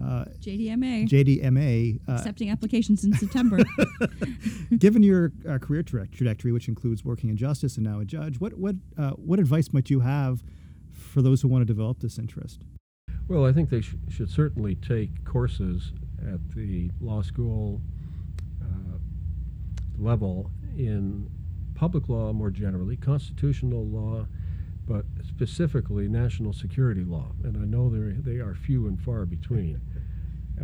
uh, 0.00 0.24
JDMA. 0.40 1.08
JDMA. 1.08 2.00
Uh, 2.08 2.12
accepting 2.12 2.50
applications 2.50 3.04
in 3.04 3.12
September. 3.14 3.58
given 4.78 5.02
your 5.02 5.32
uh, 5.48 5.58
career 5.58 5.82
tra- 5.82 6.06
trajectory, 6.06 6.52
which 6.52 6.68
includes 6.68 7.04
working 7.04 7.30
in 7.30 7.36
justice 7.36 7.76
and 7.76 7.84
now 7.84 8.00
a 8.00 8.04
judge, 8.04 8.38
what 8.40 8.54
what 8.58 8.76
uh, 8.96 9.10
what 9.10 9.38
advice 9.38 9.72
might 9.72 9.90
you 9.90 10.00
have 10.00 10.42
for 10.92 11.22
those 11.22 11.42
who 11.42 11.48
want 11.48 11.62
to 11.62 11.66
develop 11.66 12.00
this 12.00 12.18
interest? 12.18 12.62
Well, 13.28 13.44
I 13.44 13.52
think 13.52 13.70
they 13.70 13.80
sh- 13.80 13.96
should 14.08 14.30
certainly 14.30 14.74
take 14.76 15.24
courses 15.24 15.92
at 16.32 16.40
the 16.54 16.90
law 17.00 17.22
school 17.22 17.80
uh, 18.62 18.98
level 19.98 20.50
in 20.76 21.28
public 21.74 22.08
law 22.08 22.32
more 22.32 22.50
generally, 22.50 22.96
constitutional 22.96 23.86
law, 23.86 24.26
but 24.88 25.04
specifically 25.28 26.08
national 26.08 26.52
security 26.52 27.04
law. 27.04 27.32
And 27.44 27.56
I 27.56 27.66
know 27.66 27.90
they 27.90 28.36
are 28.36 28.54
few 28.54 28.86
and 28.86 28.98
far 28.98 29.26
between. 29.26 29.80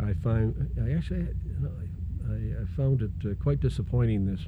I 0.01 0.13
find 0.13 0.69
I 0.83 0.91
actually 0.91 1.27
I, 2.27 2.63
I, 2.63 2.65
found 2.75 3.01
it 3.01 3.11
uh, 3.23 3.35
quite 3.41 3.61
disappointing 3.61 4.25
this 4.25 4.41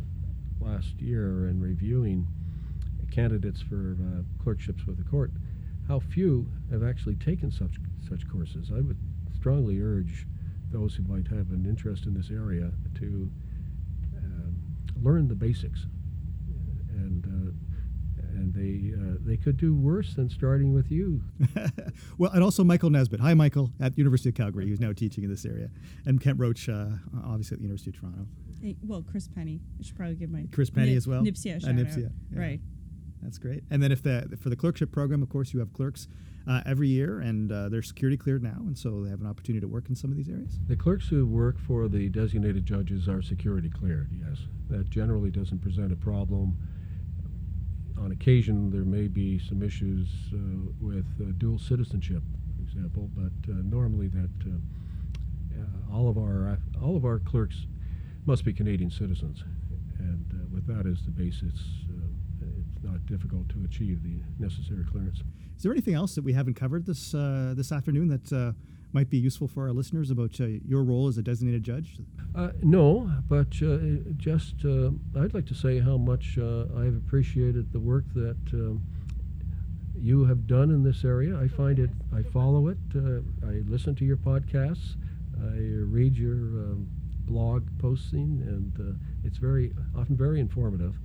last 0.59 0.99
year 0.99 1.47
in 1.47 1.61
reviewing 1.61 2.27
candidates 3.11 3.61
for 3.61 3.95
uh, 4.01 4.43
clerkships 4.43 4.85
with 4.85 4.97
the 4.97 5.09
court 5.09 5.31
how 5.87 5.99
few 5.99 6.47
have 6.69 6.83
actually 6.83 7.15
taken 7.15 7.51
such 7.51 7.75
such 8.07 8.27
courses. 8.29 8.71
I 8.75 8.81
would 8.81 8.97
strongly 9.35 9.81
urge 9.81 10.25
those 10.71 10.95
who 10.95 11.03
might 11.03 11.27
have 11.27 11.51
an 11.51 11.65
interest 11.67 12.05
in 12.05 12.13
this 12.13 12.29
area 12.29 12.71
to 12.99 13.31
um, 14.17 14.55
learn 15.01 15.27
the 15.27 15.35
basics, 15.35 15.85
and 16.89 17.25
uh, 17.25 17.51
and 18.37 18.53
they 18.53 18.93
uh, 18.93 19.17
they 19.21 19.37
could 19.37 19.57
do 19.57 19.75
worse 19.75 20.13
than 20.13 20.29
starting 20.29 20.73
with 20.73 20.91
you. 20.91 21.21
well, 22.17 22.31
and 22.31 22.43
also 22.43 22.63
Michael 22.63 22.89
Nesbitt. 22.89 23.19
Hi, 23.19 23.33
Michael, 23.33 23.71
at 23.79 23.97
University 23.97 24.29
of 24.29 24.35
Calgary, 24.35 24.67
who's 24.67 24.79
now 24.79 24.93
teaching 24.93 25.23
in 25.23 25.29
this 25.29 25.45
area, 25.45 25.69
and 26.05 26.21
Kent 26.21 26.39
Roach, 26.39 26.69
uh, 26.69 26.87
obviously 27.25 27.55
at 27.55 27.59
the 27.59 27.63
University 27.63 27.91
of 27.91 27.99
Toronto. 27.99 28.27
Hey, 28.61 28.75
well, 28.85 29.03
Chris 29.03 29.27
Penny. 29.27 29.59
I 29.79 29.83
should 29.83 29.95
probably 29.95 30.15
give 30.15 30.29
my 30.29 30.45
Chris 30.51 30.69
Penny 30.69 30.95
as 30.95 31.07
well. 31.07 31.21
NPSIA 31.23 31.61
shout 31.61 31.75
NPSIA, 31.75 32.05
out. 32.05 32.11
Yeah. 32.31 32.39
Right. 32.39 32.59
That's 33.21 33.37
great. 33.37 33.63
And 33.69 33.81
then 33.81 33.91
if 33.91 34.03
the 34.03 34.37
for 34.39 34.49
the 34.49 34.55
clerkship 34.55 34.91
program, 34.91 35.21
of 35.21 35.29
course, 35.29 35.53
you 35.53 35.59
have 35.59 35.73
clerks 35.73 36.07
uh, 36.47 36.61
every 36.65 36.87
year, 36.87 37.19
and 37.19 37.51
uh, 37.51 37.69
they're 37.69 37.81
security 37.81 38.17
cleared 38.17 38.43
now, 38.43 38.57
and 38.59 38.77
so 38.77 39.03
they 39.03 39.09
have 39.09 39.21
an 39.21 39.27
opportunity 39.27 39.61
to 39.61 39.67
work 39.67 39.89
in 39.89 39.95
some 39.95 40.11
of 40.11 40.17
these 40.17 40.29
areas. 40.29 40.59
The 40.67 40.75
clerks 40.75 41.07
who 41.07 41.25
work 41.25 41.59
for 41.59 41.87
the 41.87 42.09
designated 42.09 42.65
judges 42.65 43.07
are 43.07 43.21
security 43.21 43.69
cleared. 43.69 44.09
Yes, 44.13 44.39
that 44.69 44.89
generally 44.89 45.29
doesn't 45.29 45.59
present 45.59 45.91
a 45.91 45.95
problem. 45.95 46.57
On 47.99 48.11
occasion, 48.11 48.69
there 48.69 48.85
may 48.85 49.07
be 49.07 49.39
some 49.39 49.61
issues 49.61 50.07
uh, 50.33 50.37
with 50.79 51.05
uh, 51.19 51.31
dual 51.37 51.59
citizenship, 51.59 52.23
for 52.55 52.63
example, 52.63 53.09
but 53.15 53.51
uh, 53.51 53.55
normally 53.63 54.07
that 54.07 54.29
uh, 54.45 55.93
all 55.93 56.09
of 56.09 56.17
our 56.17 56.57
all 56.81 56.95
of 56.95 57.05
our 57.05 57.19
clerks 57.19 57.65
must 58.25 58.45
be 58.45 58.53
Canadian 58.53 58.91
citizens, 58.91 59.43
and 59.99 60.25
with 60.51 60.67
that 60.67 60.85
as 60.85 61.03
the 61.03 61.11
basis 61.11 61.53
it's 62.77 62.83
not 62.83 63.05
difficult 63.05 63.49
to 63.49 63.63
achieve 63.65 64.03
the 64.03 64.21
necessary 64.39 64.83
clearance. 64.83 65.23
Is 65.55 65.63
there 65.63 65.71
anything 65.71 65.95
else 65.95 66.15
that 66.15 66.23
we 66.23 66.33
haven't 66.33 66.53
covered 66.53 66.85
this 66.85 67.13
uh, 67.13 67.53
this 67.55 67.71
afternoon 67.71 68.07
that 68.09 68.31
uh, 68.31 68.51
might 68.93 69.09
be 69.09 69.17
useful 69.17 69.47
for 69.47 69.63
our 69.63 69.73
listeners 69.73 70.09
about 70.11 70.39
uh, 70.39 70.45
your 70.65 70.83
role 70.83 71.07
as 71.07 71.17
a 71.17 71.21
designated 71.21 71.63
judge? 71.63 71.97
Uh, 72.35 72.49
no, 72.61 73.11
but 73.27 73.47
uh, 73.61 73.77
just 74.15 74.55
uh, 74.65 74.91
I'd 75.19 75.33
like 75.33 75.45
to 75.47 75.55
say 75.55 75.79
how 75.79 75.97
much 75.97 76.37
I've 76.37 76.95
appreciated 76.95 77.71
the 77.73 77.79
work 77.79 78.05
that 78.13 78.37
um, 78.53 78.81
you 79.95 80.25
have 80.25 80.47
done 80.47 80.69
in 80.69 80.83
this 80.83 81.03
area. 81.03 81.37
I 81.37 81.47
find 81.47 81.79
it, 81.79 81.89
I 82.15 82.21
follow 82.21 82.67
it, 82.67 82.77
I 82.95 83.63
listen 83.67 83.95
to 83.95 84.05
your 84.05 84.17
podcasts, 84.17 84.95
I 85.39 85.57
read 85.57 86.15
your 86.15 86.35
um, 86.35 86.87
blog 87.25 87.67
posting, 87.79 88.43
and 88.47 88.99
it's 89.23 89.37
very 89.37 89.73
often 89.95 90.15
very 90.15 90.39
informative 90.39 90.95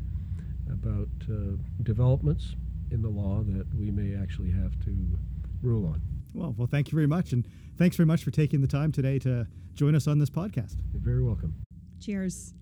about 0.71 1.09
uh, 1.31 1.57
developments 1.83 2.55
in 2.91 3.03
the 3.03 3.09
law 3.09 3.43
that 3.43 3.67
we 3.75 3.91
may 3.91 4.15
actually 4.17 4.51
have 4.51 4.73
to 4.85 5.19
rule 5.63 5.87
on. 5.87 6.01
Well, 6.35 6.55
well, 6.57 6.67
thank 6.67 6.91
you 6.91 6.97
very 6.97 7.07
much, 7.07 7.33
and 7.33 7.47
Thanks 7.83 7.97
very 7.97 8.07
much 8.07 8.23
for 8.23 8.31
taking 8.31 8.61
the 8.61 8.69
time 8.69 8.93
today 8.93 9.19
to 9.19 9.45
join 9.75 9.97
us 9.97 10.07
on 10.07 10.21
this 10.21 10.31
podcast. 10.31 10.77
You're 10.93 11.03
very 11.03 11.25
welcome. 11.25 11.53
Cheers. 11.99 12.55